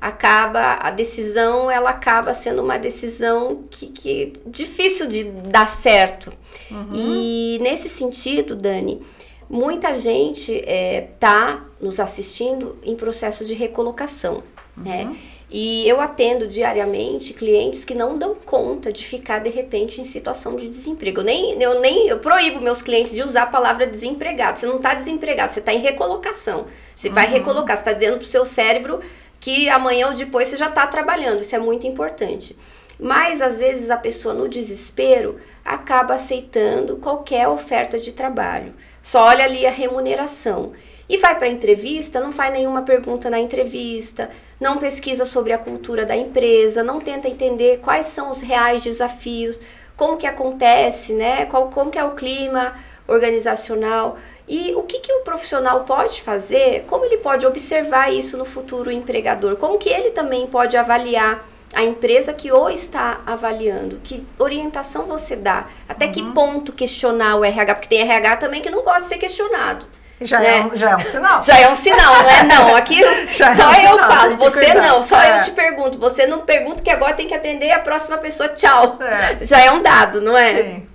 acaba 0.01 0.79
a 0.81 0.91
decisão 0.91 1.71
ela 1.71 1.91
acaba 1.91 2.33
sendo 2.33 2.63
uma 2.63 2.79
decisão 2.79 3.65
que, 3.71 3.89
que 3.89 4.33
difícil 4.47 5.09
de 5.09 5.25
dar 5.25 5.69
certo 5.69 6.33
uhum. 6.71 6.91
e 6.95 7.59
nesse 7.61 7.89
sentido 7.89 8.55
Dani 8.55 9.03
muita 9.49 9.95
gente 9.95 10.53
está 10.53 11.63
é, 11.81 11.85
nos 11.85 11.99
assistindo 11.99 12.77
em 12.83 12.95
processo 12.95 13.45
de 13.45 13.55
recolocação 13.55 14.43
uhum. 14.77 14.85
né 14.85 15.17
e 15.51 15.89
eu 15.89 15.99
atendo 15.99 16.47
diariamente 16.47 17.33
clientes 17.33 17.83
que 17.83 17.95
não 17.95 18.19
dão 18.19 18.35
conta 18.35 18.93
de 18.93 19.05
ficar 19.05 19.39
de 19.39 19.49
repente 19.49 19.99
em 20.01 20.05
situação 20.05 20.57
de 20.57 20.69
desemprego. 20.69 21.21
Eu 21.21 21.25
nem 21.25 21.63
eu 21.63 21.81
nem 21.81 22.07
eu 22.07 22.19
proíbo 22.19 22.61
meus 22.61 22.83
clientes 22.83 23.15
de 23.15 23.23
usar 23.23 23.45
a 23.45 23.47
palavra 23.47 23.87
desempregado. 23.87 24.59
Você 24.59 24.67
não 24.67 24.77
está 24.77 24.93
desempregado, 24.93 25.55
você 25.55 25.61
está 25.61 25.73
em 25.73 25.81
recolocação. 25.81 26.67
Você 26.95 27.09
uhum. 27.09 27.15
vai 27.15 27.27
recolocar, 27.27 27.77
você 27.77 27.83
está 27.83 27.93
dizendo 27.95 28.19
para 28.19 28.25
o 28.25 28.27
seu 28.27 28.45
cérebro 28.45 29.01
que 29.41 29.71
amanhã 29.71 30.09
ou 30.09 30.15
depois 30.15 30.49
você 30.49 30.57
já 30.59 30.69
está 30.69 30.87
trabalhando. 30.87 31.41
Isso 31.41 31.55
é 31.55 31.59
muito 31.59 31.87
importante. 31.87 32.55
Mas 32.99 33.41
às 33.41 33.59
vezes 33.59 33.91
a 33.91 33.97
pessoa 33.97 34.35
no 34.35 34.49
desespero 34.49 35.39
acaba 35.65 36.15
aceitando 36.15 36.97
qualquer 36.97 37.47
oferta 37.49 37.99
de 37.99 38.13
trabalho. 38.13 38.75
Só 39.03 39.27
olha 39.27 39.45
ali 39.45 39.67
a 39.67 39.71
remuneração. 39.71 40.73
E 41.09 41.17
vai 41.17 41.37
para 41.39 41.47
a 41.47 41.51
entrevista, 41.51 42.21
não 42.21 42.33
faz 42.33 42.53
nenhuma 42.53 42.83
pergunta 42.83 43.31
na 43.31 43.39
entrevista, 43.39 44.29
não 44.61 44.79
pesquisa 44.79 45.25
sobre 45.25 45.53
a 45.53 45.59
cultura 45.59 46.05
da 46.05 46.17
empresa, 46.17 46.83
não 46.83 47.01
tenta 47.01 47.29
entender 47.29 47.79
quais 47.79 48.07
são 48.07 48.31
os 48.31 48.43
reais 48.43 48.83
desafios, 48.83 49.59
como 49.97 50.19
que 50.19 50.27
acontece, 50.27 51.13
né? 51.13 51.47
Qual, 51.47 51.71
como 51.71 51.91
que 51.91 51.99
é 51.99 52.05
o 52.05 52.15
clima 52.15 52.75
organizacional. 53.09 54.19
E 54.47 54.75
o 54.75 54.83
que, 54.83 55.01
que 55.01 55.13
o 55.13 55.21
profissional 55.21 55.85
pode 55.85 56.23
fazer? 56.23 56.85
Como 56.87 57.05
ele 57.05 57.19
pode 57.19 57.47
observar 57.47 58.13
isso 58.13 58.37
no 58.37 58.45
futuro 58.45 58.91
empregador? 58.91 59.57
Como 59.57 59.79
que 59.79 59.89
ele 59.89 60.11
também 60.11 60.47
pode 60.47 60.77
avaliar 60.77 61.45
a 61.75 61.83
empresa 61.83 62.33
que 62.33 62.51
o 62.51 62.69
está 62.69 63.21
avaliando? 63.27 64.01
Que 64.03 64.27
orientação 64.39 65.07
você 65.07 65.37
dá? 65.37 65.67
Até 65.89 66.07
uhum. 66.07 66.13
que 66.13 66.23
ponto 66.33 66.73
questionar 66.73 67.37
o 67.37 67.45
RH? 67.45 67.75
Porque 67.75 67.89
tem 67.89 68.01
RH 68.01 68.37
também 68.37 68.63
que 68.63 68.71
não 68.71 68.83
gosta 68.83 69.03
de 69.03 69.09
ser 69.09 69.19
questionado. 69.19 69.87
Já, 70.21 70.41
né? 70.41 70.59
é 70.59 70.65
um, 70.65 70.77
já 70.77 70.91
é 70.91 70.97
um 70.97 71.05
sinal. 71.05 71.43
Já 71.43 71.59
é 71.59 71.71
um 71.71 71.75
sinal, 71.77 72.15
não 72.23 72.31
é? 72.31 72.43
Não, 72.43 72.77
aqui 72.77 73.01
já 73.33 73.55
só 73.55 73.73
é 73.73 73.79
um 73.79 73.93
eu 73.93 73.93
sinal, 73.93 74.11
falo, 74.11 74.37
você 74.37 74.67
cuidar. 74.67 74.83
não, 74.83 75.03
só 75.03 75.21
é. 75.21 75.37
eu 75.37 75.41
te 75.41 75.51
pergunto. 75.53 75.99
Você 75.99 76.27
não 76.27 76.41
pergunta 76.41 76.83
que 76.83 76.91
agora 76.91 77.15
tem 77.15 77.29
que 77.29 77.35
atender 77.35 77.71
a 77.71 77.79
próxima 77.79 78.19
pessoa, 78.19 78.49
tchau. 78.49 78.99
É. 79.01 79.47
Já 79.47 79.61
é 79.61 79.71
um 79.71 79.81
dado, 79.81 80.21
não 80.21 80.37
é? 80.37 80.63
Sim. 80.63 80.89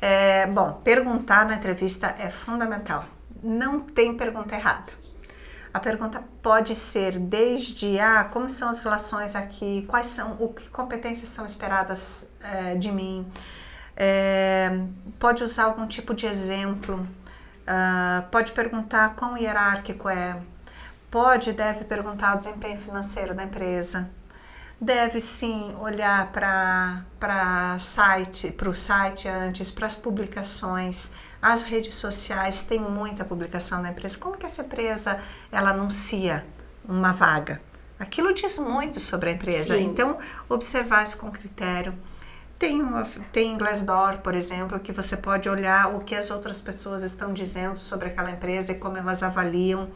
É, 0.00 0.46
bom, 0.46 0.80
perguntar 0.84 1.46
na 1.46 1.54
entrevista 1.54 2.14
é 2.18 2.30
fundamental. 2.30 3.04
Não 3.42 3.80
tem 3.80 4.14
pergunta 4.14 4.54
errada. 4.56 4.97
A 5.78 5.80
pergunta 5.80 6.24
pode 6.42 6.74
ser 6.74 7.20
desde 7.20 8.00
ah, 8.00 8.24
como 8.24 8.50
são 8.50 8.68
as 8.68 8.80
relações 8.80 9.36
aqui, 9.36 9.84
quais 9.86 10.06
são, 10.06 10.32
o 10.40 10.52
que 10.52 10.68
competências 10.68 11.28
são 11.28 11.46
esperadas 11.46 12.26
é, 12.40 12.74
de 12.74 12.90
mim. 12.90 13.24
É, 13.96 14.70
pode 15.20 15.44
usar 15.44 15.66
algum 15.66 15.86
tipo 15.86 16.14
de 16.14 16.26
exemplo. 16.26 16.96
Uh, 16.96 18.26
pode 18.28 18.50
perguntar 18.50 19.14
quão 19.14 19.38
hierárquico 19.38 20.08
é. 20.08 20.36
Pode, 21.08 21.52
deve 21.52 21.84
perguntar 21.84 22.34
o 22.34 22.38
desempenho 22.38 22.76
financeiro 22.76 23.32
da 23.32 23.44
empresa 23.44 24.10
deve 24.80 25.20
sim 25.20 25.74
olhar 25.80 26.30
para 26.32 27.78
site, 27.80 28.52
para 28.52 28.68
o 28.68 28.74
site 28.74 29.28
antes, 29.28 29.70
para 29.70 29.86
as 29.86 29.96
publicações, 29.96 31.10
as 31.42 31.62
redes 31.62 31.94
sociais, 31.94 32.62
tem 32.62 32.78
muita 32.78 33.24
publicação 33.24 33.82
da 33.82 33.90
empresa. 33.90 34.16
Como 34.18 34.36
que 34.36 34.46
essa 34.46 34.62
empresa 34.62 35.20
ela 35.50 35.70
anuncia 35.70 36.46
uma 36.88 37.12
vaga? 37.12 37.60
Aquilo 37.98 38.32
diz 38.32 38.58
muito 38.58 39.00
sobre 39.00 39.30
a 39.30 39.32
empresa. 39.32 39.74
Sim. 39.74 39.86
Então, 39.86 40.18
observar 40.48 41.02
isso 41.02 41.16
com 41.16 41.30
critério. 41.30 41.94
Tem, 42.56 42.80
uma, 42.80 43.04
tem 43.32 43.56
Glassdoor, 43.56 44.18
por 44.18 44.34
exemplo, 44.34 44.78
que 44.80 44.92
você 44.92 45.16
pode 45.16 45.48
olhar 45.48 45.94
o 45.94 46.00
que 46.00 46.14
as 46.14 46.30
outras 46.30 46.60
pessoas 46.60 47.02
estão 47.02 47.32
dizendo 47.32 47.78
sobre 47.78 48.08
aquela 48.08 48.30
empresa 48.30 48.72
e 48.72 48.74
como 48.76 48.96
elas 48.96 49.22
avaliam, 49.22 49.88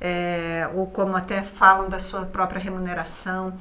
é, 0.00 0.68
ou 0.74 0.88
como 0.88 1.16
até 1.16 1.42
falam 1.42 1.88
da 1.88 2.00
sua 2.00 2.24
própria 2.26 2.60
remuneração. 2.60 3.56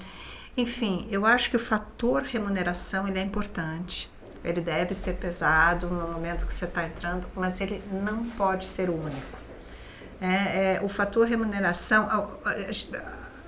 Enfim, 0.58 1.08
eu 1.10 1.26
acho 1.26 1.50
que 1.50 1.56
o 1.56 1.60
fator 1.60 2.24
remuneração 2.24 3.08
ele 3.08 3.20
é 3.20 3.22
importante. 3.22 4.12
Ele 4.44 4.62
deve 4.62 4.94
ser 4.94 5.14
pesado 5.14 5.88
no 5.88 6.08
momento 6.12 6.46
que 6.46 6.54
você 6.54 6.66
está 6.66 6.86
entrando, 6.86 7.28
mas 7.36 7.60
ele 7.60 7.84
não 7.92 8.26
pode 8.26 8.66
ser 8.66 8.90
o 8.90 8.94
único. 8.94 9.38
É, 10.22 10.76
é, 10.76 10.82
o 10.82 10.90
fator 10.90 11.28
remuneração, 11.28 12.08
a, 12.10 12.56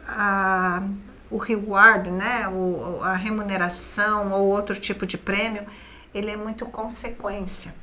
a, 0.08 0.84
o 1.30 1.38
reward, 1.38 2.10
né, 2.12 2.48
o, 2.48 3.02
a 3.04 3.14
remuneração 3.14 4.32
ou 4.32 4.48
outro 4.48 4.76
tipo 4.76 5.06
de 5.06 5.18
prêmio, 5.18 5.66
ele 6.14 6.32
é 6.32 6.38
muito 6.38 6.66
consequência. 6.66 7.74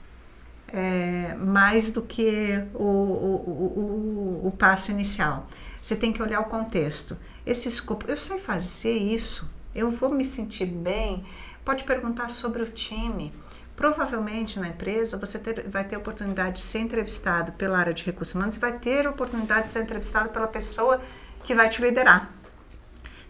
É, 0.70 1.34
mais 1.38 1.90
do 1.90 2.02
que 2.02 2.62
o, 2.74 2.84
o, 2.84 4.42
o, 4.42 4.48
o 4.48 4.50
passo 4.50 4.90
inicial. 4.90 5.46
Você 5.80 5.96
tem 5.96 6.12
que 6.12 6.22
olhar 6.22 6.40
o 6.40 6.44
contexto 6.44 7.16
esse 7.50 7.68
escopo. 7.68 8.04
Eu 8.08 8.16
sei 8.16 8.38
fazer 8.38 8.92
isso, 8.92 9.50
eu 9.74 9.90
vou 9.90 10.10
me 10.10 10.24
sentir 10.24 10.66
bem. 10.66 11.24
Pode 11.64 11.84
perguntar 11.84 12.28
sobre 12.28 12.62
o 12.62 12.66
time. 12.66 13.32
Provavelmente 13.74 14.58
na 14.58 14.68
empresa 14.68 15.16
você 15.16 15.38
ter, 15.38 15.68
vai 15.68 15.84
ter 15.84 15.96
oportunidade 15.96 16.56
de 16.56 16.66
ser 16.66 16.80
entrevistado 16.80 17.52
pela 17.52 17.78
área 17.78 17.94
de 17.94 18.04
recursos 18.04 18.34
humanos 18.34 18.56
e 18.56 18.58
vai 18.58 18.72
ter 18.72 19.06
oportunidade 19.06 19.66
de 19.66 19.72
ser 19.72 19.82
entrevistado 19.82 20.28
pela 20.30 20.48
pessoa 20.48 21.00
que 21.44 21.54
vai 21.54 21.68
te 21.68 21.80
liderar. 21.80 22.32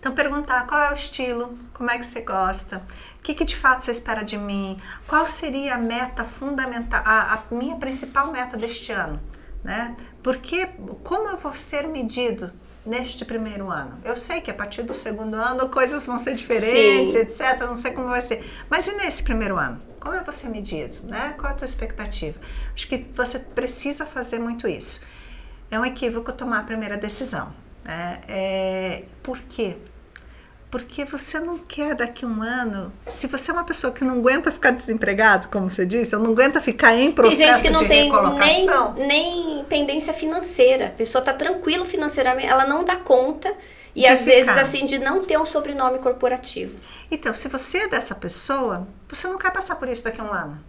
Então, 0.00 0.14
perguntar 0.14 0.64
qual 0.66 0.81
é 0.81 0.90
o 0.90 0.94
estilo, 0.94 1.59
como 1.74 1.90
é 1.90 1.98
que 1.98 2.07
você 2.07 2.20
gosta, 2.20 2.85
o 3.18 3.22
que, 3.22 3.35
que 3.35 3.44
de 3.44 3.57
fato 3.57 3.85
você 3.85 3.90
espera 3.90 4.22
de 4.22 4.38
mim, 4.38 4.81
qual 5.09 5.26
seria 5.26 5.74
a 5.74 5.78
meta 5.78 6.24
fundamental, 6.24 7.02
a, 7.04 7.35
a 7.35 7.54
minha 7.54 7.76
principal 7.76 8.31
meta 8.31 8.57
deste 8.57 8.92
ano, 8.92 9.20
né? 9.64 9.96
Porque 10.22 10.66
como 11.02 11.28
eu 11.28 11.37
vou 11.37 11.52
ser 11.52 11.88
medido 11.88 12.52
neste 12.85 13.25
primeiro 13.25 13.71
ano? 13.71 13.99
Eu 14.05 14.17
sei 14.17 14.41
que 14.41 14.51
a 14.51 14.55
partir 14.55 14.83
do 14.83 14.95
segundo 14.95 15.35
ano 15.35 15.69
coisas 15.69 16.07
vão 16.07 16.19
ser 16.19 16.35
diferentes, 16.35 17.12
Sim. 17.12 17.19
etc. 17.19 17.61
Não 17.61 17.77
sei 17.77 17.93
como 17.93 18.09
vai 18.09 18.23
ser. 18.23 18.45
Mas 18.69 18.87
e 18.87 18.93
nesse 18.93 19.23
primeiro 19.23 19.57
ano? 19.57 19.81
Como 20.01 20.14
é 20.14 20.23
você 20.23 20.49
medido? 20.49 20.97
Né? 21.05 21.35
Qual 21.37 21.51
é 21.51 21.55
a 21.55 21.57
tua 21.57 21.64
expectativa? 21.64 22.38
Acho 22.75 22.88
que 22.88 23.07
você 23.14 23.38
precisa 23.38 24.07
fazer 24.07 24.38
muito 24.38 24.67
isso. 24.67 25.01
É 25.71 25.79
um 25.79 25.85
equívoco 25.85 26.33
tomar 26.33 26.61
a 26.61 26.62
primeira 26.62 26.97
decisão. 26.97 27.53
Né? 27.85 28.21
É, 28.29 29.05
por 29.23 29.38
quê? 29.38 29.77
Porque 30.70 31.04
você 31.04 31.40
não 31.40 31.57
quer 31.57 31.94
daqui 31.94 32.24
a 32.24 32.28
um 32.28 32.42
ano. 32.42 32.92
Se 33.09 33.26
você 33.26 33.50
é 33.50 33.54
uma 33.54 33.64
pessoa 33.64 33.90
que 33.92 34.04
não 34.04 34.18
aguenta 34.18 34.52
ficar 34.52 34.70
desempregado, 34.70 35.48
como 35.48 35.70
você 35.70 35.87
disse, 35.87 36.14
ou 36.14 36.22
não 36.22 36.33
aguenta 36.33 36.61
ficar 36.61 36.94
em 36.94 37.11
processo 37.11 37.38
tem 37.38 37.46
gente 37.54 37.62
que 37.62 37.70
não 37.70 37.83
de 37.83 37.88
tem 37.88 38.11
nem, 38.98 39.07
nem 39.07 39.64
pendência 39.64 40.12
financeira. 40.12 40.88
A 40.88 40.90
pessoa 40.90 41.24
tá 41.24 41.33
tranquila 41.33 41.87
financeiramente, 41.87 42.48
ela 42.48 42.66
não 42.66 42.85
dá 42.85 42.96
conta. 42.96 43.52
E 43.96 44.02
De 44.02 44.07
às 44.07 44.20
vezes, 44.20 44.40
ficar. 44.40 44.61
assim, 44.61 44.85
de 44.85 44.98
não 44.98 45.24
ter 45.24 45.38
um 45.38 45.46
sobrenome 45.46 45.98
corporativo. 45.98 46.78
Então, 47.11 47.33
se 47.33 47.48
você 47.48 47.78
é 47.78 47.88
dessa 47.88 48.14
pessoa, 48.14 48.87
você 49.09 49.26
não 49.26 49.38
quer 49.38 49.50
passar 49.50 49.74
por 49.76 49.88
isso 49.88 50.04
daqui 50.04 50.20
a 50.20 50.24
um 50.24 50.33
ano. 50.33 50.62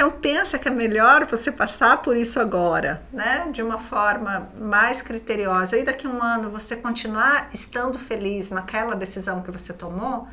Então, 0.00 0.12
pensa 0.12 0.58
que 0.58 0.66
é 0.66 0.70
melhor 0.70 1.26
você 1.26 1.52
passar 1.52 1.98
por 1.98 2.16
isso 2.16 2.40
agora, 2.40 3.02
né? 3.12 3.50
De 3.52 3.62
uma 3.62 3.76
forma 3.76 4.48
mais 4.58 5.02
criteriosa. 5.02 5.76
E 5.76 5.84
daqui 5.84 6.06
a 6.06 6.10
um 6.10 6.22
ano 6.22 6.48
você 6.48 6.74
continuar 6.74 7.50
estando 7.52 7.98
feliz 7.98 8.48
naquela 8.48 8.96
decisão 8.96 9.42
que 9.42 9.50
você 9.50 9.74
tomou, 9.74 10.26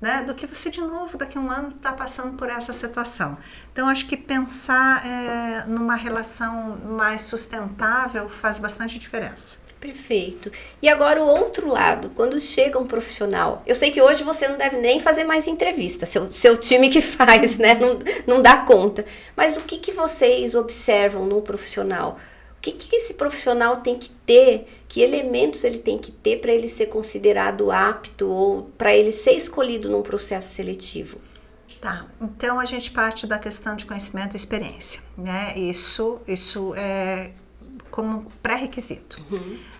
né? 0.00 0.22
Do 0.22 0.36
que 0.36 0.46
você 0.46 0.70
de 0.70 0.80
novo 0.80 1.18
daqui 1.18 1.36
a 1.36 1.40
um 1.40 1.50
ano 1.50 1.70
está 1.70 1.92
passando 1.92 2.36
por 2.36 2.48
essa 2.48 2.72
situação. 2.72 3.36
Então, 3.72 3.88
acho 3.88 4.06
que 4.06 4.16
pensar 4.16 5.04
é, 5.04 5.64
numa 5.66 5.96
relação 5.96 6.78
mais 6.86 7.22
sustentável 7.22 8.28
faz 8.28 8.60
bastante 8.60 9.00
diferença. 9.00 9.56
Perfeito. 9.80 10.50
E 10.82 10.88
agora 10.88 11.22
o 11.22 11.26
outro 11.26 11.68
lado, 11.68 12.10
quando 12.10 12.40
chega 12.40 12.78
um 12.78 12.86
profissional. 12.86 13.62
Eu 13.64 13.74
sei 13.74 13.90
que 13.90 14.02
hoje 14.02 14.24
você 14.24 14.48
não 14.48 14.56
deve 14.56 14.76
nem 14.76 14.98
fazer 14.98 15.22
mais 15.22 15.46
entrevista, 15.46 16.04
seu, 16.04 16.32
seu 16.32 16.56
time 16.56 16.88
que 16.88 17.00
faz, 17.02 17.56
né? 17.56 17.74
Não, 17.74 17.98
não 18.26 18.42
dá 18.42 18.58
conta. 18.58 19.04
Mas 19.36 19.56
o 19.56 19.62
que, 19.62 19.78
que 19.78 19.92
vocês 19.92 20.54
observam 20.54 21.24
no 21.26 21.40
profissional? 21.40 22.18
O 22.58 22.60
que, 22.60 22.72
que 22.72 22.96
esse 22.96 23.14
profissional 23.14 23.76
tem 23.76 23.96
que 23.96 24.10
ter? 24.26 24.66
Que 24.88 25.00
elementos 25.00 25.62
ele 25.62 25.78
tem 25.78 25.96
que 25.96 26.10
ter 26.10 26.40
para 26.40 26.52
ele 26.52 26.66
ser 26.66 26.86
considerado 26.86 27.70
apto 27.70 28.28
ou 28.28 28.62
para 28.76 28.92
ele 28.92 29.12
ser 29.12 29.34
escolhido 29.34 29.88
num 29.88 30.02
processo 30.02 30.54
seletivo? 30.56 31.20
Tá, 31.80 32.04
então 32.20 32.58
a 32.58 32.64
gente 32.64 32.90
parte 32.90 33.24
da 33.24 33.38
questão 33.38 33.76
de 33.76 33.86
conhecimento 33.86 34.34
e 34.34 34.36
experiência, 34.36 35.00
né? 35.16 35.56
Isso, 35.56 36.18
isso 36.26 36.74
é 36.76 37.30
como 37.90 38.26
pré-requisito. 38.42 39.22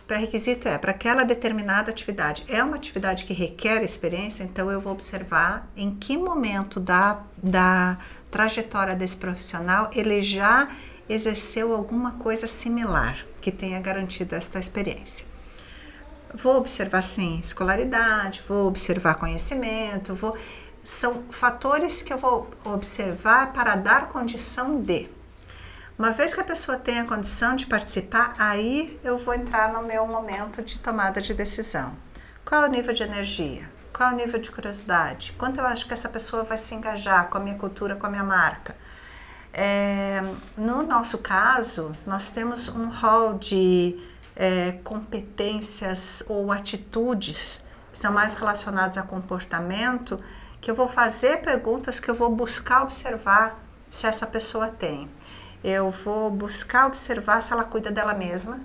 Pré-requisito 0.07 0.69
é 0.69 0.79
para 0.79 0.93
aquela 0.93 1.25
determinada 1.25 1.91
atividade. 1.91 2.45
É 2.49 2.63
uma 2.63 2.77
atividade 2.77 3.25
que 3.25 3.35
requer 3.35 3.83
experiência, 3.83 4.43
então 4.43 4.71
eu 4.71 4.81
vou 4.81 4.93
observar 4.93 5.69
em 5.77 5.95
que 5.95 6.17
momento 6.17 6.81
da, 6.81 7.23
da 7.37 7.99
trajetória 8.31 8.95
desse 8.95 9.17
profissional 9.17 9.91
ele 9.93 10.23
já 10.23 10.69
exerceu 11.09 11.75
alguma 11.75 12.13
coisa 12.13 12.47
similar 12.47 13.25
que 13.41 13.51
tenha 13.51 13.81
garantido 13.81 14.35
esta 14.35 14.59
experiência. 14.59 15.27
Vou 16.35 16.57
observar 16.57 17.03
sim 17.03 17.39
escolaridade, 17.41 18.43
vou 18.47 18.69
observar 18.69 19.15
conhecimento, 19.15 20.15
vou 20.15 20.37
são 20.89 21.25
fatores 21.29 22.01
que 22.01 22.11
eu 22.13 22.17
vou 22.17 22.49
observar 22.65 23.53
para 23.53 23.77
dar 23.77 24.09
condição 24.09 24.81
de. 24.81 25.11
Uma 25.99 26.13
vez 26.13 26.33
que 26.33 26.41
a 26.41 26.45
pessoa 26.45 26.79
tem 26.79 27.01
a 27.01 27.05
condição 27.05 27.57
de 27.57 27.67
participar, 27.67 28.33
aí 28.39 29.01
eu 29.03 29.19
vou 29.19 29.35
entrar 29.35 29.73
no 29.73 29.83
meu 29.83 30.07
momento 30.07 30.63
de 30.63 30.79
tomada 30.79 31.21
de 31.21 31.35
decisão. 31.35 31.93
Qual 32.45 32.63
é 32.63 32.69
o 32.69 32.71
nível 32.71 32.95
de 32.95 33.03
energia? 33.03 33.69
Qual 33.93 34.09
é 34.09 34.13
o 34.13 34.17
nível 34.17 34.41
de 34.41 34.49
curiosidade? 34.49 35.35
Quanto 35.37 35.59
eu 35.59 35.67
acho 35.67 35.89
que 35.89 35.93
essa 35.93 36.09
pessoa 36.09 36.45
vai 36.45 36.57
se 36.57 36.73
engajar 36.73 37.29
com 37.29 37.39
a 37.39 37.41
minha 37.41 37.57
cultura, 37.57 37.97
com 37.97 38.07
a 38.07 38.11
minha 38.11 38.23
marca? 38.23 38.77
É, 39.53 40.23
no 40.57 40.85
nosso 40.85 41.19
caso, 41.19 41.91
nós 42.07 42.31
temos 42.31 42.69
um 42.69 42.89
rol 42.89 43.35
de 43.35 44.01
é, 44.37 44.79
competências 44.85 46.23
ou 46.29 46.53
atitudes 46.53 47.61
que 47.91 47.99
são 47.99 48.13
mais 48.13 48.35
relacionadas 48.35 48.97
a 48.97 49.03
comportamento, 49.03 50.23
que 50.61 50.71
eu 50.71 50.77
vou 50.77 50.87
fazer 50.87 51.39
perguntas 51.39 51.99
que 51.99 52.09
eu 52.09 52.15
vou 52.15 52.31
buscar 52.31 52.83
observar 52.83 53.59
se 53.91 54.07
essa 54.07 54.29
pessoa 54.29 54.69
tem. 54.69 55.11
Eu 55.63 55.91
vou 55.91 56.31
buscar 56.31 56.87
observar 56.87 57.43
se 57.43 57.53
ela 57.53 57.65
cuida 57.65 57.91
dela 57.91 58.15
mesma, 58.15 58.61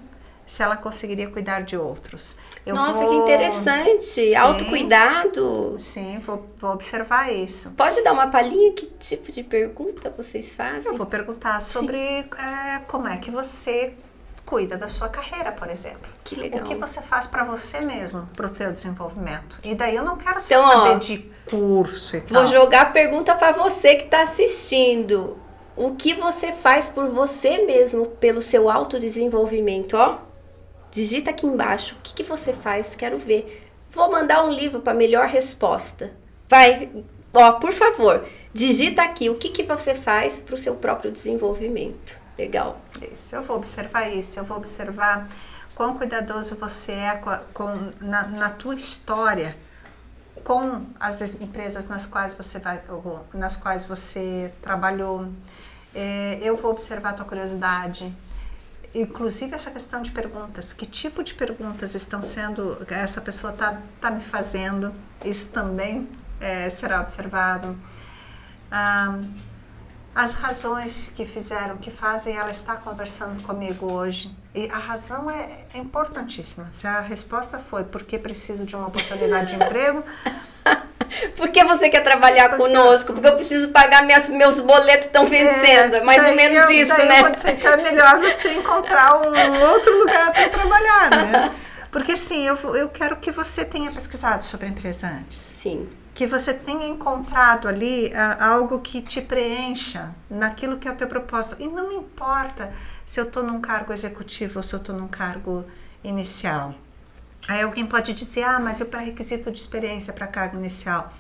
se 0.46 0.62
ela 0.62 0.78
conseguiria 0.78 1.30
cuidar 1.30 1.62
de 1.62 1.76
outros. 1.78 2.36
Eu 2.66 2.76
Nossa, 2.76 3.04
vou- 3.04 3.10
que 3.10 3.16
interessante! 3.16 4.04
Sim. 4.06 4.36
Autocuidado. 4.36 5.78
Sim, 5.80 6.20
vou, 6.20 6.46
vou 6.60 6.72
observar 6.72 7.32
isso. 7.32 7.72
Pode 7.72 8.04
dar 8.04 8.14
uma 8.14 8.28
palhinha? 8.28 8.74
Que 8.74 8.86
tipo 8.86 9.32
de 9.32 9.44
pergunta 9.44 10.14
vocês 10.16 10.56
fazem? 10.56 10.92
Eu 10.92 10.98
vou 10.98 11.06
perguntar 11.06 11.60
sobre 11.62 11.98
é, 11.98 12.80
como 12.88 13.08
é 13.08 13.18
que 13.18 13.32
você 13.32 13.94
cuida 14.46 14.78
da 14.78 14.88
sua 14.88 15.10
carreira, 15.10 15.52
por 15.52 15.70
exemplo. 15.70 16.12
Que 16.24 16.36
legal. 16.36 16.62
O 16.62 16.64
que 16.64 16.76
você 16.76 17.02
faz 17.02 17.26
para 17.26 17.44
você 17.44 17.80
mesmo, 17.82 18.28
para 18.36 18.46
o 18.46 18.50
teu 18.50 18.72
desenvolvimento. 18.72 19.58
E 19.64 19.74
daí 19.74 19.96
eu 19.96 20.04
não 20.04 20.18
quero 20.18 20.40
só 20.40 20.54
Então, 20.54 20.68
ó, 20.68 20.72
saber 20.86 21.00
de 21.00 21.18
curso 21.46 22.18
e 22.18 22.22
tal. 22.22 22.44
Vou 22.44 22.52
jogar 22.52 22.82
a 22.82 22.86
pergunta 22.86 23.34
para 23.34 23.54
você 23.54 23.96
que 23.96 24.04
está 24.06 24.24
assistindo. 24.24 25.38
O 25.76 25.96
que 25.96 26.14
você 26.14 26.52
faz 26.52 26.88
por 26.88 27.08
você 27.10 27.66
mesmo, 27.66 28.06
pelo 28.06 28.42
seu 28.42 28.70
autodesenvolvimento, 28.70 29.96
ó? 29.98 30.20
Digita 30.92 31.32
aqui 31.32 31.48
embaixo. 31.48 31.96
O 31.96 32.02
que, 32.04 32.14
que 32.14 32.24
você 32.24 32.54
faz? 32.54 32.94
Quero 32.96 33.18
ver. 33.18 33.68
Vou 33.92 34.12
mandar 34.12 34.44
um 34.46 34.52
livro 34.52 34.82
para 34.82 34.94
melhor 34.94 35.28
resposta. 35.28 36.12
Vai, 36.48 36.90
ó, 37.34 37.54
por 37.54 37.72
favor, 37.72 38.24
digita 38.54 39.02
aqui 39.02 39.30
o 39.30 39.36
que, 39.36 39.50
que 39.50 39.64
você 39.64 39.96
faz 39.96 40.40
para 40.40 40.54
o 40.54 40.58
seu 40.58 40.76
próprio 40.76 41.12
desenvolvimento. 41.12 42.16
Legal. 42.38 42.80
Isso, 43.12 43.36
eu 43.36 43.42
vou 43.44 43.58
observar 43.58 44.10
isso, 44.10 44.40
eu 44.40 44.44
vou 44.44 44.58
observar 44.58 45.28
quão 45.74 45.98
cuidadoso 45.98 46.56
você 46.56 46.92
é 46.92 47.22
com, 47.54 47.90
na, 48.02 48.28
na 48.28 48.50
tua 48.50 48.76
história 48.76 49.56
com 50.44 50.86
as 51.00 51.22
es- 51.22 51.40
empresas 51.40 51.88
nas 51.88 52.06
quais 52.06 52.34
você 52.34 52.60
vai, 52.60 52.82
nas 53.34 53.56
quais 53.56 53.86
você 53.86 54.52
trabalhou. 54.62 55.28
É, 55.94 56.40
eu 56.42 56.56
vou 56.56 56.72
observar 56.72 57.10
a 57.10 57.14
tua 57.14 57.26
curiosidade, 57.26 58.16
inclusive 58.94 59.54
essa 59.56 59.72
questão 59.72 60.02
de 60.02 60.12
perguntas. 60.12 60.74
Que 60.74 60.86
tipo 60.86 61.24
de 61.24 61.34
perguntas 61.34 61.96
estão 61.96 62.22
sendo 62.24 62.86
essa 62.90 63.22
pessoa 63.22 63.54
está 63.54 63.82
tá 64.02 64.12
me 64.12 64.22
fazendo? 64.22 64.94
Isso 65.24 65.50
também 65.50 66.10
é, 66.40 66.70
será 66.70 67.00
observado. 67.00 67.78
Ah, 68.72 69.20
as 70.16 70.32
razões 70.32 71.12
que 71.16 71.26
fizeram, 71.26 71.78
que 71.78 71.90
fazem 71.90 72.36
ela 72.36 72.52
estar 72.52 72.80
conversando 72.80 73.42
comigo 73.42 73.92
hoje. 73.92 74.36
E 74.54 74.70
a 74.70 74.78
razão 74.78 75.30
é, 75.30 75.66
é 75.74 75.80
importantíssima. 75.80 76.70
Se 76.72 76.86
a 76.86 77.02
resposta 77.02 77.58
foi 77.58 77.84
porque 77.84 78.20
preciso 78.20 78.64
de 78.64 78.76
uma 78.76 78.88
oportunidade 78.88 79.50
de 79.50 79.56
emprego, 79.64 80.04
Por 81.30 81.50
que 81.50 81.64
você 81.64 81.90
quer 81.90 82.02
trabalhar 82.02 82.58
conosco? 82.58 83.14
Porque 83.14 83.28
eu 83.28 83.36
preciso 83.36 83.70
pagar 83.70 84.04
minhas, 84.04 84.30
meus 84.30 84.60
boletos 84.62 85.08
estão 85.08 85.26
vencendo. 85.26 85.96
É, 85.96 86.04
mais 86.04 86.22
ou 86.22 86.28
daí 86.28 86.36
menos 86.36 86.58
eu, 86.58 86.72
isso, 86.72 86.96
daí 86.96 87.08
né? 87.08 87.22
Eu 87.22 87.30
dizer 87.30 87.56
que 87.56 87.68
é 87.68 87.78
melhor 87.78 88.20
você 88.20 88.54
encontrar 88.54 89.22
um 89.22 89.72
outro 89.72 89.98
lugar 90.00 90.32
para 90.32 90.50
trabalhar, 90.50 91.10
né? 91.10 91.52
Porque 91.92 92.14
assim, 92.14 92.46
eu, 92.48 92.58
eu 92.76 92.90
quero 92.90 93.18
que 93.18 93.32
você 93.32 93.64
tenha 93.64 93.92
pesquisado 93.92 94.44
sobre 94.44 94.66
a 94.66 94.70
empresa 94.70 95.08
antes. 95.08 95.38
Sim. 95.38 95.88
que 96.16 96.28
você 96.28 96.54
tenha 96.54 96.88
encontrado 96.88 97.68
ali 97.68 98.12
ah, 98.16 98.50
algo 98.50 98.80
que 98.80 99.02
te 99.02 99.22
preencha 99.22 100.14
naquilo 100.30 100.78
que 100.78 100.88
é 100.88 100.92
o 100.92 100.96
teu 100.96 101.08
propósito. 101.08 101.56
E 101.60 101.68
não 101.68 101.92
importa 101.92 102.72
se 103.06 103.20
eu 103.20 103.26
estou 103.26 103.44
num 103.44 103.62
cargo 103.62 103.94
executivo 103.94 104.60
ou 104.60 104.64
se 104.64 104.74
eu 104.74 104.80
estou 104.80 104.96
num 104.96 105.08
cargo 105.08 105.66
inicial. 106.04 106.76
Aí 107.48 107.62
alguém 107.62 107.86
pode 107.86 108.14
dizer, 108.14 108.44
ah, 108.44 108.60
mas 108.60 108.80
o 108.82 108.86
pré-requisito 108.86 109.52
de 109.52 109.60
experiência 109.60 110.14
para 110.14 110.28
cargo 110.28 110.58
inicial? 110.58 111.12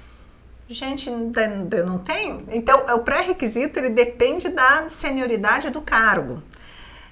Gente, 0.69 1.09
eu 1.09 1.85
não 1.85 1.97
tenho. 1.99 2.45
Então, 2.49 2.85
o 2.95 2.99
pré-requisito 2.99 3.77
ele 3.79 3.89
depende 3.89 4.49
da 4.49 4.89
senioridade 4.89 5.69
do 5.69 5.81
cargo. 5.81 6.41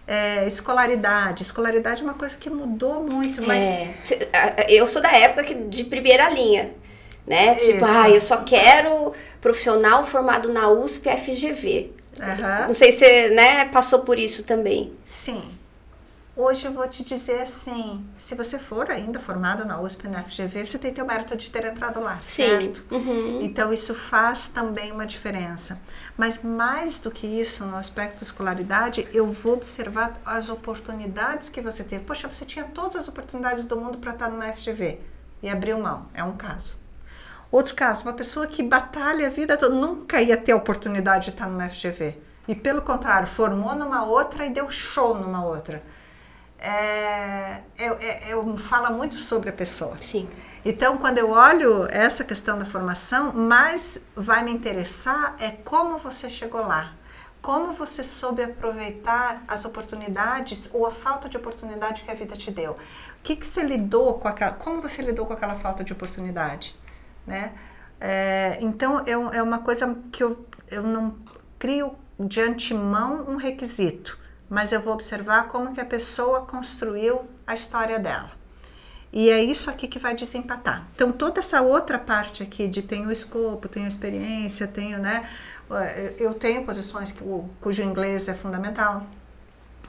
É, 0.07 0.47
escolaridade. 0.47 1.43
Escolaridade 1.43 2.01
é 2.01 2.03
uma 2.03 2.13
coisa 2.13 2.37
que 2.37 2.49
mudou 2.49 3.03
muito, 3.03 3.41
mas 3.45 3.63
É, 3.63 3.93
a- 4.33 4.61
a- 4.61 4.65
eu 4.71 4.87
sou 4.87 5.01
da 5.01 5.11
época 5.11 5.43
que, 5.43 5.53
de 5.53 5.83
primeira 5.83 6.29
linha, 6.29 6.71
né? 7.27 7.55
Tipo, 7.55 7.85
ah, 7.85 8.09
eu 8.09 8.21
só 8.21 8.37
quero 8.37 9.13
profissional 9.39 10.05
formado 10.05 10.51
na 10.51 10.69
USP 10.69 11.09
FGV. 11.09 11.91
Aham. 12.19 12.67
Não 12.67 12.73
sei 12.73 12.91
se 12.93 12.99
você 12.99 13.29
né, 13.29 13.65
passou 13.65 13.99
por 13.99 14.17
isso 14.17 14.43
também. 14.43 14.91
Sim. 15.05 15.43
Hoje 16.43 16.65
eu 16.65 16.73
vou 16.73 16.87
te 16.87 17.03
dizer 17.03 17.41
assim, 17.41 18.03
se 18.17 18.33
você 18.33 18.57
for 18.57 18.89
ainda 18.89 19.19
formada 19.19 19.63
na 19.63 19.79
USP 19.79 20.07
na 20.07 20.23
FGV, 20.23 20.65
você 20.65 20.79
tem 20.79 20.91
teu 20.91 21.05
mérito 21.05 21.37
de 21.37 21.51
ter 21.51 21.63
entrado 21.65 21.99
lá, 21.99 22.19
certo? 22.23 22.83
Uhum. 22.89 23.41
Então 23.43 23.71
isso 23.71 23.93
faz 23.93 24.47
também 24.47 24.91
uma 24.91 25.05
diferença. 25.05 25.79
Mas 26.17 26.41
mais 26.41 26.99
do 26.99 27.11
que 27.11 27.27
isso, 27.27 27.63
no 27.63 27.77
aspecto 27.77 28.23
escolaridade, 28.23 29.07
eu 29.13 29.31
vou 29.31 29.53
observar 29.53 30.19
as 30.25 30.49
oportunidades 30.49 31.47
que 31.47 31.61
você 31.61 31.83
teve. 31.83 32.05
Poxa, 32.05 32.27
você 32.27 32.43
tinha 32.43 32.65
todas 32.65 32.95
as 32.95 33.07
oportunidades 33.07 33.65
do 33.65 33.79
mundo 33.79 33.99
para 33.99 34.11
estar 34.11 34.29
na 34.31 34.51
FGV 34.51 34.99
e 35.43 35.47
abriu 35.47 35.77
mão. 35.77 36.07
É 36.11 36.23
um 36.23 36.35
caso. 36.35 36.79
Outro 37.51 37.75
caso, 37.75 38.01
uma 38.01 38.13
pessoa 38.13 38.47
que 38.47 38.63
batalha 38.63 39.27
a 39.27 39.29
vida 39.29 39.55
toda, 39.57 39.75
nunca 39.75 40.19
ia 40.19 40.37
ter 40.37 40.53
a 40.53 40.55
oportunidade 40.55 41.25
de 41.25 41.29
estar 41.29 41.47
no 41.47 41.69
FGV. 41.69 42.17
E 42.47 42.55
pelo 42.55 42.81
contrário, 42.81 43.27
formou 43.27 43.75
numa 43.75 44.03
outra 44.03 44.47
e 44.47 44.49
deu 44.49 44.67
show 44.71 45.15
numa 45.15 45.45
outra. 45.45 45.83
É, 46.61 47.61
eu, 47.77 47.97
eu, 48.27 48.57
fala 48.57 48.91
muito 48.91 49.17
sobre 49.17 49.49
a 49.49 49.53
pessoa. 49.53 49.97
Sim. 49.99 50.29
Então, 50.63 50.97
quando 50.97 51.17
eu 51.17 51.31
olho 51.31 51.87
essa 51.89 52.23
questão 52.23 52.59
da 52.59 52.65
formação, 52.65 53.33
mais 53.33 53.99
vai 54.15 54.43
me 54.43 54.51
interessar 54.51 55.35
é 55.39 55.49
como 55.49 55.97
você 55.97 56.29
chegou 56.29 56.61
lá. 56.61 56.93
Como 57.41 57.73
você 57.73 58.03
soube 58.03 58.43
aproveitar 58.43 59.43
as 59.47 59.65
oportunidades 59.65 60.69
ou 60.71 60.85
a 60.85 60.91
falta 60.91 61.27
de 61.27 61.35
oportunidade 61.35 62.03
que 62.03 62.11
a 62.11 62.13
vida 62.13 62.35
te 62.35 62.51
deu? 62.51 62.73
O 62.73 62.77
que, 63.23 63.35
que 63.35 63.47
você 63.47 63.63
lidou 63.63 64.19
com 64.19 64.27
aquela, 64.27 64.51
como 64.51 64.79
você 64.79 65.01
lidou 65.01 65.25
com 65.25 65.33
aquela 65.33 65.55
falta 65.55 65.83
de 65.83 65.91
oportunidade, 65.91 66.79
né? 67.25 67.53
É, 67.99 68.59
então 68.61 68.99
é, 68.99 69.11
é 69.11 69.41
uma 69.41 69.59
coisa 69.59 69.97
que 70.11 70.23
eu, 70.23 70.45
eu 70.69 70.83
não 70.83 71.15
crio 71.57 71.95
de 72.19 72.41
antemão 72.41 73.25
um 73.27 73.37
requisito, 73.37 74.20
mas 74.51 74.73
eu 74.73 74.81
vou 74.81 74.93
observar 74.93 75.47
como 75.47 75.73
que 75.73 75.79
a 75.79 75.85
pessoa 75.85 76.41
construiu 76.41 77.21
a 77.47 77.53
história 77.53 77.97
dela. 77.97 78.29
E 79.13 79.29
é 79.29 79.41
isso 79.41 79.69
aqui 79.69 79.87
que 79.87 79.97
vai 79.97 80.13
desempatar. 80.13 80.85
Então, 80.93 81.09
toda 81.09 81.39
essa 81.39 81.61
outra 81.61 81.97
parte 81.97 82.43
aqui 82.43 82.67
de 82.67 82.81
tenho 82.81 83.09
escopo, 83.09 83.69
tenho 83.69 83.87
experiência, 83.87 84.67
tenho, 84.67 84.99
né? 84.99 85.25
Eu 86.17 86.33
tenho 86.33 86.65
posições 86.65 87.13
que, 87.13 87.23
cujo 87.61 87.81
inglês 87.81 88.27
é 88.27 88.35
fundamental. 88.35 89.05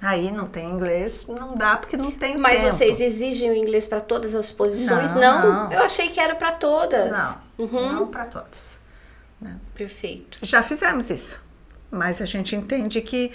Aí 0.01 0.31
não 0.31 0.47
tem 0.47 0.71
inglês, 0.71 1.27
não 1.27 1.57
dá 1.57 1.77
porque 1.77 1.97
não 1.97 2.13
tem 2.13 2.37
Mas 2.37 2.61
tempo. 2.61 2.77
vocês 2.77 3.01
exigem 3.01 3.51
o 3.51 3.55
inglês 3.55 3.85
para 3.85 4.01
todas 4.01 4.33
as 4.33 4.53
posições? 4.53 5.13
Não, 5.13 5.21
não, 5.21 5.65
não. 5.65 5.73
Eu 5.73 5.83
achei 5.83 6.09
que 6.09 6.21
era 6.21 6.37
para 6.37 6.53
todas. 6.53 7.11
Não, 7.11 7.41
uhum. 7.59 7.93
não 7.93 8.07
para 8.07 8.27
todas. 8.27 8.81
Né? 9.41 9.59
Perfeito. 9.75 10.39
Já 10.43 10.63
fizemos 10.63 11.11
isso, 11.11 11.43
mas 11.91 12.21
a 12.21 12.25
gente 12.25 12.55
entende 12.55 13.01
que, 13.01 13.33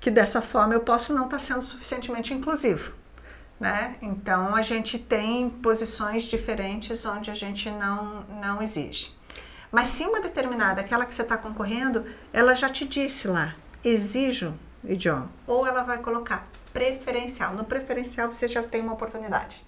que 0.00 0.10
dessa 0.10 0.42
forma 0.42 0.74
eu 0.74 0.80
posso 0.80 1.12
não 1.12 1.24
estar 1.24 1.36
tá 1.36 1.38
sendo 1.38 1.62
suficientemente 1.62 2.34
inclusivo 2.34 2.98
né? 3.60 3.96
Então 4.00 4.56
a 4.56 4.62
gente 4.62 4.98
tem 4.98 5.50
posições 5.50 6.22
diferentes 6.22 7.04
onde 7.04 7.30
a 7.30 7.34
gente 7.34 7.70
não, 7.70 8.22
não 8.40 8.62
exige. 8.62 9.14
Mas 9.70 9.88
se 9.88 10.02
uma 10.02 10.20
determinada, 10.20 10.80
aquela 10.80 11.04
que 11.04 11.14
você 11.14 11.22
está 11.22 11.36
concorrendo, 11.36 12.04
ela 12.32 12.54
já 12.54 12.68
te 12.68 12.86
disse 12.86 13.28
lá, 13.28 13.54
exijo 13.84 14.54
idioma, 14.82 15.30
ou 15.46 15.66
ela 15.66 15.82
vai 15.82 15.98
colocar 15.98 16.48
preferencial. 16.72 17.54
No 17.54 17.64
preferencial 17.64 18.32
você 18.32 18.48
já 18.48 18.62
tem 18.62 18.80
uma 18.80 18.94
oportunidade. 18.94 19.64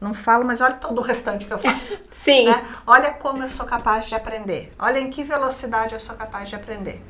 Não 0.00 0.12
falo, 0.12 0.44
mas 0.44 0.60
olha 0.60 0.74
todo 0.74 0.98
o 0.98 1.02
restante 1.02 1.46
que 1.46 1.52
eu 1.52 1.58
faço. 1.58 2.02
Sim. 2.10 2.46
Né? 2.46 2.66
Olha 2.86 3.12
como 3.12 3.42
eu 3.42 3.48
sou 3.48 3.64
capaz 3.64 4.06
de 4.06 4.14
aprender. 4.14 4.72
Olha 4.78 4.98
em 4.98 5.08
que 5.08 5.22
velocidade 5.22 5.94
eu 5.94 6.00
sou 6.00 6.16
capaz 6.16 6.48
de 6.48 6.56
aprender. 6.56 7.00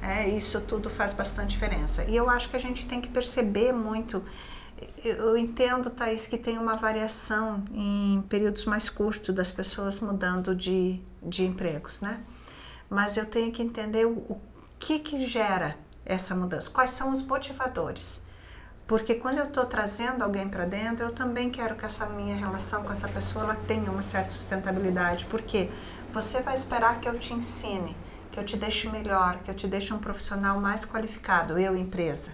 É, 0.00 0.28
isso 0.28 0.60
tudo 0.60 0.88
faz 0.88 1.12
bastante 1.12 1.50
diferença. 1.50 2.04
E 2.04 2.16
eu 2.16 2.30
acho 2.30 2.48
que 2.48 2.56
a 2.56 2.60
gente 2.60 2.86
tem 2.86 3.00
que 3.00 3.08
perceber 3.08 3.72
muito 3.72 4.22
eu 5.04 5.36
entendo, 5.36 5.90
Thaís, 5.90 6.26
que 6.26 6.38
tem 6.38 6.58
uma 6.58 6.76
variação 6.76 7.64
em 7.72 8.22
períodos 8.28 8.64
mais 8.64 8.88
curtos 8.88 9.34
das 9.34 9.50
pessoas 9.50 10.00
mudando 10.00 10.54
de, 10.54 11.00
de 11.22 11.44
empregos, 11.44 12.00
né? 12.00 12.20
Mas 12.88 13.16
eu 13.16 13.26
tenho 13.26 13.50
que 13.52 13.62
entender 13.62 14.06
o, 14.06 14.12
o 14.12 14.40
que, 14.78 14.98
que 14.98 15.26
gera 15.26 15.76
essa 16.04 16.34
mudança, 16.34 16.70
quais 16.70 16.92
são 16.92 17.10
os 17.10 17.22
motivadores. 17.22 18.20
Porque 18.86 19.14
quando 19.14 19.38
eu 19.38 19.44
estou 19.44 19.66
trazendo 19.66 20.22
alguém 20.22 20.48
para 20.48 20.64
dentro, 20.64 21.06
eu 21.06 21.12
também 21.12 21.50
quero 21.50 21.74
que 21.74 21.84
essa 21.84 22.06
minha 22.06 22.34
relação 22.34 22.82
com 22.82 22.90
essa 22.90 23.06
pessoa 23.06 23.44
ela 23.44 23.54
tenha 23.54 23.90
uma 23.90 24.00
certa 24.00 24.30
sustentabilidade. 24.30 25.26
Porque 25.26 25.68
você 26.10 26.40
vai 26.40 26.54
esperar 26.54 26.98
que 26.98 27.06
eu 27.06 27.18
te 27.18 27.34
ensine, 27.34 27.94
que 28.30 28.38
eu 28.38 28.44
te 28.44 28.56
deixe 28.56 28.88
melhor, 28.88 29.40
que 29.42 29.50
eu 29.50 29.54
te 29.54 29.66
deixe 29.66 29.92
um 29.92 29.98
profissional 29.98 30.60
mais 30.60 30.84
qualificado, 30.84 31.58
eu, 31.58 31.76
empresa, 31.76 32.32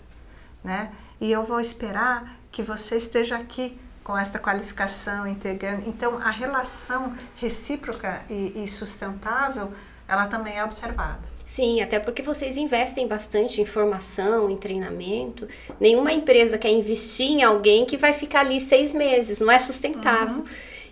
né? 0.63 0.93
e 1.21 1.31
eu 1.31 1.43
vou 1.43 1.61
esperar 1.61 2.39
que 2.51 2.63
você 2.63 2.97
esteja 2.97 3.37
aqui 3.37 3.79
com 4.03 4.17
esta 4.17 4.39
qualificação 4.39 5.27
integrando. 5.27 5.89
Então, 5.89 6.19
a 6.19 6.31
relação 6.31 7.15
recíproca 7.37 8.23
e, 8.29 8.65
e 8.65 8.69
sustentável, 8.69 9.73
ela 10.07 10.27
também 10.27 10.59
é 10.59 10.65
observada. 10.65 11.33
Sim, 11.47 11.81
até 11.81 11.99
porque 11.99 12.23
vocês 12.23 12.57
investem 12.57 13.09
bastante 13.09 13.61
em 13.61 13.67
formação, 13.67 14.51
em 14.51 14.57
treinamento. 14.57 15.49
Nenhuma 15.81 16.13
empresa 16.13 16.59
quer 16.59 16.71
investir 16.71 17.27
em 17.27 17.43
alguém 17.43 17.85
que 17.85 17.97
vai 17.97 18.13
ficar 18.13 18.41
ali 18.41 18.61
seis 18.61 18.95
meses, 18.95 19.41
não 19.41 19.51
é 19.51 19.59
sustentável. 19.59 20.39
Uhum. 20.39 20.45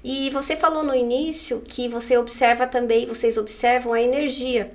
E 0.05 0.31
você 0.31 0.57
falou 0.57 0.83
no 0.83 0.95
início 0.95 1.61
que 1.61 1.88
você 1.88 2.17
observa 2.17 2.67
também, 2.67 3.07
vocês 3.07 3.37
observam 3.37 3.93
a 3.93 4.01
energia 4.01 4.73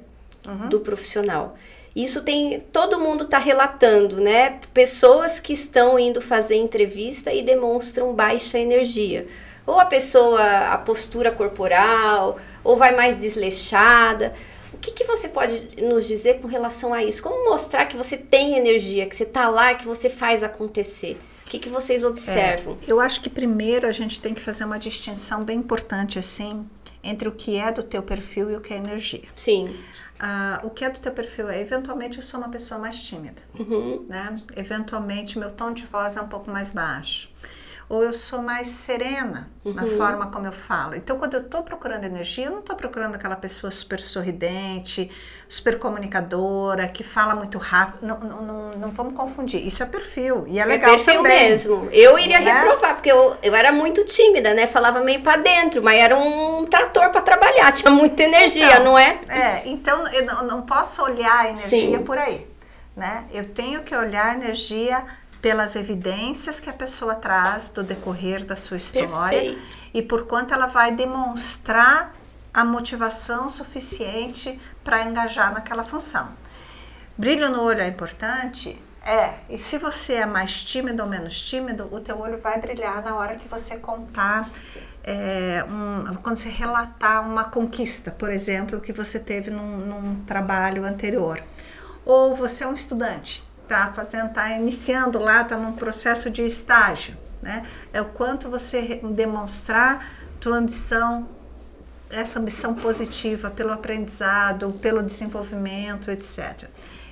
uhum. 0.48 0.70
do 0.70 0.80
profissional. 0.80 1.56
Isso 1.96 2.22
tem 2.22 2.60
todo 2.72 3.00
mundo 3.00 3.24
está 3.24 3.40
relatando, 3.40 4.22
né? 4.22 4.60
Pessoas 4.74 5.40
que 5.40 5.54
estão 5.54 5.98
indo 5.98 6.22
fazer 6.22 6.56
entrevista 6.56 7.34
e 7.34 7.42
demonstram 7.42 8.14
baixa 8.14 8.60
energia. 8.60 9.28
Ou 9.66 9.80
a 9.80 9.86
pessoa, 9.86 10.42
a 10.42 10.78
postura 10.78 11.32
corporal, 11.32 12.38
ou 12.64 12.78
vai 12.78 12.96
mais 12.96 13.16
desleixada. 13.16 14.34
O 14.72 14.78
que, 14.78 14.92
que 14.92 15.04
você 15.06 15.28
pode 15.28 15.84
nos 15.84 16.08
dizer 16.08 16.40
com 16.40 16.48
relação 16.48 16.94
a 16.94 17.04
isso? 17.04 17.22
Como 17.22 17.50
mostrar 17.50 17.86
que 17.88 17.98
você 17.98 18.16
tem 18.16 18.56
energia, 18.56 19.08
que 19.08 19.16
você 19.16 19.24
está 19.24 19.50
lá, 19.50 19.74
que 19.74 19.86
você 19.86 20.08
faz 20.08 20.44
acontecer? 20.44 21.18
O 21.48 21.50
que, 21.50 21.58
que 21.58 21.68
vocês 21.68 22.04
observam? 22.04 22.78
É, 22.86 22.92
eu 22.92 23.00
acho 23.00 23.22
que 23.22 23.30
primeiro 23.30 23.88
a 23.88 23.92
gente 23.92 24.22
tem 24.22 24.34
que 24.34 24.42
fazer 24.42 24.66
uma 24.66 24.78
distinção 24.78 25.44
bem 25.44 25.58
importante 25.58 26.20
assim 26.20 26.66
entre 27.04 27.28
o 27.28 27.32
que 27.32 27.58
é 27.58 27.72
do 27.72 27.82
teu 27.82 28.04
perfil 28.04 28.52
e 28.52 28.56
o 28.56 28.62
que 28.62 28.74
é 28.74 28.78
energia. 28.78 29.24
Sim. 29.36 29.74
Ah, 30.20 30.60
o 30.64 30.70
que 30.70 30.84
é 30.84 30.90
do 30.90 31.00
teu 31.00 31.12
perfil 31.12 31.50
é, 31.50 31.60
eventualmente 31.60 32.18
eu 32.18 32.24
sou 32.24 32.40
uma 32.40 32.50
pessoa 32.50 32.80
mais 32.80 33.02
tímida, 33.02 33.42
uhum. 33.60 34.06
né? 34.08 34.42
Eventualmente 34.56 35.38
meu 35.38 35.52
tom 35.52 35.72
de 35.72 35.86
voz 35.86 36.18
é 36.18 36.22
um 36.22 36.28
pouco 36.28 36.50
mais 36.50 36.72
baixo 36.72 37.30
ou 37.90 38.04
eu 38.04 38.12
sou 38.12 38.42
mais 38.42 38.68
serena 38.68 39.50
uhum. 39.64 39.74
na 39.74 39.86
forma 39.86 40.30
como 40.30 40.46
eu 40.46 40.52
falo. 40.52 40.94
Então, 40.94 41.18
quando 41.18 41.36
eu 41.36 41.42
estou 41.42 41.64
procurando 41.64 42.04
energia, 42.04 42.46
eu 42.46 42.52
não 42.52 42.60
estou 42.60 42.76
procurando 42.76 43.16
aquela 43.16 43.38
pessoa 43.38 43.72
super 43.72 43.98
sorridente, 44.02 45.10
super 45.48 45.80
comunicadora, 45.80 46.90
que 46.90 47.02
fala 47.02 47.34
muito 47.34 47.58
rápido. 47.58 48.06
Não, 48.06 48.20
não, 48.20 48.42
não, 48.42 48.72
não 48.72 48.92
vamos 48.92 49.14
confundir. 49.14 49.66
Isso 49.66 49.82
é 49.82 49.86
perfil. 49.86 50.46
E 50.48 50.60
é, 50.60 50.64
é 50.64 50.66
legal 50.66 50.90
é 50.90 50.98
perfil 50.98 51.24
também. 51.24 51.50
mesmo. 51.50 51.88
Eu 51.94 52.20
iria 52.20 52.42
né? 52.42 52.52
reprovar, 52.52 52.96
porque 52.96 53.12
eu, 53.12 53.38
eu 53.42 53.56
era 53.56 53.72
muito 53.72 54.04
tímida, 54.04 54.54
né? 54.54 54.68
Falava 54.68 55.00
meio 55.00 55.22
para 55.22 55.42
dentro, 55.42 55.82
mas 55.82 55.98
era 55.98 56.18
um 56.18 56.66
trator 56.66 57.10
para 57.10 57.22
trabalhar, 57.22 57.72
tinha 57.74 57.90
muita 57.90 58.24
energia, 58.24 58.66
então, 58.66 58.84
não 58.84 59.00
é? 59.00 59.22
É, 59.30 59.62
então 59.66 60.06
eu 60.10 60.26
não, 60.26 60.44
não 60.44 60.62
posso 60.64 61.02
olhar 61.02 61.46
a 61.46 61.50
energia 61.52 61.98
Sim. 61.98 62.04
por 62.04 62.18
aí. 62.18 62.46
Né? 62.98 63.26
Eu 63.32 63.46
tenho 63.46 63.84
que 63.84 63.96
olhar 63.96 64.32
a 64.32 64.34
energia 64.34 65.06
pelas 65.48 65.78
evidências 65.78 66.60
que 66.60 66.70
a 66.70 66.74
pessoa 66.74 67.16
traz 67.16 67.70
do 67.70 67.82
decorrer 67.82 68.44
da 68.44 68.58
sua 68.58 68.76
história 68.76 69.40
Perfeito. 69.40 69.62
e 69.94 70.02
por 70.02 70.26
quanto 70.26 70.54
ela 70.54 70.68
vai 70.68 70.92
demonstrar 70.94 72.14
a 72.54 72.66
motivação 72.66 73.48
suficiente 73.48 74.60
para 74.84 75.06
engajar 75.06 75.54
naquela 75.54 75.86
função. 75.86 76.28
Brilho 77.18 77.50
no 77.50 77.62
olho 77.62 77.80
é 77.80 77.88
importante? 77.88 78.78
É, 79.06 79.36
e 79.50 79.58
se 79.58 79.78
você 79.78 80.16
é 80.16 80.26
mais 80.26 80.66
tímido 80.66 81.02
ou 81.02 81.08
menos 81.08 81.42
tímido, 81.42 81.88
o 81.96 82.02
teu 82.02 82.20
olho 82.20 82.38
vai 82.38 82.60
brilhar 82.60 83.02
na 83.02 83.16
hora 83.16 83.38
que 83.38 83.48
você 83.48 83.78
contar, 83.78 84.50
é, 85.02 85.64
um, 85.64 86.14
quando 86.16 86.36
você 86.36 86.50
relatar 86.50 87.26
uma 87.26 87.46
conquista, 87.46 88.12
por 88.12 88.30
exemplo, 88.30 88.82
que 88.82 88.92
você 88.92 89.18
teve 89.18 89.50
num, 89.50 89.78
num 89.78 90.16
trabalho 90.26 90.84
anterior. 90.84 91.42
Ou 92.04 92.36
você 92.36 92.66
é 92.66 92.68
um 92.68 92.74
estudante, 92.74 93.47
está 93.68 93.92
fazendo, 93.94 94.28
está 94.28 94.50
iniciando 94.52 95.20
lá, 95.20 95.42
está 95.42 95.58
num 95.58 95.74
processo 95.74 96.30
de 96.30 96.42
estágio, 96.44 97.16
né? 97.42 97.66
É 97.92 98.02
o 98.02 98.06
quanto 98.06 98.50
você 98.50 99.02
demonstrar 99.12 100.10
tua 100.40 100.58
ambição, 100.58 101.28
essa 102.10 102.40
ambição 102.40 102.74
positiva 102.74 103.52
pelo 103.52 103.74
aprendizado, 103.74 104.72
pelo 104.82 105.04
desenvolvimento, 105.04 106.10
etc. 106.10 106.70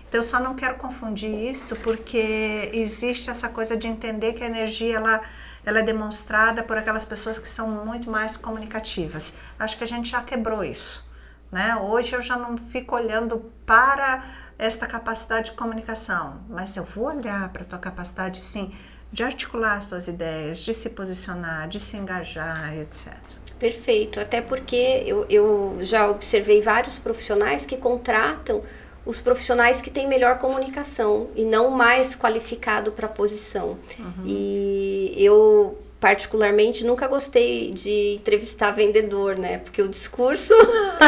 Então 0.07 0.19
eu 0.19 0.23
só 0.23 0.39
não 0.39 0.55
quero 0.55 0.75
confundir 0.75 1.51
isso 1.51 1.75
porque 1.77 2.69
existe 2.73 3.29
essa 3.29 3.49
coisa 3.49 3.75
de 3.75 3.87
entender 3.87 4.33
que 4.33 4.43
a 4.43 4.47
energia 4.47 4.95
ela 4.95 5.21
ela 5.65 5.79
é 5.79 5.83
demonstrada 5.83 6.61
por 6.61 6.77
aquelas 6.77 7.03
pessoas 7.03 7.39
que 7.39 7.47
são 7.47 7.67
muito 7.67 8.07
mais 8.07 8.37
comunicativas. 8.37 9.33
Acho 9.57 9.75
que 9.75 9.83
a 9.83 9.87
gente 9.87 10.11
já 10.11 10.21
quebrou 10.21 10.63
isso, 10.63 11.03
né? 11.51 11.75
Hoje 11.75 12.15
eu 12.15 12.21
já 12.21 12.37
não 12.37 12.55
fico 12.55 12.95
olhando 12.95 13.51
para 13.65 14.23
esta 14.57 14.87
capacidade 14.87 15.51
de 15.51 15.57
comunicação, 15.57 16.41
mas 16.49 16.75
eu 16.77 16.83
vou 16.83 17.05
olhar 17.05 17.49
para 17.49 17.63
a 17.63 17.65
tua 17.65 17.79
capacidade, 17.79 18.41
sim, 18.41 18.71
de 19.11 19.23
articular 19.23 19.77
as 19.77 19.87
tuas 19.87 20.07
ideias, 20.07 20.59
de 20.59 20.73
se 20.73 20.89
posicionar, 20.89 21.67
de 21.67 21.79
se 21.79 21.97
engajar, 21.97 22.75
etc. 22.77 23.13
Perfeito, 23.59 24.19
até 24.19 24.41
porque 24.41 25.03
eu, 25.05 25.25
eu 25.29 25.77
já 25.81 26.09
observei 26.09 26.61
vários 26.61 26.99
profissionais 26.99 27.65
que 27.65 27.77
contratam 27.77 28.63
os 29.05 29.21
profissionais 29.21 29.81
que 29.81 29.89
têm 29.89 30.07
melhor 30.07 30.39
comunicação 30.39 31.29
e 31.35 31.45
não 31.45 31.69
mais 31.69 32.15
qualificado 32.15 32.91
para 32.91 33.05
a 33.05 33.09
posição. 33.09 33.77
Uhum. 33.99 34.23
E 34.25 35.13
eu 35.17 35.77
particularmente, 35.99 36.83
nunca 36.83 37.07
gostei 37.07 37.71
de 37.71 38.15
entrevistar 38.15 38.71
vendedor, 38.71 39.37
né? 39.37 39.59
Porque 39.59 39.81
o 39.81 39.87
discurso 39.87 40.53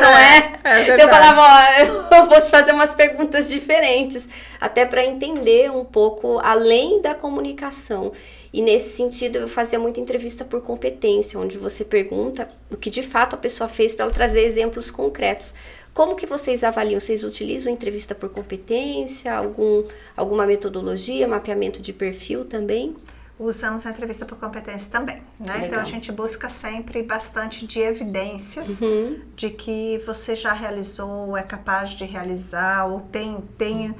não 0.00 0.16
é. 0.16 0.52
é 0.64 1.04
eu 1.04 1.08
falava, 1.08 1.40
ó, 1.40 2.14
eu 2.16 2.26
vou 2.26 2.40
fazer 2.42 2.72
umas 2.72 2.94
perguntas 2.94 3.48
diferentes, 3.48 4.28
até 4.60 4.86
para 4.86 5.04
entender 5.04 5.70
um 5.70 5.84
pouco 5.84 6.38
além 6.38 7.02
da 7.02 7.14
comunicação. 7.14 8.12
E 8.52 8.62
nesse 8.62 8.96
sentido, 8.96 9.36
eu 9.36 9.48
fazia 9.48 9.78
muita 9.78 10.00
entrevista 10.00 10.44
por 10.44 10.62
competência, 10.62 11.38
onde 11.38 11.58
você 11.58 11.84
pergunta 11.84 12.48
o 12.70 12.76
que 12.76 12.88
de 12.88 13.02
fato 13.02 13.34
a 13.34 13.38
pessoa 13.38 13.68
fez 13.68 13.94
para 13.94 14.06
ela 14.06 14.14
trazer 14.14 14.40
exemplos 14.40 14.90
concretos. 14.90 15.54
Como 15.92 16.14
que 16.14 16.26
vocês 16.26 16.64
avaliam? 16.64 17.00
Vocês 17.00 17.24
utilizam 17.24 17.72
entrevista 17.72 18.14
por 18.14 18.30
competência, 18.30 19.34
algum, 19.34 19.84
alguma 20.16 20.46
metodologia, 20.46 21.28
mapeamento 21.28 21.82
de 21.82 21.92
perfil 21.92 22.44
também? 22.44 22.94
Usamos 23.38 23.86
a 23.86 23.90
entrevista 23.90 24.26
por 24.26 24.36
competência 24.36 24.90
também, 24.90 25.22
né? 25.38 25.66
Então 25.66 25.80
a 25.80 25.84
gente 25.84 26.10
busca 26.10 26.48
sempre 26.48 27.02
bastante 27.02 27.66
de 27.66 27.78
evidências 27.78 28.80
uhum. 28.80 29.20
de 29.36 29.50
que 29.50 30.02
você 30.04 30.34
já 30.34 30.52
realizou, 30.52 31.36
é 31.36 31.42
capaz 31.42 31.90
de 31.90 32.04
realizar 32.04 32.86
ou 32.86 33.00
tem, 33.00 33.40
tem, 33.56 33.94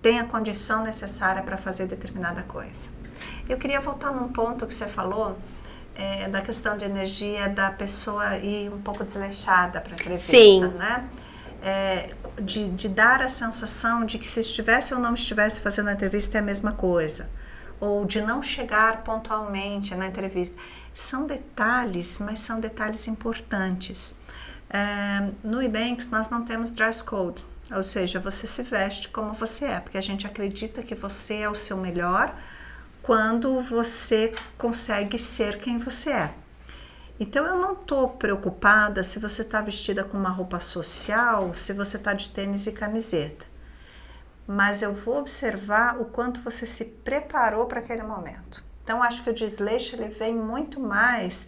tem 0.00 0.18
a 0.18 0.24
condição 0.24 0.82
necessária 0.82 1.42
para 1.42 1.58
fazer 1.58 1.86
determinada 1.86 2.42
coisa. 2.42 2.88
Eu 3.46 3.58
queria 3.58 3.80
voltar 3.80 4.10
num 4.10 4.28
ponto 4.28 4.66
que 4.66 4.72
você 4.72 4.86
falou 4.86 5.36
é, 5.94 6.28
da 6.28 6.40
questão 6.40 6.76
de 6.76 6.84
energia 6.84 7.48
da 7.48 7.70
pessoa 7.70 8.38
ir 8.38 8.72
um 8.72 8.78
pouco 8.78 9.04
desleixada 9.04 9.80
para 9.80 9.92
a 9.92 9.94
entrevista, 9.94 10.32
Sim. 10.32 10.60
né? 10.78 11.08
é, 11.62 12.10
de, 12.40 12.68
de 12.70 12.88
dar 12.88 13.20
a 13.22 13.28
sensação 13.28 14.04
de 14.04 14.18
que 14.18 14.26
se 14.26 14.40
estivesse 14.40 14.94
ou 14.94 15.00
não 15.00 15.14
estivesse 15.14 15.60
fazendo 15.60 15.88
a 15.88 15.92
entrevista 15.92 16.38
é 16.38 16.40
a 16.40 16.44
mesma 16.44 16.72
coisa. 16.72 17.28
Ou 17.80 18.04
de 18.04 18.20
não 18.20 18.42
chegar 18.42 19.04
pontualmente 19.04 19.94
na 19.94 20.06
entrevista. 20.06 20.60
São 20.94 21.26
detalhes, 21.26 22.18
mas 22.18 22.40
são 22.40 22.58
detalhes 22.60 23.06
importantes. 23.06 24.16
É, 24.70 25.30
no 25.42 25.62
Ebanks 25.62 26.08
nós 26.08 26.28
não 26.28 26.44
temos 26.44 26.70
dress 26.70 27.02
code, 27.02 27.44
ou 27.74 27.82
seja, 27.82 28.20
você 28.20 28.46
se 28.46 28.62
veste 28.62 29.08
como 29.08 29.32
você 29.32 29.64
é, 29.64 29.80
porque 29.80 29.96
a 29.96 30.02
gente 30.02 30.26
acredita 30.26 30.82
que 30.82 30.94
você 30.94 31.36
é 31.36 31.48
o 31.48 31.54
seu 31.54 31.76
melhor 31.76 32.34
quando 33.02 33.62
você 33.62 34.34
consegue 34.58 35.18
ser 35.18 35.58
quem 35.58 35.78
você 35.78 36.10
é. 36.10 36.34
Então 37.18 37.44
eu 37.46 37.56
não 37.56 37.72
estou 37.72 38.10
preocupada 38.10 39.02
se 39.02 39.18
você 39.18 39.42
está 39.42 39.60
vestida 39.60 40.04
com 40.04 40.16
uma 40.16 40.28
roupa 40.28 40.60
social, 40.60 41.54
se 41.54 41.72
você 41.72 41.96
está 41.96 42.12
de 42.12 42.28
tênis 42.28 42.66
e 42.66 42.72
camiseta. 42.72 43.46
Mas 44.48 44.80
eu 44.80 44.94
vou 44.94 45.18
observar 45.18 46.00
o 46.00 46.06
quanto 46.06 46.40
você 46.40 46.64
se 46.64 46.86
preparou 46.86 47.66
para 47.66 47.80
aquele 47.80 48.02
momento. 48.02 48.64
Então 48.82 49.02
acho 49.02 49.22
que 49.22 49.28
o 49.28 49.34
desleixo 49.34 49.94
ele 49.94 50.08
vem 50.08 50.34
muito 50.34 50.80
mais 50.80 51.46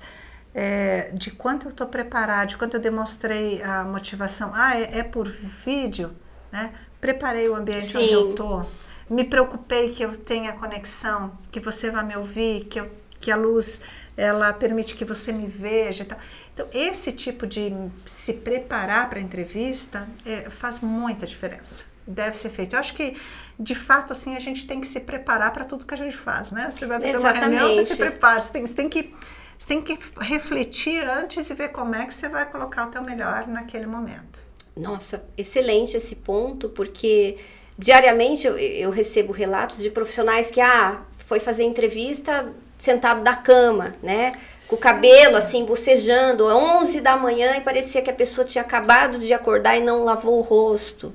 é, 0.55 1.11
de 1.15 1.31
quanto 1.31 1.69
eu 1.69 1.71
estou 1.71 1.87
preparada, 1.87 2.47
de 2.49 2.59
quanto 2.59 2.75
eu 2.75 2.81
demonstrei 2.81 3.63
a 3.63 3.85
motivação. 3.85 4.53
Ah, 4.55 4.79
é, 4.79 4.99
é 4.99 5.03
por 5.03 5.27
vídeo, 5.27 6.15
né? 6.53 6.75
Preparei 7.01 7.49
o 7.49 7.55
ambiente 7.55 7.87
Sim. 7.87 8.03
onde 8.03 8.13
eu 8.13 8.31
estou. 8.31 8.71
Me 9.09 9.25
preocupei 9.25 9.91
que 9.91 10.03
eu 10.05 10.15
tenha 10.15 10.53
conexão, 10.53 11.33
que 11.51 11.59
você 11.59 11.91
vai 11.91 12.05
me 12.05 12.17
ouvir, 12.17 12.67
que, 12.67 12.79
eu, 12.79 12.91
que 13.19 13.31
a 13.31 13.37
luz 13.37 13.81
ela 14.17 14.53
permite 14.53 14.95
que 14.95 15.05
você 15.05 15.33
me 15.33 15.47
veja. 15.47 16.07
Então, 16.53 16.69
esse 16.73 17.11
tipo 17.11 17.47
de 17.47 17.73
se 18.05 18.35
preparar 18.35 19.09
para 19.09 19.19
a 19.19 19.23
entrevista 19.23 20.07
é, 20.27 20.51
faz 20.51 20.81
muita 20.81 21.27
diferença. 21.27 21.89
Deve 22.11 22.37
ser 22.37 22.51
feito. 22.51 22.75
Eu 22.75 22.81
acho 22.81 22.94
que, 22.94 23.16
de 23.59 23.75
fato, 23.75 24.12
assim, 24.12 24.37
a 24.37 24.40
gente 24.40 24.66
tem 24.66 24.81
que 24.81 24.87
se 24.87 25.01
preparar 25.01 25.53
para 25.53 25.64
tudo 25.64 25.87
que 25.87 25.94
a 25.94 25.96
gente 25.96 26.16
faz, 26.16 26.51
né? 26.51 26.70
Você 26.70 26.87
vai 26.87 27.01
fazer 27.01 27.14
Exatamente. 27.14 27.38
uma 27.38 27.59
reunião, 27.59 27.75
você 27.75 27.87
se 27.87 27.96
prepara, 27.96 28.40
você 28.40 28.53
tem, 28.53 28.66
você 28.66 28.75
tem 28.75 28.88
que 28.88 29.14
você 29.59 29.66
tem 29.66 29.83
que 29.83 29.99
refletir 30.20 31.03
antes 31.07 31.51
e 31.51 31.55
ver 31.55 31.68
como 31.68 31.94
é 31.94 32.07
que 32.07 32.14
você 32.14 32.31
vai 32.31 32.51
colocar 32.51 32.88
o 32.88 32.90
teu 32.90 33.03
melhor 33.03 33.46
naquele 33.46 33.87
momento. 33.87 34.42
Nossa, 34.75 35.23
excelente 35.37 35.99
esse 35.99 36.16
ponto, 36.16 36.70
porque 36.70 37.37
diariamente 37.77 38.46
eu, 38.46 38.59
eu 38.59 38.90
recebo 38.90 39.33
relatos 39.33 39.77
de 39.79 39.90
profissionais 39.90 40.51
que, 40.51 40.62
ah, 40.62 41.03
foi 41.27 41.40
fazer 41.40 41.64
entrevista, 41.64 42.51
sentado 42.79 43.23
da 43.23 43.37
cama, 43.37 43.94
né? 44.03 44.38
Com 44.66 44.77
o 44.77 44.79
cabelo 44.79 45.37
assim, 45.37 45.64
bocejando, 45.64 46.46
11 46.46 47.01
da 47.01 47.16
manhã 47.16 47.57
e 47.57 47.61
parecia 47.61 48.01
que 48.01 48.11
a 48.11 48.14
pessoa 48.14 48.46
tinha 48.46 48.62
acabado 48.62 49.18
de 49.18 49.33
acordar 49.33 49.77
e 49.77 49.83
não 49.83 50.03
lavou 50.03 50.38
o 50.38 50.42
rosto. 50.42 51.12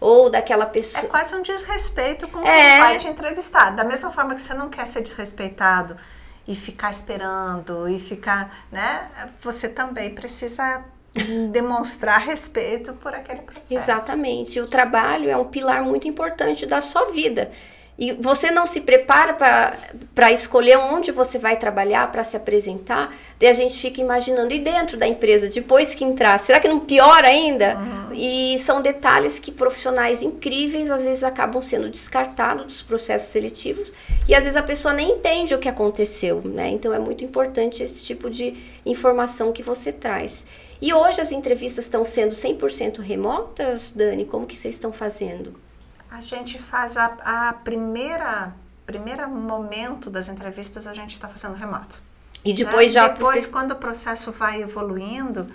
Ou 0.00 0.30
daquela 0.30 0.66
pessoa. 0.66 1.04
É 1.04 1.08
quase 1.08 1.34
um 1.34 1.42
desrespeito 1.42 2.26
com 2.28 2.40
é. 2.40 2.44
quem 2.44 2.78
vai 2.80 2.96
te 2.96 3.08
entrevistar. 3.08 3.70
Da 3.70 3.84
mesma 3.84 4.10
forma 4.10 4.34
que 4.34 4.40
você 4.40 4.54
não 4.54 4.68
quer 4.68 4.86
ser 4.86 5.02
desrespeitado 5.02 5.96
e 6.48 6.56
ficar 6.56 6.90
esperando 6.90 7.88
e 7.88 8.00
ficar, 8.00 8.64
né? 8.72 9.10
Você 9.42 9.68
também 9.68 10.14
precisa 10.14 10.82
demonstrar 11.52 12.20
respeito 12.20 12.94
por 12.94 13.14
aquele 13.14 13.42
processo. 13.42 13.74
Exatamente. 13.74 14.60
O 14.60 14.66
trabalho 14.66 15.28
é 15.28 15.36
um 15.36 15.44
pilar 15.44 15.82
muito 15.82 16.08
importante 16.08 16.64
da 16.66 16.80
sua 16.80 17.10
vida 17.10 17.50
e 18.00 18.12
você 18.14 18.50
não 18.50 18.64
se 18.64 18.80
prepara 18.80 19.34
para 20.14 20.32
escolher 20.32 20.78
onde 20.78 21.12
você 21.12 21.38
vai 21.38 21.58
trabalhar, 21.58 22.10
para 22.10 22.24
se 22.24 22.34
apresentar, 22.34 23.14
daí 23.38 23.50
a 23.50 23.54
gente 23.54 23.78
fica 23.78 24.00
imaginando, 24.00 24.54
e 24.54 24.58
dentro 24.58 24.96
da 24.96 25.06
empresa, 25.06 25.50
depois 25.50 25.94
que 25.94 26.02
entrar, 26.02 26.40
será 26.40 26.58
que 26.58 26.66
não 26.66 26.80
piora 26.80 27.28
ainda? 27.28 27.76
Uhum. 27.76 28.14
E 28.14 28.58
são 28.60 28.80
detalhes 28.80 29.38
que 29.38 29.52
profissionais 29.52 30.22
incríveis 30.22 30.90
às 30.90 31.02
vezes 31.02 31.22
acabam 31.22 31.60
sendo 31.60 31.90
descartados 31.90 32.64
dos 32.64 32.82
processos 32.82 33.28
seletivos 33.28 33.92
e 34.26 34.34
às 34.34 34.44
vezes 34.44 34.56
a 34.56 34.62
pessoa 34.62 34.94
nem 34.94 35.10
entende 35.10 35.54
o 35.54 35.58
que 35.58 35.68
aconteceu, 35.68 36.40
né? 36.42 36.70
Então 36.70 36.94
é 36.94 36.98
muito 36.98 37.22
importante 37.22 37.82
esse 37.82 38.02
tipo 38.02 38.30
de 38.30 38.54
informação 38.86 39.52
que 39.52 39.62
você 39.62 39.92
traz. 39.92 40.46
E 40.80 40.94
hoje 40.94 41.20
as 41.20 41.32
entrevistas 41.32 41.84
estão 41.84 42.06
sendo 42.06 42.34
100% 42.34 43.00
remotas, 43.00 43.92
Dani? 43.94 44.24
Como 44.24 44.46
que 44.46 44.56
vocês 44.56 44.74
estão 44.74 44.90
fazendo? 44.90 45.54
A 46.10 46.20
gente 46.20 46.58
faz 46.58 46.96
a, 46.96 47.48
a 47.48 47.52
primeira 47.52 48.52
primeiro 48.86 49.28
momento 49.28 50.10
das 50.10 50.28
entrevistas 50.28 50.84
a 50.84 50.92
gente 50.92 51.12
está 51.12 51.28
fazendo 51.28 51.54
remoto. 51.54 52.02
E 52.44 52.52
depois 52.52 52.86
né? 52.86 52.92
já 52.92 53.08
depois 53.08 53.46
quando 53.46 53.72
o 53.72 53.76
processo 53.76 54.32
vai 54.32 54.62
evoluindo 54.62 55.46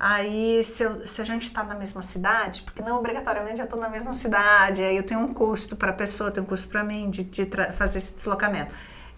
aí 0.00 0.64
se, 0.64 0.82
eu, 0.82 1.06
se 1.06 1.22
a 1.22 1.24
gente 1.24 1.42
está 1.42 1.62
na 1.62 1.76
mesma 1.76 2.02
cidade 2.02 2.62
porque 2.62 2.82
não 2.82 2.98
obrigatoriamente 2.98 3.60
eu 3.60 3.64
estou 3.64 3.78
na 3.78 3.88
mesma 3.88 4.12
cidade 4.12 4.82
aí 4.82 4.96
eu 4.96 5.04
tenho 5.04 5.20
um 5.20 5.32
custo 5.32 5.76
para 5.76 5.90
a 5.90 5.94
pessoa 5.94 6.28
tenho 6.28 6.44
um 6.44 6.48
custo 6.48 6.68
para 6.68 6.82
mim 6.82 7.08
de, 7.08 7.22
de 7.22 7.48
fazer 7.78 7.98
esse 7.98 8.12
deslocamento 8.14 8.74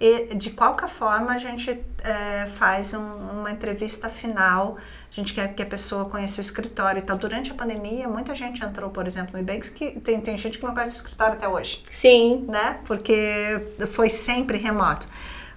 e, 0.07 0.35
de 0.35 0.51
qualquer 0.51 0.91
forma, 0.91 1.33
a 1.33 1.39
gente 1.39 1.83
é, 2.03 2.45
faz 2.45 2.93
um, 2.93 3.41
uma 3.41 3.51
entrevista 3.51 4.11
final. 4.11 4.77
A 5.11 5.15
gente 5.15 5.33
quer 5.33 5.55
que 5.55 5.63
a 5.63 5.67
pessoa 5.67 6.05
conheça 6.05 6.43
o 6.43 6.45
escritório 6.45 6.99
e 6.99 7.03
tal. 7.03 7.17
Durante 7.17 7.51
a 7.51 7.55
pandemia, 7.55 8.07
muita 8.07 8.35
gente 8.35 8.63
entrou, 8.63 8.91
por 8.91 9.07
exemplo, 9.07 9.33
no 9.33 9.39
Ibex, 9.39 9.71
que 9.71 9.99
tem, 10.01 10.21
tem 10.21 10.37
gente 10.37 10.59
que 10.59 10.67
não 10.67 10.75
conhece 10.75 10.93
o 10.93 10.97
escritório 10.97 11.33
até 11.33 11.49
hoje. 11.49 11.83
Sim. 11.91 12.45
Né? 12.47 12.81
Porque 12.85 13.63
foi 13.93 14.11
sempre 14.11 14.59
remoto. 14.59 15.09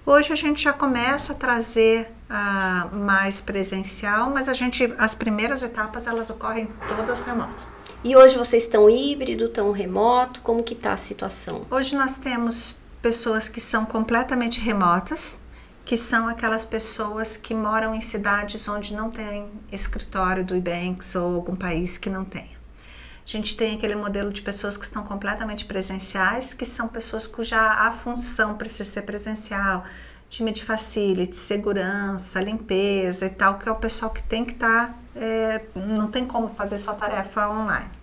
Hoje 0.06 0.32
a 0.32 0.36
gente 0.36 0.62
já 0.62 0.72
começa 0.72 1.34
a 1.34 1.36
trazer 1.36 2.10
uh, 2.30 2.96
mais 2.96 3.42
presencial, 3.42 4.30
mas 4.30 4.48
a 4.48 4.54
gente, 4.54 4.94
as 4.96 5.14
primeiras 5.14 5.62
etapas, 5.62 6.06
elas 6.06 6.30
ocorrem 6.30 6.70
todas 6.96 7.20
remoto. 7.20 7.68
E 8.02 8.16
hoje 8.16 8.38
vocês 8.38 8.62
estão 8.62 8.88
híbrido, 8.88 9.44
estão 9.44 9.70
remoto? 9.72 10.40
Como 10.40 10.62
que 10.62 10.72
está 10.72 10.94
a 10.94 10.96
situação? 10.96 11.66
Hoje 11.70 11.94
nós 11.94 12.16
temos 12.16 12.78
pessoas 13.00 13.48
que 13.48 13.60
são 13.60 13.84
completamente 13.84 14.60
remotas, 14.60 15.40
que 15.84 15.96
são 15.96 16.28
aquelas 16.28 16.66
pessoas 16.66 17.36
que 17.36 17.54
moram 17.54 17.94
em 17.94 18.00
cidades 18.00 18.68
onde 18.68 18.94
não 18.94 19.10
tem 19.10 19.50
escritório 19.72 20.44
do 20.44 20.54
Ibanks 20.54 21.14
ou 21.14 21.36
algum 21.36 21.56
país 21.56 21.96
que 21.96 22.10
não 22.10 22.24
tenha. 22.24 22.58
A 23.26 23.30
gente 23.30 23.56
tem 23.56 23.76
aquele 23.76 23.94
modelo 23.94 24.32
de 24.32 24.42
pessoas 24.42 24.76
que 24.76 24.84
estão 24.84 25.02
completamente 25.02 25.64
presenciais, 25.64 26.54
que 26.54 26.64
são 26.64 26.88
pessoas 26.88 27.26
cuja 27.26 27.58
a 27.58 27.92
função 27.92 28.54
precisa 28.54 28.84
ser 28.84 29.02
presencial, 29.02 29.84
time 30.28 30.50
de 30.50 30.64
facility, 30.64 31.36
segurança, 31.36 32.40
limpeza 32.40 33.26
e 33.26 33.30
tal, 33.30 33.58
que 33.58 33.68
é 33.68 33.72
o 33.72 33.76
pessoal 33.76 34.10
que 34.10 34.22
tem 34.22 34.44
que 34.44 34.52
estar, 34.52 34.88
tá, 34.88 34.94
é, 35.16 35.62
não 35.74 36.10
tem 36.10 36.26
como 36.26 36.48
fazer 36.48 36.78
sua 36.78 36.94
tarefa 36.94 37.48
online. 37.48 37.97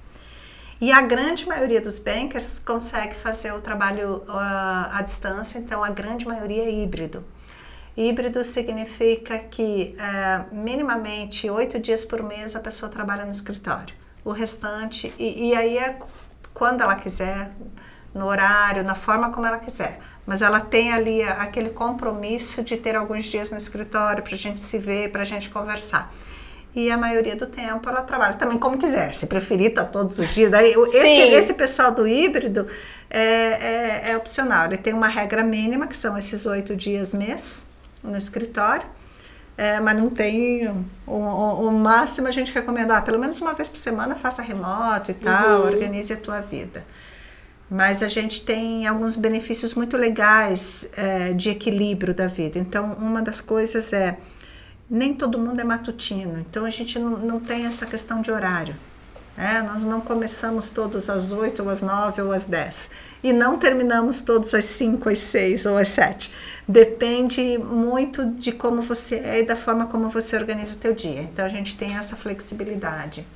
E 0.80 0.92
a 0.92 1.02
grande 1.02 1.48
maioria 1.48 1.80
dos 1.80 2.00
bankers 2.00 2.60
consegue 2.60 3.16
fazer 3.16 3.54
o 3.54 3.62
trabalho 3.62 4.18
uh, 4.28 4.92
à 4.92 5.02
distância, 5.02 5.58
então 5.58 5.82
a 5.82 5.90
grande 5.90 6.28
maioria 6.28 6.64
é 6.64 6.70
híbrido. 6.70 7.24
Híbrido 7.96 8.44
significa 8.44 9.40
que 9.40 9.96
uh, 9.98 10.54
minimamente 10.54 11.50
oito 11.50 11.80
dias 11.80 12.04
por 12.04 12.22
mês 12.22 12.58
a 12.58 12.60
pessoa 12.60 12.92
trabalha 12.92 13.24
no 13.24 13.32
escritório. 13.32 13.96
O 14.24 14.34
restante, 14.34 15.14
e, 15.18 15.50
e 15.50 15.56
aí 15.56 15.78
é 15.78 15.98
quando 16.54 16.82
ela 16.82 16.96
quiser, 16.96 17.52
no 18.14 18.26
horário, 18.26 18.84
na 18.84 18.96
forma 18.96 19.32
como 19.32 19.46
ela 19.46 19.60
quiser. 19.60 20.02
Mas 20.26 20.42
ela 20.42 20.60
tem 20.60 20.92
ali 20.92 21.24
aquele 21.24 21.70
compromisso 21.70 22.62
de 22.62 22.76
ter 22.76 22.98
alguns 22.98 23.26
dias 23.26 23.50
no 23.50 23.58
escritório 23.58 24.22
para 24.22 24.36
a 24.36 24.38
gente 24.38 24.60
se 24.60 24.78
ver, 24.78 25.10
para 25.10 25.22
a 25.22 25.26
gente 25.26 25.50
conversar 25.50 26.12
e 26.76 26.92
a 26.92 26.98
maioria 26.98 27.38
do 27.38 27.46
tempo 27.46 27.88
ela 27.88 28.02
trabalha 28.02 28.34
também 28.34 28.58
como 28.58 28.78
quiser. 28.78 29.14
Se 29.14 29.26
preferir, 29.26 29.74
tá 29.74 29.86
todos 29.86 30.20
os 30.20 30.28
dias. 30.34 30.52
Daí, 30.52 30.74
esse, 30.94 31.36
esse 31.38 31.54
pessoal 31.54 31.92
do 31.96 32.06
híbrido 32.06 32.68
é, 33.10 33.22
é, 33.22 34.12
é, 34.12 34.18
opcional. 34.18 34.66
Ele 34.66 34.78
tem 34.78 34.94
uma 34.94 35.08
regra 35.08 35.42
mínima, 35.42 35.88
que 35.88 35.96
são 35.96 36.18
esses 36.18 36.46
oito 36.46 36.76
dias 36.76 37.14
mês, 37.14 37.66
no 38.04 38.18
escritório. 38.18 38.86
É, 39.58 39.80
mas 39.80 39.98
não 39.98 40.10
tem 40.10 40.68
o, 40.68 41.14
o, 41.14 41.68
o, 41.70 41.72
máximo 41.72 42.28
a 42.28 42.32
gente 42.32 42.52
recomendar, 42.52 43.06
pelo 43.06 43.18
menos 43.18 43.40
uma 43.40 43.54
vez 43.54 43.70
por 43.70 43.78
semana 43.78 44.14
faça 44.14 44.42
remoto 44.42 45.12
e 45.12 45.14
tal, 45.14 45.62
uhum. 45.62 45.68
organize 45.68 46.12
a 46.12 46.18
tua 46.18 46.42
vida. 46.42 46.86
Mas 47.70 48.04
a 48.04 48.10
gente 48.10 48.44
tem 48.44 48.86
alguns 48.86 49.16
benefícios 49.16 49.74
muito 49.74 49.96
legais 49.96 50.90
é, 50.98 51.32
de 51.32 51.50
equilíbrio 51.50 52.14
da 52.14 52.28
vida. 52.28 52.60
Então, 52.60 52.98
uma 53.00 53.22
das 53.22 53.40
coisas 53.40 53.94
é 53.94 54.18
nem 54.90 55.14
todo 55.14 55.40
mundo 55.40 55.60
é 55.60 55.64
matutino, 55.64 56.40
então 56.40 56.66
a 56.66 56.70
gente 56.70 57.00
não, 57.00 57.12
não 57.12 57.40
tem 57.40 57.66
essa 57.66 57.86
questão 57.86 58.22
de 58.22 58.32
horário. 58.32 58.76
É, 59.38 59.62
nós 59.62 59.84
não 59.84 60.00
começamos 60.00 60.70
todos 60.70 61.10
às 61.10 61.34
8 61.34 61.62
ou 61.62 61.70
às 61.70 61.82
9 61.82 62.22
ou 62.22 62.32
às 62.32 62.46
10 62.46 62.90
e 63.22 63.34
não 63.34 63.58
terminamos 63.58 64.22
todos 64.22 64.54
às 64.54 64.64
5, 64.64 65.10
às 65.10 65.20
6 65.20 65.66
ou 65.66 65.78
às 65.78 65.90
7. 65.90 66.32
Depende 66.66 67.58
muito 67.58 68.26
de 68.26 68.54
como 68.54 68.82
você 68.82 69.16
é 69.16 69.40
e 69.40 69.44
da 69.44 69.58
forma 69.58 69.88
como 69.88 70.10
você 70.10 70.38
organiza 70.38 70.78
teu 70.80 70.94
dia. 70.94 71.22
Então 71.22 71.44
a 71.44 71.50
gente 71.50 71.76
tem 71.76 71.98
essa 71.98 72.16
flexibilidade. 72.16 73.28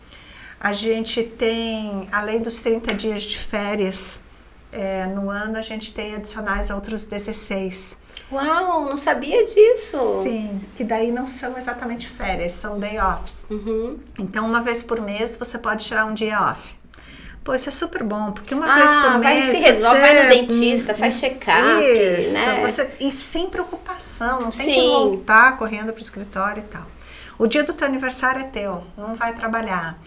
A 0.57 0.71
gente 0.71 1.21
tem, 1.21 2.07
além 2.13 2.41
dos 2.41 2.61
30 2.61 2.93
dias 2.93 3.23
de 3.23 3.37
férias 3.37 4.21
é, 4.71 5.05
no 5.07 5.29
ano, 5.29 5.57
a 5.57 5.61
gente 5.61 5.93
tem 5.93 6.15
adicionais 6.15 6.69
outros 6.69 7.05
16. 7.05 7.97
Uau, 8.31 8.85
não 8.85 8.97
sabia 8.97 9.43
disso. 9.45 10.21
Sim, 10.23 10.61
que 10.75 10.83
daí 10.83 11.11
não 11.11 11.25
são 11.25 11.57
exatamente 11.57 12.07
férias, 12.07 12.51
são 12.51 12.79
day 12.79 12.99
offs. 12.99 13.45
Uhum. 13.49 13.97
Então, 14.17 14.45
uma 14.45 14.61
vez 14.61 14.83
por 14.83 15.01
mês 15.01 15.35
você 15.35 15.57
pode 15.57 15.85
tirar 15.85 16.05
um 16.05 16.13
dia 16.13 16.39
off. 16.39 16.77
Pô, 17.43 17.55
isso 17.55 17.69
é 17.69 17.71
super 17.71 18.03
bom, 18.03 18.31
porque 18.31 18.53
uma 18.53 18.71
ah, 18.71 18.75
vez 18.75 18.95
por 18.95 19.23
vai, 19.23 19.33
mês. 19.35 19.45
Se 19.45 19.57
resolve, 19.57 19.99
você... 19.99 20.01
vai 20.01 20.23
no 20.23 20.29
dentista, 20.29 20.93
faz 20.93 21.19
check-up. 21.19 21.83
Isso, 22.19 22.33
né? 22.33 22.61
você, 22.61 22.89
e 22.99 23.11
sem 23.11 23.49
preocupação, 23.49 24.41
não 24.41 24.51
tem 24.51 24.65
Sim. 24.65 24.73
que 24.73 24.87
voltar 24.87 25.57
correndo 25.57 25.91
para 25.91 25.99
o 25.99 26.01
escritório 26.01 26.61
e 26.61 26.65
tal. 26.65 26.85
O 27.39 27.47
dia 27.47 27.63
do 27.63 27.73
teu 27.73 27.87
aniversário 27.87 28.41
é 28.41 28.43
teu, 28.43 28.83
não 28.97 29.15
vai 29.15 29.33
trabalhar. 29.33 29.97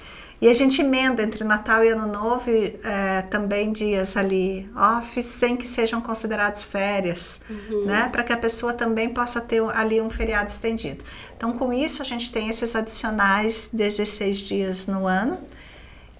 E 0.42 0.48
a 0.48 0.54
gente 0.54 0.82
emenda 0.82 1.22
entre 1.22 1.44
Natal 1.44 1.84
e 1.84 1.88
Ano 1.90 2.08
Novo 2.08 2.50
é, 2.50 3.22
também 3.30 3.70
dias 3.70 4.16
ali 4.16 4.68
off, 4.74 5.22
sem 5.22 5.56
que 5.56 5.68
sejam 5.68 6.00
considerados 6.00 6.64
férias, 6.64 7.40
uhum. 7.48 7.84
né? 7.84 8.08
Para 8.10 8.24
que 8.24 8.32
a 8.32 8.36
pessoa 8.36 8.72
também 8.72 9.08
possa 9.08 9.40
ter 9.40 9.62
ali 9.72 10.00
um 10.00 10.10
feriado 10.10 10.50
estendido. 10.50 11.04
Então, 11.36 11.52
com 11.52 11.72
isso, 11.72 12.02
a 12.02 12.04
gente 12.04 12.32
tem 12.32 12.48
esses 12.48 12.74
adicionais 12.74 13.70
16 13.72 14.38
dias 14.38 14.86
no 14.88 15.06
ano 15.06 15.38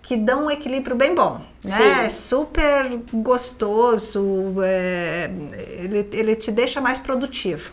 que 0.01 0.17
dão 0.17 0.47
um 0.47 0.51
equilíbrio 0.51 0.95
bem 0.95 1.17
bom, 1.17 1.41
né? 1.65 2.07
É 2.07 2.11
super 2.11 3.01
gostoso, 3.13 4.55
é, 4.63 5.31
ele, 5.79 6.09
ele 6.13 6.37
te 6.37 6.53
deixa 6.53 6.81
mais 6.81 7.01
produtivo. 7.01 7.73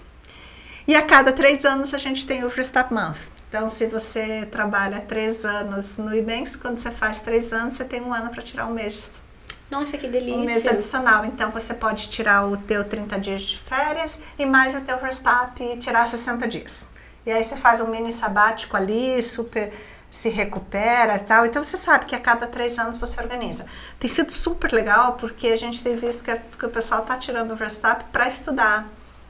E 0.87 0.95
a 0.95 1.03
cada 1.03 1.31
três 1.31 1.63
anos 1.63 1.93
a 1.93 1.99
gente 1.99 2.25
tem 2.25 2.43
o 2.43 2.47
Restart 2.47 2.89
Month. 2.91 3.38
Então, 3.49 3.67
se 3.67 3.87
você 3.87 4.45
trabalha 4.45 5.01
três 5.01 5.43
anos 5.43 5.97
no 5.97 6.13
Ibanks, 6.13 6.55
quando 6.55 6.77
você 6.77 6.91
faz 6.91 7.19
três 7.19 7.51
anos, 7.51 7.73
você 7.73 7.83
tem 7.83 7.99
um 7.99 8.13
ano 8.13 8.29
para 8.29 8.43
tirar 8.43 8.67
um 8.67 8.73
mês. 8.73 9.23
Nossa, 9.71 9.97
que 9.97 10.07
delícia! 10.07 10.37
Um 10.37 10.45
mês 10.45 10.67
adicional. 10.67 11.25
Então, 11.25 11.49
você 11.49 11.73
pode 11.73 12.09
tirar 12.09 12.45
o 12.45 12.55
teu 12.55 12.83
30 12.83 13.19
dias 13.19 13.41
de 13.41 13.57
férias 13.57 14.19
e 14.37 14.45
mais 14.45 14.75
o 14.75 14.81
teu 14.81 14.99
restap 14.99 15.63
e 15.63 15.77
tirar 15.77 16.07
60 16.07 16.47
dias. 16.47 16.87
E 17.25 17.31
aí 17.31 17.43
você 17.43 17.55
faz 17.55 17.81
um 17.81 17.87
mini 17.87 18.13
sabático 18.13 18.77
ali, 18.77 19.21
super 19.23 19.73
se 20.11 20.29
recupera 20.29 21.15
e 21.15 21.19
tal. 21.19 21.43
Então, 21.47 21.63
você 21.63 21.75
sabe 21.75 22.05
que 22.05 22.15
a 22.15 22.19
cada 22.19 22.45
três 22.45 22.77
anos 22.77 22.99
você 22.99 23.19
organiza. 23.19 23.65
Tem 23.99 24.09
sido 24.09 24.31
super 24.31 24.71
legal 24.71 25.13
porque 25.13 25.47
a 25.47 25.55
gente 25.55 25.83
tem 25.83 25.95
visto 25.95 26.23
que, 26.23 26.35
que 26.35 26.65
o 26.67 26.69
pessoal 26.69 27.01
está 27.01 27.17
tirando 27.17 27.49
o 27.51 27.55
restap 27.55 28.03
para 28.11 28.27
estudar, 28.27 28.87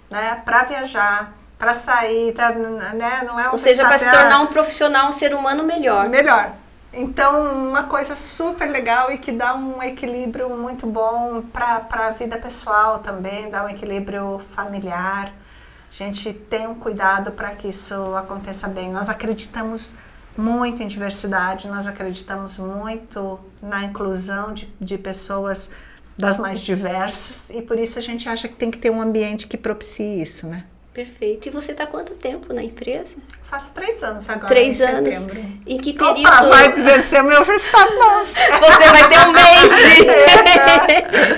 né? 0.10 0.42
para 0.44 0.64
viajar, 0.64 1.39
para 1.60 1.74
sair, 1.74 2.34
tá, 2.34 2.52
né? 2.52 3.24
Não 3.26 3.38
é 3.38 3.50
um 3.50 3.52
Ou 3.52 3.58
seja, 3.58 3.86
para 3.86 3.98
se 3.98 4.10
tornar 4.10 4.40
um 4.40 4.48
profissional, 4.48 5.10
um 5.10 5.12
ser 5.12 5.36
humano 5.36 5.62
melhor. 5.62 6.08
Melhor. 6.08 6.54
Então, 6.92 7.54
uma 7.54 7.84
coisa 7.84 8.16
super 8.16 8.68
legal 8.68 9.12
e 9.12 9.18
que 9.18 9.32
dá 9.32 9.54
um 9.54 9.84
equilíbrio 9.84 10.50
muito 10.50 10.88
bom 10.88 11.44
para 11.52 11.86
a 11.92 12.12
vida 12.12 12.38
pessoal 12.38 13.00
também, 13.00 13.50
dá 13.50 13.66
um 13.66 13.70
equilíbrio 13.70 14.40
familiar. 14.40 15.34
A 15.92 15.94
gente 15.94 16.34
tem 16.34 16.66
um 16.66 16.76
cuidado 16.76 17.34
para 17.34 17.50
que 17.56 17.68
isso 17.68 18.16
aconteça 18.16 18.68
bem. 18.68 18.90
Nós 18.90 19.10
acreditamos 19.10 19.94
muito 20.38 20.82
em 20.82 20.88
diversidade, 20.88 21.68
nós 21.68 21.86
acreditamos 21.86 22.58
muito 22.58 23.40
na 23.62 23.84
inclusão 23.84 24.54
de, 24.54 24.74
de 24.80 24.98
pessoas 24.98 25.70
das 26.18 26.38
mais 26.38 26.60
diversas 26.60 27.50
e 27.50 27.62
por 27.62 27.78
isso 27.80 27.98
a 27.98 28.02
gente 28.02 28.28
acha 28.28 28.48
que 28.48 28.56
tem 28.56 28.70
que 28.72 28.78
ter 28.78 28.90
um 28.90 29.02
ambiente 29.02 29.48
que 29.48 29.58
propicie 29.58 30.22
isso, 30.22 30.48
né? 30.48 30.66
Perfeito. 30.94 31.48
E 31.48 31.52
você 31.52 31.72
está 31.72 31.86
quanto 31.86 32.14
tempo 32.14 32.54
na 32.54 32.64
empresa? 32.64 33.16
Faz 33.50 33.70
três 33.70 34.04
anos 34.04 34.30
agora. 34.30 34.48
Três 34.48 34.82
anos. 34.82 35.14
Setembro. 35.14 35.60
Em 35.66 35.78
que 35.80 35.94
período? 35.94 36.20
Opa, 36.20 36.44
vai 36.44 36.72
vencer 36.72 37.24
meu 37.24 37.44
restado 37.44 37.90
Você 38.62 38.90
vai 38.90 39.10
ter 39.10 39.20
um 39.20 39.32
mês 39.32 39.50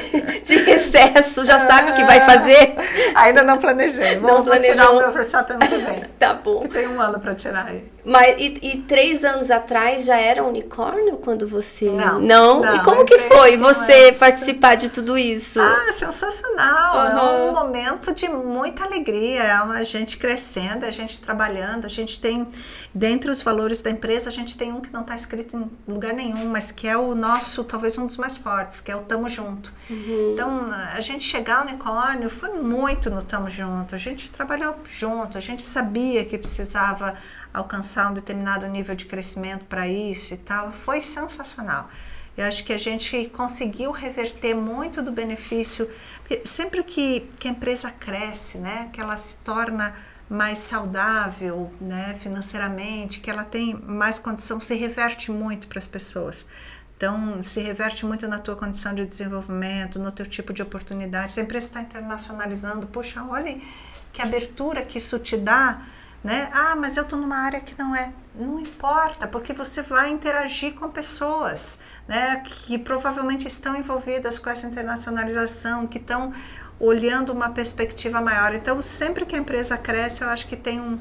de, 0.43 0.55
recesso. 0.57 1.45
Já 1.45 1.67
sabe 1.67 1.91
o 1.91 1.95
que 1.95 2.03
vai 2.03 2.22
fazer? 2.22 2.76
Ainda 3.15 3.43
não 3.43 3.57
planejei. 3.57 4.17
Vou, 4.19 4.32
não 4.32 4.43
planejou. 4.43 4.76
vou 4.76 4.86
tirar 4.86 4.91
o 4.91 4.97
meu 4.97 5.13
restado 5.13 5.53
ano 5.53 5.59
que 5.59 5.78
vem. 5.78 6.03
tá 6.19 6.34
bom. 6.34 6.61
Que 6.61 6.67
tem 6.69 6.88
um 6.88 6.99
ano 6.99 7.19
para 7.19 7.36
tirar 7.36 7.65
aí. 7.67 7.91
Mas 8.03 8.36
e, 8.39 8.57
e, 8.61 8.78
três 8.80 9.24
anos 9.24 9.51
atrás 9.51 10.05
já 10.05 10.17
era 10.17 10.43
unicórnio 10.43 11.17
quando 11.17 11.47
você. 11.47 11.86
Não. 11.86 12.19
Não? 12.19 12.61
não 12.61 12.76
e 12.76 12.84
como 12.84 13.05
que 13.05 13.19
foi 13.19 13.57
você 13.57 14.09
essa... 14.09 14.19
participar 14.19 14.76
de 14.76 14.89
tudo 14.89 15.17
isso? 15.17 15.59
Ah, 15.59 15.93
sensacional. 15.93 16.95
Uhum. 16.95 17.19
É 17.19 17.49
um 17.49 17.53
momento 17.53 18.13
de 18.13 18.28
muita 18.28 18.84
alegria. 18.84 19.43
É 19.43 19.61
uma 19.61 19.84
gente 19.86 20.17
crescendo, 20.17 20.86
a 20.86 20.91
gente 20.91 21.22
trabalhando. 21.22 21.86
A 21.86 21.89
gente 21.89 22.19
tem, 22.19 22.47
dentre 22.93 23.30
os 23.30 23.43
valores 23.43 23.82
da 23.82 23.91
empresa, 23.91 24.30
a 24.30 24.32
gente 24.32 24.57
tem 24.57 24.74
um 24.74 24.82
que 24.82 24.91
não 24.91 25.01
está 25.01 25.15
escrito 25.15 25.55
em 25.55 25.91
lugar 25.91 26.13
nenhum, 26.13 26.47
mas 26.47 26.72
que 26.72 26.88
é 26.88 26.97
o 26.97 27.13
nosso, 27.13 27.63
talvez 27.63 27.97
um 27.97 28.07
dos 28.07 28.17
mais 28.17 28.38
fortes, 28.38 28.82
que 28.82 28.91
é 28.91 28.95
o 28.95 29.01
Tamo 29.01 29.30
Junto. 29.30 29.72
Uhum. 29.89 30.11
Então, 30.34 30.70
a 30.72 31.01
gente 31.01 31.24
chegar 31.24 31.57
ao 31.57 31.64
unicórnio 31.64 32.30
foi 32.30 32.62
muito 32.62 33.09
no 33.09 33.22
Tamo 33.22 33.49
Junto. 33.49 33.95
A 33.95 33.97
gente 33.97 34.30
trabalhou 34.32 34.78
junto, 34.86 35.38
a 35.38 35.41
gente 35.41 35.64
sabia 35.64 36.26
que 36.26 36.38
precisava 36.38 37.16
alcançar 37.53 38.12
um 38.12 38.14
determinado 38.14 38.68
nível 38.68 38.95
de 38.95 39.05
crescimento 39.05 39.66
para 39.66 39.88
isso 39.88 40.34
e 40.34 40.38
tal, 40.38 40.72
foi 40.72 41.01
sensacional. 41.01 41.89
Eu 42.38 42.45
acho 42.45 42.64
que 42.64 42.72
a 42.72 42.78
gente 42.78 43.30
conseguiu 43.34 43.91
reverter 43.91 44.55
muito 44.55 45.01
do 45.01 45.12
benefício. 45.12 45.89
Sempre 46.45 46.82
que, 46.84 47.30
que 47.38 47.47
a 47.47 47.51
empresa 47.51 47.91
cresce, 47.91 48.57
né, 48.57 48.89
que 48.93 49.01
ela 49.01 49.18
se 49.18 49.36
torna 49.38 49.93
mais 50.30 50.59
saudável 50.59 51.70
né, 51.82 52.16
financeiramente, 52.18 53.20
que 53.20 53.30
ela 53.30 53.43
tem 53.43 53.76
mais 53.76 54.18
condição, 54.18 54.62
se 54.62 54.74
reverte 54.76 55.30
muito 55.30 55.68
para 55.68 55.78
as 55.78 55.89
pessoas. 55.89 56.45
Então, 57.02 57.41
se 57.41 57.60
reverte 57.60 58.06
muito 58.06 58.28
na 58.28 58.38
tua 58.38 58.56
condição 58.56 58.93
de 58.93 59.04
desenvolvimento, 59.06 59.97
no 59.97 60.12
teu 60.12 60.24
tipo 60.24 60.54
de 60.54 60.62
oportunidade. 60.62 61.34
Se 61.34 61.39
a 61.39 61.43
empresa 61.43 61.66
está 61.66 61.82
internacionalizando, 61.82 62.86
poxa, 62.86 63.24
olha 63.28 63.60
que 64.14 64.22
abertura 64.22 64.86
que 64.86 64.99
isso 64.99 65.18
te 65.18 65.36
dá 65.36 65.82
né? 66.24 66.52
Ah, 66.54 66.76
mas 66.76 66.97
eu 66.97 67.02
estou 67.02 67.18
numa 67.18 67.38
área 67.38 67.60
que 67.60 67.74
não 67.76 67.95
é. 67.95 68.14
Não 68.36 68.60
importa, 68.60 69.28
porque 69.28 69.52
você 69.52 69.82
vai 69.82 70.12
interagir 70.12 70.76
com 70.76 70.88
pessoas 70.91 71.80
né, 72.08 72.43
que 72.45 72.78
provavelmente 72.78 73.47
estão 73.47 73.76
envolvidas 73.76 74.38
com 74.38 74.47
essa 74.47 74.68
internacionalização, 74.68 75.88
que 75.88 75.97
estão 75.97 76.32
olhando 76.80 77.34
uma 77.34 77.49
perspectiva 77.49 78.22
maior. 78.22 78.54
Então, 78.54 78.80
sempre 78.84 79.26
que 79.26 79.36
a 79.36 79.39
empresa 79.39 79.76
cresce, 79.76 80.22
eu 80.22 80.30
acho 80.30 80.45
que 80.45 80.56
tem 80.56 80.80
um, 80.80 80.99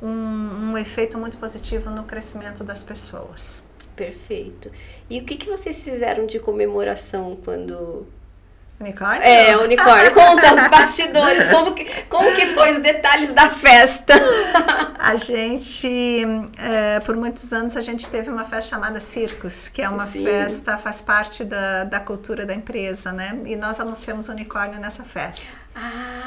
um, 0.00 0.70
um 0.70 0.78
efeito 0.78 1.18
muito 1.18 1.36
positivo 1.38 1.90
no 1.90 2.04
crescimento 2.04 2.62
das 2.62 2.84
pessoas. 2.84 3.68
Perfeito. 3.96 4.70
E 5.08 5.20
o 5.20 5.24
que, 5.24 5.36
que 5.36 5.48
vocês 5.48 5.82
fizeram 5.84 6.26
de 6.26 6.38
comemoração 6.38 7.36
quando 7.44 8.06
Unicórnio? 8.80 9.22
É, 9.22 9.58
unicórnio. 9.58 10.10
Conta 10.14 10.54
os 10.54 10.68
bastidores, 10.68 11.48
como 11.48 11.74
que, 11.74 11.84
como 12.08 12.34
que 12.34 12.46
foi 12.46 12.72
os 12.72 12.78
detalhes 12.78 13.30
da 13.34 13.50
festa? 13.50 14.14
A 14.98 15.16
gente, 15.16 16.24
é, 16.58 16.98
por 17.00 17.14
muitos 17.16 17.52
anos, 17.52 17.76
a 17.76 17.80
gente 17.80 18.08
teve 18.08 18.30
uma 18.30 18.44
festa 18.44 18.70
chamada 18.76 19.00
Circos, 19.00 19.68
que 19.68 19.80
é 19.82 19.88
uma 19.88 20.06
Sim. 20.06 20.24
festa, 20.24 20.76
faz 20.76 21.00
parte 21.00 21.42
da, 21.42 21.84
da 21.84 21.98
cultura 21.98 22.44
da 22.44 22.54
empresa, 22.54 23.10
né? 23.10 23.40
E 23.46 23.56
nós 23.56 23.80
anunciamos 23.80 24.28
unicórnio 24.28 24.78
nessa 24.78 25.02
festa. 25.02 25.46
Ah, 25.74 26.19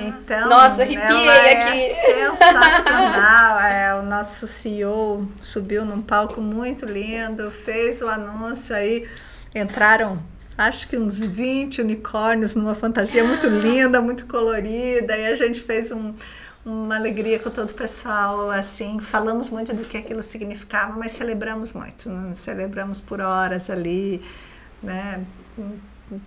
então, 0.00 0.48
nossa, 0.48 0.82
arrepiei 0.82 1.28
é 1.28 1.62
aqui. 1.62 1.88
sensacional. 2.12 3.60
é, 3.60 3.94
o 3.94 4.02
nosso 4.02 4.46
CEO 4.46 5.28
subiu 5.40 5.84
num 5.84 6.02
palco 6.02 6.40
muito 6.40 6.86
lindo, 6.86 7.50
fez 7.50 8.00
o 8.00 8.08
anúncio 8.08 8.74
aí, 8.74 9.08
entraram 9.54 10.22
acho 10.56 10.88
que 10.88 10.96
uns 10.96 11.24
20 11.24 11.80
unicórnios 11.80 12.54
numa 12.54 12.74
fantasia 12.74 13.24
muito 13.24 13.46
linda, 13.46 14.00
muito 14.00 14.26
colorida, 14.26 15.16
e 15.16 15.26
a 15.26 15.34
gente 15.34 15.62
fez 15.62 15.90
um, 15.90 16.14
uma 16.64 16.96
alegria 16.96 17.38
com 17.38 17.50
todo 17.50 17.70
o 17.70 17.74
pessoal, 17.74 18.50
assim, 18.50 18.98
falamos 19.00 19.48
muito 19.48 19.74
do 19.74 19.82
que 19.82 19.96
aquilo 19.96 20.22
significava, 20.22 20.96
mas 20.98 21.12
celebramos 21.12 21.72
muito, 21.72 22.10
né? 22.10 22.34
celebramos 22.34 23.00
por 23.00 23.20
horas 23.20 23.70
ali, 23.70 24.22
né? 24.82 25.24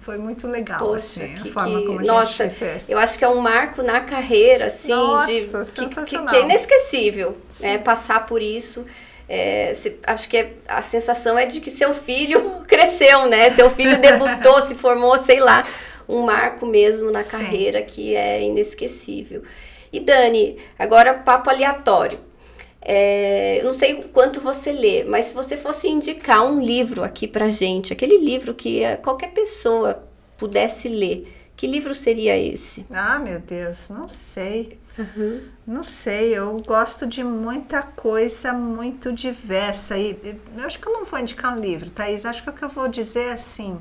Foi 0.01 0.17
muito 0.17 0.47
legal, 0.47 0.79
Poxa, 0.79 1.23
assim, 1.23 1.35
que, 1.35 1.49
a 1.49 1.51
forma 1.51 1.79
que... 1.79 1.85
como 1.85 1.99
a 1.99 2.03
Nossa, 2.03 2.43
gente 2.43 2.55
fez. 2.55 2.89
eu 2.89 2.97
acho 2.97 3.17
que 3.17 3.25
é 3.25 3.29
um 3.29 3.41
marco 3.41 3.81
na 3.81 3.99
carreira, 4.01 4.67
assim, 4.67 4.89
Nossa, 4.89 5.27
de, 5.27 5.41
que, 5.73 6.05
que, 6.05 6.35
é 6.35 6.41
inesquecível, 6.41 7.37
né? 7.59 7.77
Passar 7.77 8.25
por 8.25 8.41
isso. 8.41 8.85
É, 9.27 9.73
se, 9.73 9.97
acho 10.05 10.29
que 10.29 10.37
é, 10.37 10.53
a 10.67 10.81
sensação 10.81 11.37
é 11.37 11.45
de 11.45 11.59
que 11.59 11.71
seu 11.71 11.93
filho 11.93 12.61
cresceu, 12.67 13.27
né? 13.27 13.49
Seu 13.51 13.69
filho 13.69 13.97
debutou, 13.99 14.61
se 14.67 14.75
formou, 14.75 15.21
sei 15.23 15.39
lá, 15.39 15.65
um 16.07 16.21
marco 16.21 16.65
mesmo 16.65 17.11
na 17.11 17.23
Sim. 17.23 17.31
carreira 17.31 17.81
que 17.81 18.15
é 18.15 18.41
inesquecível. 18.41 19.43
E 19.91 19.99
Dani, 19.99 20.57
agora 20.77 21.13
papo 21.13 21.49
aleatório. 21.49 22.19
É, 22.85 23.59
eu 23.59 23.65
não 23.65 23.73
sei 23.73 23.93
o 23.99 24.03
quanto 24.09 24.41
você 24.41 24.71
lê, 24.73 25.03
mas 25.05 25.27
se 25.27 25.33
você 25.33 25.55
fosse 25.55 25.87
indicar 25.87 26.45
um 26.45 26.61
livro 26.61 27.03
aqui 27.03 27.27
pra 27.27 27.47
gente, 27.47 27.93
aquele 27.93 28.17
livro 28.17 28.53
que 28.53 28.83
eh, 28.83 28.97
qualquer 28.97 29.31
pessoa 29.31 30.03
pudesse 30.37 30.89
ler, 30.89 31.31
que 31.55 31.65
livro 31.65 31.95
seria 31.95 32.37
esse? 32.37 32.85
Ah, 32.91 33.19
meu 33.19 33.39
Deus, 33.39 33.87
não 33.89 34.09
sei. 34.09 34.79
Não 35.65 35.83
sei, 35.83 36.37
eu 36.37 36.57
gosto 36.65 37.07
de 37.07 37.23
muita 37.23 37.81
coisa 37.81 38.51
muito 38.53 39.11
diversa. 39.13 39.97
E, 39.97 40.11
e 40.23 40.39
eu 40.57 40.65
acho 40.65 40.79
que 40.79 40.87
eu 40.87 40.93
não 40.93 41.05
vou 41.05 41.19
indicar 41.19 41.57
um 41.57 41.59
livro, 41.59 41.89
Thaís. 41.89 42.25
Acho 42.25 42.43
que 42.43 42.49
o 42.49 42.53
que 42.53 42.63
eu 42.63 42.69
vou 42.69 42.87
dizer 42.87 43.29
é 43.29 43.33
assim. 43.33 43.79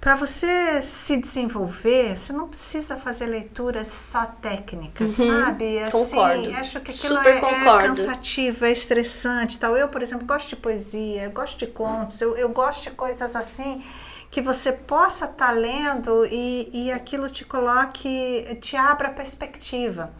Para 0.00 0.14
você 0.14 0.80
se 0.82 1.16
desenvolver, 1.16 2.16
você 2.16 2.32
não 2.32 2.48
precisa 2.48 2.96
fazer 2.96 3.26
leituras 3.26 3.88
só 3.88 4.26
técnicas, 4.26 5.18
Uhum, 5.18 5.26
sabe? 5.26 5.80
Assim, 5.80 5.90
concordo. 5.90 6.56
Acho 6.56 6.80
que 6.80 6.92
aquilo 6.92 7.16
Super 7.16 7.34
é, 7.34 7.38
é 7.38 7.40
concordo. 7.40 7.88
cansativo, 7.88 8.64
é 8.64 8.70
estressante 8.72 9.58
tal. 9.58 9.76
Eu, 9.76 9.88
por 9.88 10.00
exemplo, 10.00 10.24
gosto 10.24 10.50
de 10.50 10.56
poesia, 10.56 11.24
eu 11.24 11.30
gosto 11.32 11.58
de 11.58 11.66
contos, 11.66 12.20
eu, 12.20 12.36
eu 12.36 12.48
gosto 12.48 12.84
de 12.84 12.90
coisas 12.92 13.34
assim 13.34 13.82
que 14.30 14.40
você 14.40 14.70
possa 14.72 15.24
estar 15.24 15.50
lendo 15.50 16.24
e, 16.30 16.70
e 16.72 16.92
aquilo 16.92 17.28
te 17.28 17.44
coloque, 17.44 18.58
te 18.60 18.76
abra 18.76 19.10
perspectiva. 19.10 20.12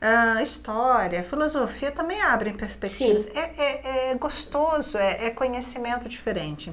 Ah, 0.00 0.42
história, 0.42 1.22
filosofia 1.24 1.90
também 1.90 2.20
abrem 2.20 2.52
perspectivas. 2.54 3.26
É, 3.34 3.50
é, 3.56 4.10
é 4.10 4.14
gostoso, 4.16 4.98
é, 4.98 5.26
é 5.26 5.30
conhecimento 5.30 6.08
diferente. 6.08 6.72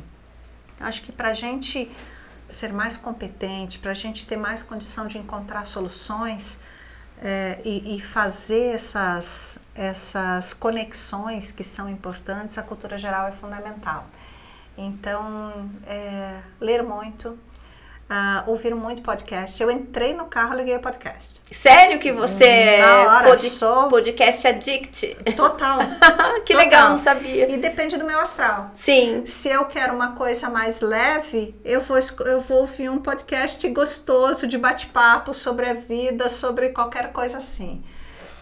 Acho 0.80 1.02
que 1.04 1.12
para 1.12 1.30
a 1.30 1.34
gente 1.34 1.89
ser 2.52 2.74
mais 2.74 2.97
competente, 2.97 3.80
para 3.80 3.91
a 3.91 3.95
gente 3.95 4.28
ter 4.28 4.38
mais 4.38 4.62
condição 4.62 5.08
de 5.08 5.18
encontrar 5.18 5.66
soluções 5.66 6.60
é, 7.22 7.60
e, 7.64 7.95
e 7.95 8.02
fazer 8.02 8.76
essas, 8.76 9.58
essas 9.76 10.54
conexões 10.54 11.52
que 11.52 11.64
são 11.64 11.89
importantes, 11.89 12.58
a 12.58 12.64
cultura 12.64 12.97
geral 12.97 13.28
é 13.28 13.32
fundamental. 13.32 14.06
Então, 14.78 15.70
é, 15.86 16.41
ler 16.60 16.82
muito, 16.82 17.38
ah, 18.14 18.43
ouvir 18.45 18.76
muito 18.76 19.01
podcast. 19.01 19.64
Eu 19.64 19.72
entrei 19.72 20.14
no 20.14 20.26
carro, 20.26 20.53
liguei 20.53 20.76
o 20.76 20.82
podcast. 20.82 21.41
Sério 21.49 21.97
que 21.97 22.12
você 22.12 22.43
é 22.43 22.82
Na 22.82 23.05
hora, 23.16 23.30
pod- 23.30 23.49
sou- 23.49 23.88
podcast 23.88 24.45
addict? 24.45 25.16
Total. 25.38 25.80
que 26.45 26.51
Total. 26.53 26.57
legal, 26.57 26.89
não 26.89 26.97
sabia. 26.99 27.49
E 27.49 27.55
depende 27.55 27.95
do 27.95 28.05
meu 28.05 28.20
astral. 28.20 28.70
Sim, 28.76 29.24
Se 29.26 29.47
eu 29.47 29.64
quero 29.64 29.93
uma 29.95 30.12
coisa 30.12 30.49
mais 30.49 30.82
leve, 30.82 31.55
eu 31.64 31.80
vou, 31.80 31.97
eu 32.26 32.41
vou 32.41 32.57
ouvir 32.62 32.89
um 32.89 32.99
podcast 32.99 33.66
gostoso 33.70 34.45
de 34.45 34.57
bate-papo 34.57 35.34
sobre 35.34 35.70
a 35.70 35.74
vida, 35.74 36.28
sobre 36.28 36.70
qualquer 36.70 37.14
coisa 37.14 37.38
assim. 37.38 37.82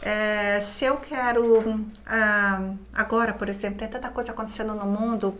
É, 0.02 0.60
se 0.62 0.84
eu 0.86 0.98
quero. 0.98 1.86
ah, 2.08 2.72
agora, 2.94 3.34
por 3.34 3.48
exemplo, 3.50 3.78
tem 3.80 3.88
tanta 3.88 4.10
coisa 4.10 4.32
acontecendo 4.32 4.74
no 4.74 4.86
mundo, 4.86 5.38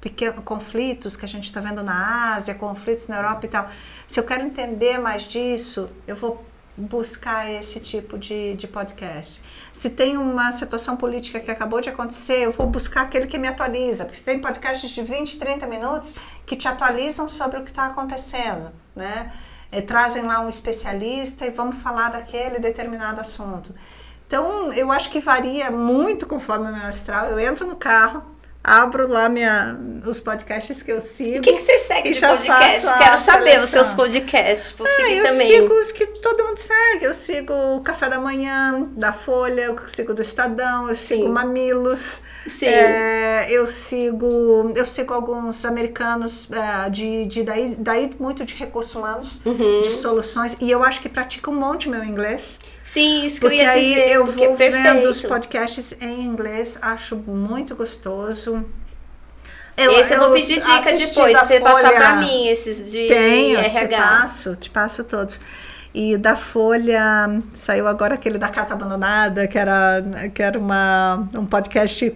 pequenos 0.00 0.44
conflitos 0.44 1.16
que 1.16 1.24
a 1.24 1.28
gente 1.28 1.44
está 1.44 1.60
vendo 1.60 1.82
na 1.82 2.34
Ásia, 2.34 2.54
conflitos 2.54 3.08
na 3.08 3.16
Europa 3.16 3.46
e 3.46 3.48
tal. 3.48 3.68
Se 4.06 4.18
eu 4.18 4.24
quero 4.24 4.44
entender 4.44 4.98
mais 4.98 5.24
disso, 5.24 5.88
eu 6.06 6.14
vou 6.14 6.44
buscar 6.78 7.50
esse 7.50 7.80
tipo 7.80 8.16
de, 8.16 8.54
de 8.54 8.68
podcast. 8.68 9.42
Se 9.72 9.90
tem 9.90 10.16
uma 10.16 10.52
situação 10.52 10.96
política 10.96 11.40
que 11.40 11.50
acabou 11.50 11.80
de 11.80 11.88
acontecer, 11.88 12.44
eu 12.44 12.52
vou 12.52 12.66
buscar 12.66 13.02
aquele 13.02 13.26
que 13.26 13.36
me 13.36 13.48
atualiza, 13.48 14.04
porque 14.04 14.20
tem 14.20 14.38
podcasts 14.38 14.90
de 14.90 15.02
20, 15.02 15.38
30 15.38 15.66
minutos 15.66 16.14
que 16.46 16.54
te 16.54 16.68
atualizam 16.68 17.28
sobre 17.28 17.58
o 17.58 17.64
que 17.64 17.70
está 17.70 17.86
acontecendo, 17.86 18.70
né? 18.94 19.32
Eh, 19.72 19.82
trazem 19.82 20.22
lá 20.22 20.40
um 20.40 20.48
especialista 20.48 21.44
e 21.44 21.50
vamos 21.50 21.76
falar 21.76 22.10
daquele 22.10 22.60
determinado 22.60 23.20
assunto. 23.20 23.74
Então, 24.26 24.72
eu 24.72 24.92
acho 24.92 25.10
que 25.10 25.20
varia 25.20 25.70
muito 25.70 26.26
conforme 26.26 26.70
o 26.70 26.72
meu 26.76 26.86
astral. 26.86 27.26
Eu 27.26 27.38
entro 27.40 27.66
no 27.66 27.76
carro, 27.76 28.22
abro 28.62 29.08
lá 29.08 29.28
minha, 29.28 29.78
os 30.06 30.20
podcasts 30.20 30.82
que 30.82 30.92
eu 30.92 31.00
sigo. 31.00 31.38
O 31.38 31.40
que, 31.40 31.54
que 31.54 31.60
você 31.60 31.78
segue 31.78 32.10
de 32.12 32.18
já 32.18 32.36
podcast? 32.36 32.86
Quero 32.98 33.18
saber 33.18 33.60
os 33.60 33.70
seus 33.70 33.94
podcasts. 33.94 34.72
Vou 34.76 34.86
Ah, 34.86 35.10
eu 35.10 35.24
também. 35.24 35.46
sigo 35.46 35.72
os 35.74 35.92
que 35.92 36.06
todo 36.06 36.44
mundo 36.44 36.58
segue. 36.58 37.04
Eu 37.06 37.14
sigo 37.14 37.52
o 37.52 37.80
Café 37.82 38.08
da 38.08 38.18
Manhã, 38.20 38.86
da 38.96 39.12
Folha, 39.12 39.62
eu 39.62 39.88
sigo 39.88 40.12
do 40.12 40.22
Estadão, 40.22 40.88
eu 40.88 40.94
sigo 40.94 41.22
Sim. 41.24 41.28
Mamilos. 41.28 42.20
Sim. 42.48 42.66
É, 42.66 43.46
eu 43.50 43.66
sigo 43.66 44.72
eu 44.74 44.86
sigo 44.86 45.12
alguns 45.14 45.64
americanos 45.64 46.48
é, 46.50 46.90
de, 46.90 47.26
de 47.26 47.42
daí, 47.42 47.76
daí 47.78 48.10
muito 48.18 48.44
de 48.44 48.54
recursos 48.54 48.94
humanos, 48.94 49.40
Uhum. 49.44 49.82
de 49.82 49.90
soluções. 49.90 50.56
E 50.60 50.70
eu 50.70 50.82
acho 50.82 51.00
que 51.00 51.08
pratica 51.08 51.50
um 51.50 51.54
monte 51.54 51.88
meu 51.88 52.04
inglês. 52.04 52.58
Sim, 52.82 53.24
isso 53.26 53.40
que 53.40 53.46
eu 53.46 53.52
ia 53.52 53.70
aí 53.70 53.94
dizer. 53.94 54.10
eu 54.10 54.26
vou 54.26 54.56
é 54.58 54.70
vendo 54.70 55.08
os 55.08 55.20
podcasts 55.20 55.94
em 56.00 56.22
inglês, 56.22 56.78
acho 56.80 57.16
muito 57.16 57.76
gostoso. 57.76 58.64
Esse 59.76 60.14
eu 60.14 60.18
vou 60.18 60.32
pedir 60.32 60.60
dica 60.60 60.92
depois, 60.92 61.38
você 61.38 61.60
passar 61.60 61.92
pra 61.92 62.16
mim, 62.16 62.48
esses 62.48 62.90
de 62.90 63.06
tenho, 63.06 63.58
te 63.60 63.64
RH. 63.66 63.96
passo, 63.96 64.56
te 64.56 64.70
passo 64.70 65.04
todos. 65.04 65.40
E 65.94 66.16
da 66.16 66.34
Folha 66.34 67.40
saiu 67.54 67.86
agora 67.86 68.14
aquele 68.14 68.38
da 68.38 68.48
Casa 68.48 68.74
Abandonada, 68.74 69.46
que 69.46 69.56
era, 69.56 70.02
que 70.34 70.42
era 70.42 70.58
uma, 70.58 71.28
um 71.34 71.46
podcast, 71.46 72.12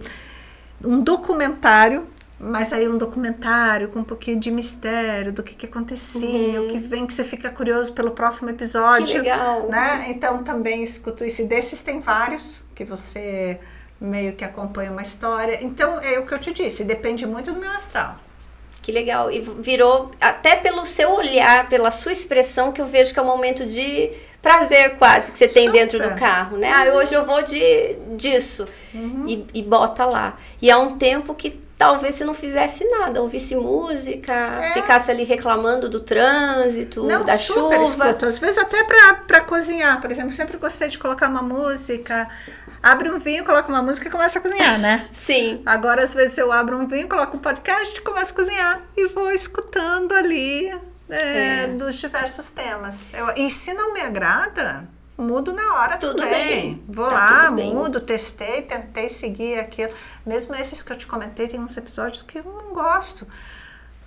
um 0.83 1.01
documentário, 1.01 2.07
mas 2.39 2.73
aí 2.73 2.87
um 2.87 2.97
documentário 2.97 3.87
com 3.89 3.99
um 3.99 4.03
pouquinho 4.03 4.39
de 4.39 4.51
mistério 4.51 5.31
do 5.31 5.41
que, 5.41 5.55
que 5.55 5.65
acontecia, 5.65 6.61
o 6.61 6.67
que 6.67 6.77
vem 6.77 7.07
que 7.07 7.13
você 7.13 7.23
fica 7.23 7.49
curioso 7.49 7.93
pelo 7.93 8.11
próximo 8.11 8.49
episódio. 8.49 9.01
Uhum. 9.01 9.07
Que 9.07 9.17
legal. 9.17 9.69
Né? 9.69 10.05
Então 10.09 10.43
também 10.43 10.83
escuto 10.83 11.23
isso. 11.23 11.41
E 11.41 11.45
desses 11.45 11.81
tem 11.81 11.99
vários 11.99 12.67
que 12.75 12.83
você 12.83 13.59
meio 13.99 14.33
que 14.33 14.43
acompanha 14.43 14.91
uma 14.91 15.01
história. 15.01 15.59
Então 15.63 15.99
é 16.01 16.19
o 16.19 16.25
que 16.25 16.33
eu 16.33 16.39
te 16.39 16.51
disse, 16.51 16.83
depende 16.83 17.25
muito 17.25 17.53
do 17.53 17.59
meu 17.59 17.71
astral. 17.71 18.17
Que 18.81 18.91
legal. 18.91 19.31
E 19.31 19.39
virou, 19.39 20.11
até 20.19 20.57
pelo 20.57 20.85
seu 20.85 21.11
olhar, 21.11 21.69
pela 21.69 21.89
sua 21.89 22.11
expressão, 22.11 22.73
que 22.73 22.81
eu 22.81 22.85
vejo 22.85 23.13
que 23.13 23.19
é 23.19 23.21
um 23.21 23.25
momento 23.25 23.65
de 23.65 24.11
prazer 24.43 24.95
quase 24.97 25.31
que 25.31 25.37
você 25.39 25.47
tem 25.47 25.67
Super. 25.67 25.79
dentro 25.79 25.99
do 25.99 26.15
carro, 26.15 26.57
né? 26.57 26.69
Ah, 26.71 26.93
hoje 26.95 27.13
eu 27.15 27.25
vou 27.25 27.41
de 27.41 27.95
disso. 28.17 28.67
Uhum. 28.93 29.23
E, 29.27 29.47
e 29.55 29.63
bota 29.63 30.05
lá. 30.05 30.37
E 30.61 30.69
é 30.69 30.75
um 30.75 30.97
tempo 30.97 31.33
que 31.33 31.63
talvez 31.77 32.15
você 32.15 32.23
não 32.25 32.33
fizesse 32.33 32.85
nada, 32.89 33.21
ouvisse 33.21 33.55
música, 33.55 34.33
É. 34.33 34.73
ficasse 34.73 35.09
ali 35.09 35.23
reclamando 35.23 35.89
do 35.89 35.99
trânsito, 36.01 37.03
Não, 37.03 37.23
da 37.23 37.37
super 37.37 37.61
chuva. 37.79 37.83
escuto. 38.09 38.25
Às 38.25 38.37
vezes 38.37 38.57
até 38.57 38.83
pra 39.25 39.41
cozinhar, 39.41 39.99
por 40.01 40.11
exemplo. 40.11 40.31
Sempre 40.33 40.57
gostei 40.57 40.89
de 40.89 40.97
colocar 40.99 41.29
uma 41.29 41.41
música. 41.41 42.27
Abre 42.81 43.09
um 43.09 43.19
vinho, 43.19 43.45
coloca 43.45 43.69
uma 43.69 43.81
música 43.81 44.09
e 44.09 44.11
começa 44.11 44.39
a 44.39 44.41
cozinhar, 44.41 44.77
né? 44.77 45.07
Sim. 45.13 45.61
Agora, 45.65 46.03
às 46.03 46.13
vezes, 46.13 46.37
eu 46.37 46.51
abro 46.51 46.77
um 46.77 46.85
vinho, 46.85 47.07
coloco 47.07 47.37
um 47.37 47.39
podcast, 47.39 47.99
começo 48.01 48.33
a 48.33 48.35
cozinhar 48.35 48.81
e 48.97 49.07
vou 49.07 49.31
escutando 49.31 50.11
ali 50.13 50.69
é, 51.13 51.63
É. 51.63 51.67
dos 51.67 51.95
diversos 51.95 52.49
temas. 52.49 53.13
Eu- 53.13 53.33
e 53.45 53.49
se 53.51 53.73
não 53.73 53.93
me 53.93 54.01
agrada, 54.01 54.87
mudo 55.17 55.53
na 55.53 55.75
hora 55.75 55.97
Tudo 55.97 56.19
também. 56.19 56.43
bem. 56.61 56.83
Vou 56.87 57.07
Tá 57.07 57.13
lá, 57.13 57.43
tudo 57.45 57.55
bem. 57.57 57.73
mudo, 57.73 57.99
testei, 57.99 58.61
tentei 58.63 59.09
seguir 59.09 59.59
aquilo. 59.59 59.91
Mesmo 60.25 60.55
esses 60.55 60.81
que 60.81 60.91
eu 60.91 60.97
te 60.97 61.05
comentei, 61.07 61.47
tem 61.47 61.59
uns 61.59 61.75
episódios 61.77 62.23
que 62.23 62.39
eu 62.39 62.43
não 62.43 62.73
gosto. 62.73 63.27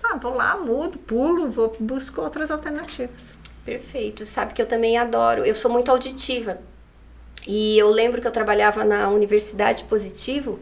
Ah, 0.04 0.16
vou 0.16 0.34
lá, 0.34 0.56
mudo, 0.56 0.98
pulo, 0.98 1.50
vou 1.50 1.76
busco 1.80 2.20
outras 2.20 2.50
alternativas. 2.50 3.36
Perfeito. 3.64 4.24
Sabe 4.24 4.52
que 4.54 4.62
eu 4.62 4.66
também 4.66 4.96
adoro. 4.96 5.44
Eu 5.44 5.54
sou 5.54 5.70
muito 5.70 5.90
auditiva. 5.90 6.58
E 7.46 7.76
eu 7.78 7.88
lembro 7.90 8.20
que 8.20 8.26
eu 8.26 8.32
trabalhava 8.32 8.84
na 8.84 9.08
Universidade 9.08 9.84
Positivo 9.84 10.58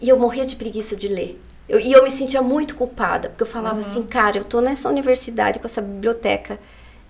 e 0.00 0.08
eu 0.08 0.18
morria 0.18 0.44
de 0.46 0.56
preguiça 0.56 0.94
de 0.96 1.08
ler. 1.08 1.40
Eu- 1.70 1.78
e 1.80 1.92
eu 1.92 2.02
me 2.04 2.10
sentia 2.10 2.42
muito 2.42 2.74
culpada, 2.74 3.28
porque 3.30 3.42
eu 3.44 3.46
falava 3.46 3.80
assim, 3.80 4.02
cara, 4.02 4.36
eu 4.38 4.44
tô 4.44 4.60
nessa 4.60 4.88
universidade 4.88 5.58
com 5.60 5.66
essa 5.66 5.80
biblioteca 5.80 6.58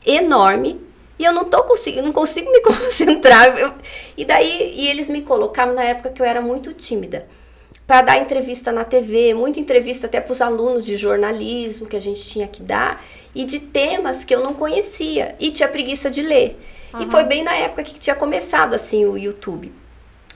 enorme 0.07 0.81
e 1.19 1.25
eu 1.25 1.33
não 1.33 1.45
tô 1.45 1.63
conseguindo, 1.65 2.05
não 2.05 2.13
consigo 2.13 2.51
me 2.51 2.61
concentrar. 2.63 3.59
Eu- 3.59 3.73
e 4.17 4.25
daí, 4.25 4.73
e 4.77 4.89
eles 4.89 5.09
me 5.09 5.23
colocavam 5.23 5.75
na 5.75 5.83
época 5.85 6.11
que 6.11 6.21
eu 6.21 6.27
era 6.27 6.41
muito 6.41 6.73
tímida 6.75 7.27
para 7.87 8.03
dar 8.03 8.19
entrevista 8.19 8.71
na 8.71 8.85
TV, 8.85 9.35
muita 9.35 9.59
entrevista 9.59 10.07
até 10.07 10.21
para 10.21 10.33
os 10.33 10.41
alunos 10.41 10.85
de 10.87 10.97
jornalismo 10.97 11.87
que 11.87 11.97
a 11.97 12.01
gente 12.01 12.23
tinha 12.23 12.47
que 12.47 12.63
dar 12.63 13.03
e 13.35 13.45
de 13.45 13.59
temas 13.59 14.25
que 14.25 14.35
eu 14.35 14.43
não 14.45 14.55
conhecia 14.55 15.35
e 15.41 15.51
tinha 15.51 15.69
preguiça 15.69 16.09
de 16.11 16.23
ler. 16.23 16.59
E 16.95 17.05
Uhum. 17.05 17.11
foi 17.11 17.25
bem 17.25 17.43
na 17.43 17.55
época 17.57 17.83
que 17.83 17.99
tinha 17.99 18.15
começado 18.17 18.75
assim 18.75 19.05
o 19.05 19.17
YouTube. 19.17 19.73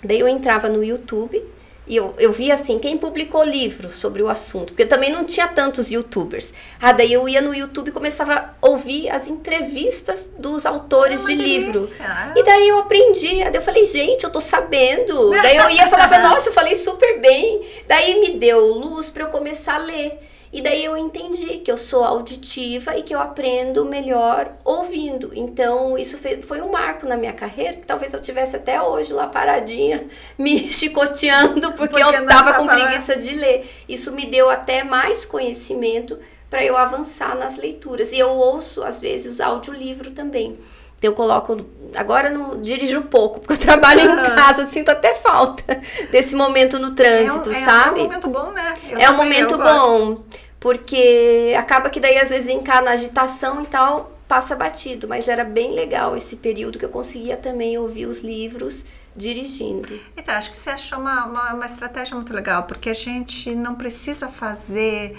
Daí 0.03 0.19
eu 0.21 0.29
entrava 0.29 0.69
no 0.69 0.83
YouTube, 0.83 1.43
E 1.87 1.97
eu, 1.97 2.15
eu 2.19 2.33
vi 2.33 2.51
assim, 2.51 2.79
quem 2.79 2.97
publicou 2.97 3.45
livro 3.45 3.91
sobre 3.91 4.23
o 4.23 4.29
assunto, 4.29 4.73
porque 4.73 4.87
também 4.87 5.13
não 5.13 5.23
tinha 5.25 5.47
tantos 5.47 5.91
youtubers. 5.91 6.51
Ah, 6.81 6.93
daí 6.93 7.13
eu 7.13 7.29
ia 7.29 7.43
no 7.43 7.55
YouTube 7.55 7.89
e 7.89 7.93
começava 7.93 8.55
a 8.61 8.67
ouvir 8.67 9.11
as 9.11 9.29
entrevistas 9.29 10.31
dos 10.39 10.65
autores 10.65 11.21
É 11.23 11.27
de 11.27 11.33
uma 11.35 11.43
livro. 11.43 11.81
delícia. 11.81 12.33
E 12.35 12.43
daí 12.43 12.69
eu 12.69 12.79
aprendi. 12.79 13.45
Daí 13.45 13.55
eu 13.57 13.61
falei, 13.63 13.85
gente, 13.85 14.25
eu 14.25 14.31
tô 14.31 14.41
sabendo. 14.41 15.31
Daí 15.31 15.57
eu 15.59 15.69
ia 15.69 15.87
e 15.87 15.91
falava, 15.91 16.17
nossa, 16.27 16.49
eu 16.49 16.53
falei 16.55 16.75
super 16.79 17.21
bem. 17.21 17.61
Daí 17.87 18.19
me 18.21 18.31
deu 18.31 18.61
luz 18.73 19.11
para 19.11 19.25
eu 19.25 19.29
começar 19.29 19.75
a 19.75 19.79
ler. 19.79 20.19
E 20.55 20.61
daí 20.61 20.85
eu 20.85 20.97
entendi 20.97 21.59
que 21.59 21.71
eu 21.71 21.77
sou 21.77 22.05
auditiva 22.05 22.97
e 22.97 23.03
que 23.03 23.13
eu 23.13 23.19
aprendo 23.19 23.85
melhor 23.85 24.53
ouvindo. 24.63 25.33
Então, 25.35 25.99
isso 25.99 26.17
foi 26.47 26.61
um 26.61 26.71
marco 26.71 27.09
na 27.09 27.17
minha 27.17 27.33
carreira, 27.33 27.79
que 27.79 27.85
talvez 27.85 28.15
eu 28.15 28.21
tivesse 28.21 28.55
até 28.55 28.81
hoje 28.81 29.13
lá 29.13 29.27
paradinha, 29.27 30.07
me 30.39 30.71
chicoteando, 30.71 31.73
porque, 31.73 31.99
Porque 31.99 32.17
eu 32.17 32.27
tava 32.27 32.55
com 32.55 32.69
preguiça 32.69 33.17
de 33.17 33.35
ler. 33.35 33.69
Isso 33.89 34.13
me 34.13 34.27
deu 34.27 34.49
até 34.49 34.85
mais 34.85 35.25
conhecimento 35.25 36.21
para 36.49 36.65
eu 36.65 36.77
avançar 36.77 37.35
nas 37.37 37.57
leituras. 37.57 38.13
E 38.13 38.19
eu 38.21 38.29
ouço, 38.29 38.85
às 38.85 39.01
vezes, 39.01 39.41
audiolivro 39.41 40.13
também. 40.13 40.57
Então, 40.99 41.11
eu 41.11 41.15
coloco. 41.15 41.67
Agora 41.97 42.29
eu 42.29 42.39
não 42.39 42.63
dirijo 42.63 43.03
pouco, 43.03 43.41
porque 43.41 43.55
eu 43.55 43.59
trabalho 43.59 44.03
em 44.03 44.37
casa, 44.37 44.63
eu 44.63 44.69
sinto 44.69 44.89
até 44.89 45.17
falta 45.17 45.81
desse 46.13 46.37
momento 46.37 46.79
no 46.79 46.93
trânsito, 46.93 47.51
é 47.51 47.53
um, 47.53 47.57
é, 47.57 47.65
sabe? 47.65 48.01
É 48.01 48.03
um 48.03 48.07
momento 48.07 48.29
bom, 48.29 48.51
né? 48.53 48.75
Eu 48.89 48.99
é 48.99 49.11
um 49.11 49.17
também, 49.17 49.41
eu 49.41 49.49
momento 49.49 49.59
gosto. 49.59 50.25
Porque 50.65 51.55
acaba 51.59 51.91
que 51.91 52.01
daí 52.01 52.17
às 52.17 52.31
vezes 52.31 52.49
encar 52.49 52.83
na 52.83 52.93
agitação 52.93 53.63
e 53.63 53.67
tal, 53.67 54.19
passa 54.27 54.57
batido, 54.57 55.07
mas 55.07 55.29
era 55.29 55.45
bem 55.45 55.73
legal 55.75 56.17
esse 56.17 56.37
período 56.37 56.79
que 56.79 56.87
eu 56.87 56.89
conseguia 56.89 57.37
também 57.37 57.77
ouvir 57.77 58.07
os 58.07 58.21
livros 58.21 58.83
dirigindo. 59.15 60.01
Então, 60.17 60.35
acho 60.35 60.51
que 60.51 60.57
você 60.57 60.71
achou 60.71 60.99
uma, 60.99 61.27
uma, 61.27 61.53
uma 61.53 61.67
estratégia 61.67 62.17
muito 62.17 62.33
legal, 62.33 62.63
porque 62.63 62.89
a 62.89 62.95
gente 62.95 63.55
não 63.55 63.75
precisa 63.75 64.27
fazer 64.31 65.19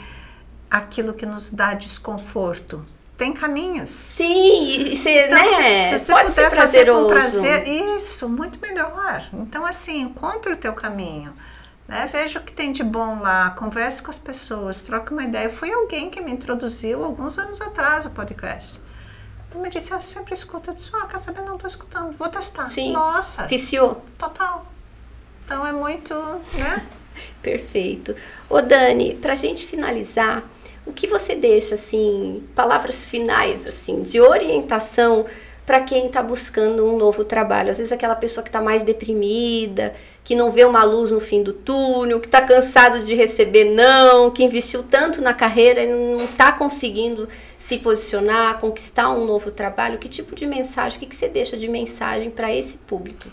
aquilo 0.67 1.13
que 1.13 1.27
nos 1.27 1.51
dá 1.51 1.75
desconforto. 1.75 2.83
Tem 3.15 3.31
caminhos. 3.31 3.91
Sim, 3.91 4.79
e 4.79 4.95
você, 4.97 5.27
Então, 5.27 5.37
né? 5.37 5.89
se, 5.91 5.99
se 5.99 6.05
você 6.05 6.11
pode 6.11 6.33
ser 6.33 6.43
puder 6.45 6.55
fazer 6.55 6.85
com 6.91 7.07
prazeroso. 7.07 7.41
prazer, 7.41 7.67
isso, 7.95 8.27
muito 8.27 8.59
melhor. 8.59 9.29
Então, 9.31 9.63
assim, 9.63 10.01
encontre 10.01 10.53
o 10.53 10.57
teu 10.57 10.73
caminho. 10.73 11.35
Né? 11.87 12.09
Veja 12.11 12.39
o 12.39 12.43
que 12.43 12.51
tem 12.51 12.71
de 12.71 12.83
bom 12.83 13.19
lá, 13.19 13.51
converse 13.51 14.01
com 14.01 14.09
as 14.09 14.17
pessoas, 14.19 14.81
troque 14.81 15.11
uma 15.11 15.23
ideia. 15.23 15.49
Foi 15.49 15.71
alguém 15.71 16.09
que 16.09 16.21
me 16.21 16.31
introduziu 16.31 17.03
alguns 17.03 17.37
anos 17.37 17.61
atrás 17.61 18.05
o 18.05 18.09
podcast. 18.09 18.81
Ele 19.51 19.61
me 19.61 19.69
disse, 19.69 19.91
eu 19.91 20.01
sempre 20.01 20.33
escuto. 20.33 20.71
Eu 20.71 20.73
disse, 20.73 20.91
ah, 20.95 21.05
quer 21.05 21.19
saber? 21.19 21.41
Não 21.41 21.55
estou 21.55 21.67
escutando, 21.67 22.11
vou 22.17 22.27
testar. 22.27 22.69
Sim. 22.69 22.91
Nossa, 22.91 23.47
Viciou. 23.47 24.03
total. 24.17 24.65
Então, 25.45 25.65
é 25.65 25.71
muito, 25.71 26.13
né? 26.53 26.85
Perfeito. 27.41 28.15
Ô 28.49 28.61
Dani, 28.61 29.15
pra 29.15 29.35
gente 29.35 29.65
finalizar, 29.65 30.43
o 30.85 30.91
que 30.91 31.07
você 31.07 31.35
deixa 31.35 31.75
assim, 31.75 32.47
palavras 32.55 33.05
finais 33.05 33.65
assim, 33.65 34.01
de 34.01 34.19
orientação 34.19 35.25
para 35.65 35.81
quem 35.81 36.07
está 36.07 36.21
buscando 36.21 36.85
um 36.85 36.97
novo 36.97 37.25
trabalho? 37.25 37.71
Às 37.71 37.77
vezes 37.77 37.91
aquela 37.91 38.15
pessoa 38.15 38.43
que 38.43 38.49
está 38.49 38.61
mais 38.61 38.83
deprimida, 38.83 39.95
que 40.23 40.35
não 40.35 40.51
vê 40.51 40.63
uma 40.63 40.83
luz 40.83 41.09
no 41.09 41.19
fim 41.19 41.41
do 41.41 41.53
túnel, 41.53 42.19
que 42.19 42.27
está 42.27 42.41
cansado 42.41 43.03
de 43.03 43.15
receber 43.15 43.65
não, 43.65 44.29
que 44.29 44.43
investiu 44.43 44.83
tanto 44.83 45.21
na 45.21 45.33
carreira 45.33 45.81
e 45.81 45.87
não 45.87 46.25
está 46.25 46.51
conseguindo 46.51 47.27
se 47.57 47.79
posicionar, 47.79 48.59
conquistar 48.59 49.09
um 49.09 49.25
novo 49.25 49.49
trabalho. 49.49 49.97
Que 49.97 50.07
tipo 50.07 50.35
de 50.35 50.45
mensagem, 50.45 50.97
o 50.97 50.99
que, 50.99 51.07
que 51.07 51.15
você 51.15 51.27
deixa 51.27 51.57
de 51.57 51.67
mensagem 51.67 52.29
para 52.29 52.53
esse 52.53 52.77
público? 52.77 53.27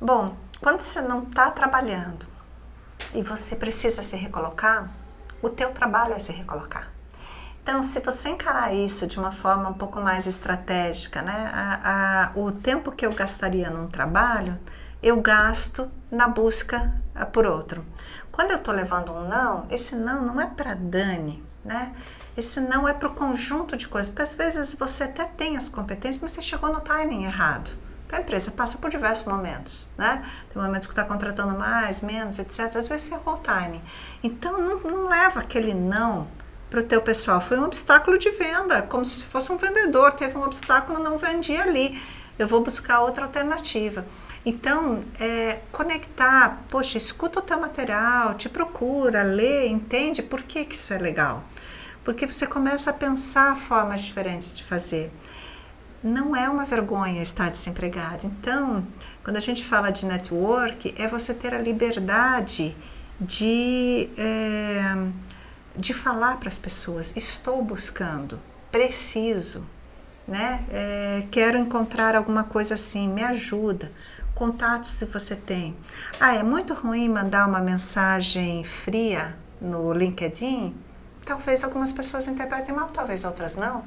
Bom, 0.00 0.36
quando 0.60 0.80
você 0.80 1.00
não 1.00 1.24
está 1.24 1.50
trabalhando 1.50 2.26
e 3.12 3.22
você 3.22 3.56
precisa 3.56 4.02
se 4.02 4.14
recolocar, 4.16 4.92
o 5.42 5.48
teu 5.48 5.70
trabalho 5.70 6.14
é 6.14 6.18
se 6.18 6.32
recolocar. 6.32 6.95
Então, 7.66 7.82
se 7.82 7.98
você 7.98 8.28
encarar 8.28 8.72
isso 8.72 9.08
de 9.08 9.18
uma 9.18 9.32
forma 9.32 9.68
um 9.68 9.74
pouco 9.74 10.00
mais 10.00 10.28
estratégica, 10.28 11.20
né? 11.20 11.50
A, 11.52 12.30
a, 12.30 12.38
o 12.38 12.52
tempo 12.52 12.92
que 12.92 13.04
eu 13.04 13.12
gastaria 13.12 13.68
num 13.68 13.88
trabalho, 13.88 14.56
eu 15.02 15.20
gasto 15.20 15.90
na 16.08 16.28
busca 16.28 16.94
ah, 17.12 17.26
por 17.26 17.44
outro. 17.44 17.84
Quando 18.30 18.52
eu 18.52 18.58
estou 18.58 18.72
levando 18.72 19.10
um 19.10 19.26
não, 19.26 19.66
esse 19.68 19.96
não 19.96 20.24
não 20.24 20.40
é 20.40 20.46
para 20.46 20.74
Dani, 20.74 21.42
né? 21.64 21.92
Esse 22.36 22.60
não 22.60 22.86
é 22.86 22.94
para 22.94 23.08
o 23.08 23.14
conjunto 23.14 23.76
de 23.76 23.88
coisas. 23.88 24.08
Porque 24.10 24.22
às 24.22 24.34
vezes 24.34 24.72
você 24.72 25.02
até 25.02 25.24
tem 25.24 25.56
as 25.56 25.68
competências, 25.68 26.22
mas 26.22 26.30
você 26.30 26.42
chegou 26.42 26.72
no 26.72 26.78
timing 26.78 27.24
errado. 27.24 27.72
A 28.12 28.20
empresa 28.20 28.52
passa 28.52 28.78
por 28.78 28.90
diversos 28.90 29.26
momentos, 29.26 29.90
né? 29.98 30.24
Tem 30.54 30.62
momentos 30.62 30.86
que 30.86 30.92
está 30.92 31.04
contratando 31.04 31.58
mais, 31.58 32.00
menos, 32.00 32.38
etc. 32.38 32.76
Às 32.76 32.86
vezes 32.86 33.08
você 33.08 33.14
errou 33.14 33.34
o 33.34 33.38
timing. 33.38 33.82
Então, 34.22 34.56
não, 34.56 34.78
não 34.78 35.08
leva 35.08 35.40
aquele 35.40 35.74
não 35.74 36.28
para 36.76 36.82
o 36.82 36.86
teu 36.86 37.00
pessoal. 37.00 37.40
Foi 37.40 37.58
um 37.58 37.64
obstáculo 37.64 38.18
de 38.18 38.30
venda, 38.32 38.82
como 38.82 39.02
se 39.02 39.24
fosse 39.24 39.50
um 39.50 39.56
vendedor. 39.56 40.12
Teve 40.12 40.36
um 40.36 40.42
obstáculo, 40.42 40.98
não 40.98 41.16
vendia 41.16 41.62
ali. 41.62 41.98
Eu 42.38 42.46
vou 42.46 42.62
buscar 42.62 43.00
outra 43.00 43.24
alternativa. 43.24 44.04
Então, 44.44 45.02
é, 45.18 45.60
conectar, 45.72 46.64
poxa, 46.68 46.98
escuta 46.98 47.38
o 47.38 47.42
teu 47.42 47.58
material, 47.58 48.34
te 48.34 48.48
procura, 48.50 49.22
lê, 49.22 49.66
entende 49.66 50.22
por 50.22 50.42
que, 50.42 50.66
que 50.66 50.74
isso 50.74 50.92
é 50.92 50.98
legal. 50.98 51.44
Porque 52.04 52.26
você 52.26 52.46
começa 52.46 52.90
a 52.90 52.92
pensar 52.92 53.56
formas 53.56 54.02
diferentes 54.02 54.54
de 54.54 54.62
fazer 54.62 55.10
não 56.04 56.36
é 56.36 56.48
uma 56.48 56.64
vergonha 56.64 57.20
estar 57.20 57.50
desempregado. 57.50 58.26
Então, 58.26 58.86
quando 59.24 59.38
a 59.38 59.40
gente 59.40 59.64
fala 59.64 59.90
de 59.90 60.06
network, 60.06 60.94
é 60.96 61.08
você 61.08 61.34
ter 61.34 61.52
a 61.52 61.58
liberdade 61.58 62.76
de, 63.20 64.08
é, 64.16 65.08
de 65.76 65.92
falar 65.94 66.38
para 66.38 66.48
as 66.48 66.58
pessoas: 66.58 67.16
estou 67.16 67.62
buscando, 67.62 68.40
preciso, 68.70 69.64
né? 70.26 70.64
É, 70.70 71.26
quero 71.30 71.58
encontrar 71.58 72.14
alguma 72.14 72.44
coisa 72.44 72.74
assim, 72.74 73.08
me 73.08 73.22
ajuda. 73.22 73.92
Contatos 74.34 74.90
se 74.90 75.06
você 75.06 75.34
tem. 75.34 75.74
Ah, 76.20 76.34
é 76.34 76.42
muito 76.42 76.74
ruim 76.74 77.08
mandar 77.08 77.48
uma 77.48 77.60
mensagem 77.60 78.62
fria 78.64 79.34
no 79.60 79.92
LinkedIn? 79.94 80.74
Talvez 81.24 81.64
algumas 81.64 81.92
pessoas 81.92 82.26
interpretem 82.28 82.74
mal, 82.74 82.88
talvez 82.88 83.24
outras 83.24 83.56
não. 83.56 83.82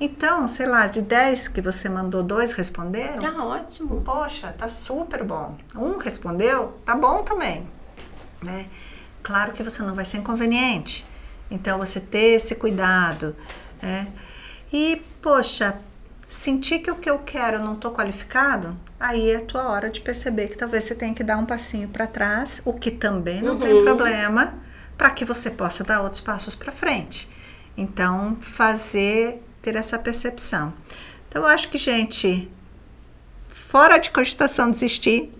Então, 0.00 0.48
sei 0.48 0.66
lá, 0.66 0.88
de 0.88 1.00
10 1.00 1.48
que 1.48 1.60
você 1.60 1.88
mandou, 1.88 2.22
dois 2.22 2.52
responderam? 2.52 3.16
Tá 3.16 3.44
ótimo. 3.44 4.00
Poxa, 4.02 4.52
tá 4.58 4.68
super 4.68 5.22
bom. 5.22 5.56
Um 5.74 5.98
respondeu, 5.98 6.76
tá 6.84 6.96
bom 6.96 7.22
também. 7.22 7.66
Né? 8.42 8.66
Claro 9.22 9.52
que 9.52 9.62
você 9.62 9.82
não 9.82 9.94
vai 9.94 10.04
ser 10.04 10.18
inconveniente. 10.18 11.06
Então, 11.54 11.78
você 11.78 12.00
ter 12.00 12.34
esse 12.36 12.54
cuidado. 12.54 13.34
Né? 13.80 14.08
E, 14.72 15.00
poxa, 15.22 15.76
sentir 16.28 16.80
que 16.80 16.90
o 16.90 16.96
que 16.96 17.08
eu 17.08 17.18
quero 17.20 17.58
eu 17.58 17.64
não 17.64 17.74
estou 17.74 17.92
qualificado, 17.92 18.76
aí 18.98 19.30
é 19.30 19.36
a 19.36 19.40
tua 19.40 19.68
hora 19.68 19.88
de 19.88 20.00
perceber 20.00 20.48
que 20.48 20.56
talvez 20.56 20.84
você 20.84 20.94
tenha 20.94 21.14
que 21.14 21.22
dar 21.22 21.38
um 21.38 21.46
passinho 21.46 21.88
para 21.88 22.06
trás, 22.06 22.60
o 22.64 22.72
que 22.72 22.90
também 22.90 23.40
não 23.40 23.54
Uhum. 23.54 23.60
tem 23.60 23.84
problema, 23.84 24.54
para 24.98 25.10
que 25.10 25.24
você 25.24 25.50
possa 25.50 25.84
dar 25.84 26.00
outros 26.02 26.20
passos 26.20 26.54
para 26.54 26.72
frente. 26.72 27.28
Então, 27.76 28.36
fazer 28.40 29.42
ter 29.62 29.76
essa 29.76 29.98
percepção. 29.98 30.72
Então, 31.28 31.42
eu 31.42 31.48
acho 31.48 31.68
que, 31.68 31.78
gente, 31.78 32.50
fora 33.48 33.98
de 33.98 34.10
cogitação 34.10 34.70
desistir, 34.70 35.32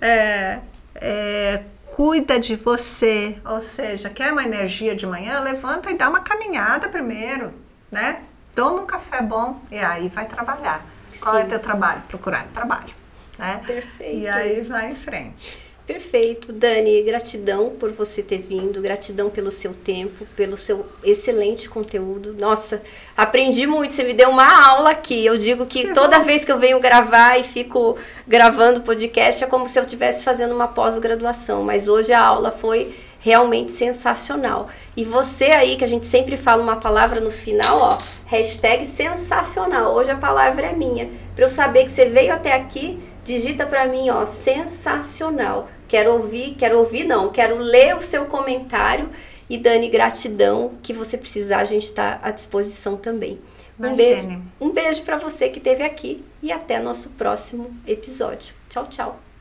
é, 0.00 0.60
é, 0.94 1.62
cuida 1.94 2.40
de 2.40 2.56
você, 2.56 3.38
ou 3.44 3.60
seja, 3.60 4.10
quer 4.10 4.32
uma 4.32 4.42
energia 4.42 4.96
de 4.96 5.06
manhã, 5.06 5.38
levanta 5.38 5.92
e 5.92 5.94
dá 5.94 6.08
uma 6.08 6.18
caminhada 6.18 6.88
primeiro, 6.88 7.54
né? 7.88 8.22
Toma 8.52 8.82
um 8.82 8.86
café 8.86 9.22
bom 9.22 9.60
e 9.70 9.78
aí 9.78 10.08
vai 10.08 10.26
trabalhar. 10.26 10.84
Qual 11.20 11.36
é 11.36 11.42
Sim. 11.42 11.48
teu 11.50 11.60
trabalho? 11.60 12.02
Procurar 12.08 12.48
trabalho, 12.52 12.92
né? 13.38 13.62
Perfeito. 13.64 14.12
E 14.12 14.26
aí 14.26 14.62
vai 14.62 14.90
em 14.90 14.96
frente. 14.96 15.63
Perfeito, 15.86 16.50
Dani. 16.50 17.02
Gratidão 17.02 17.70
por 17.78 17.92
você 17.92 18.22
ter 18.22 18.38
vindo, 18.38 18.80
gratidão 18.80 19.28
pelo 19.28 19.50
seu 19.50 19.74
tempo, 19.74 20.24
pelo 20.34 20.56
seu 20.56 20.86
excelente 21.02 21.68
conteúdo. 21.68 22.34
Nossa, 22.38 22.80
aprendi 23.14 23.66
muito. 23.66 23.92
Você 23.92 24.02
me 24.02 24.14
deu 24.14 24.30
uma 24.30 24.66
aula 24.66 24.90
aqui. 24.92 25.26
Eu 25.26 25.36
digo 25.36 25.66
que, 25.66 25.88
Que 25.88 25.92
toda 25.92 26.20
bom. 26.20 26.24
vez 26.24 26.42
que 26.42 26.50
eu 26.50 26.58
venho 26.58 26.80
gravar 26.80 27.38
e 27.38 27.42
fico 27.42 27.98
gravando 28.26 28.80
podcast 28.80 29.44
é 29.44 29.46
como 29.46 29.68
se 29.68 29.78
eu 29.78 29.84
estivesse 29.84 30.24
fazendo 30.24 30.54
uma 30.54 30.68
pós-graduação. 30.68 31.62
Mas 31.62 31.86
hoje 31.86 32.14
a 32.14 32.20
aula 32.24 32.50
foi 32.50 32.94
realmente 33.20 33.70
sensacional. 33.70 34.68
E 34.96 35.04
você 35.04 35.46
aí, 35.46 35.76
que 35.76 35.84
a 35.84 35.88
gente 35.88 36.06
sempre 36.06 36.38
fala 36.38 36.62
uma 36.62 36.76
palavra 36.76 37.20
no 37.20 37.30
final, 37.30 37.78
ó, 37.78 37.98
hashtag 38.24 38.86
sensacional. 38.86 39.94
Hoje 39.94 40.10
a 40.10 40.16
palavra 40.16 40.68
é 40.68 40.72
minha. 40.72 41.10
Para 41.34 41.44
eu 41.44 41.48
saber 41.48 41.84
que 41.84 41.90
você 41.90 42.06
veio 42.06 42.32
até 42.32 42.52
aqui, 42.54 42.98
digita 43.24 43.66
para 43.66 43.86
mim, 43.86 44.10
ó, 44.10 44.26
sensacional. 44.26 45.68
Quero 45.88 46.12
ouvir, 46.12 46.54
quero 46.54 46.78
ouvir 46.78 47.04
não, 47.04 47.30
quero 47.30 47.56
ler 47.56 47.96
o 47.96 48.02
seu 48.02 48.26
comentário. 48.26 49.10
E 49.48 49.58
Dani, 49.58 49.88
gratidão. 49.88 50.72
Que 50.82 50.92
você 50.92 51.18
precisar, 51.18 51.58
a 51.58 51.64
gente 51.64 51.84
está 51.84 52.18
à 52.22 52.30
disposição 52.30 52.96
também. 52.96 53.40
Um 53.78 53.92
beijo, 53.94 54.20
Imagine. 54.22 54.42
um 54.60 54.70
beijo 54.70 55.02
para 55.02 55.16
você 55.18 55.48
que 55.48 55.58
esteve 55.58 55.82
aqui 55.82 56.24
e 56.42 56.52
até 56.52 56.78
nosso 56.78 57.10
próximo 57.10 57.74
episódio. 57.86 58.54
Tchau, 58.68 58.86
tchau. 58.86 59.33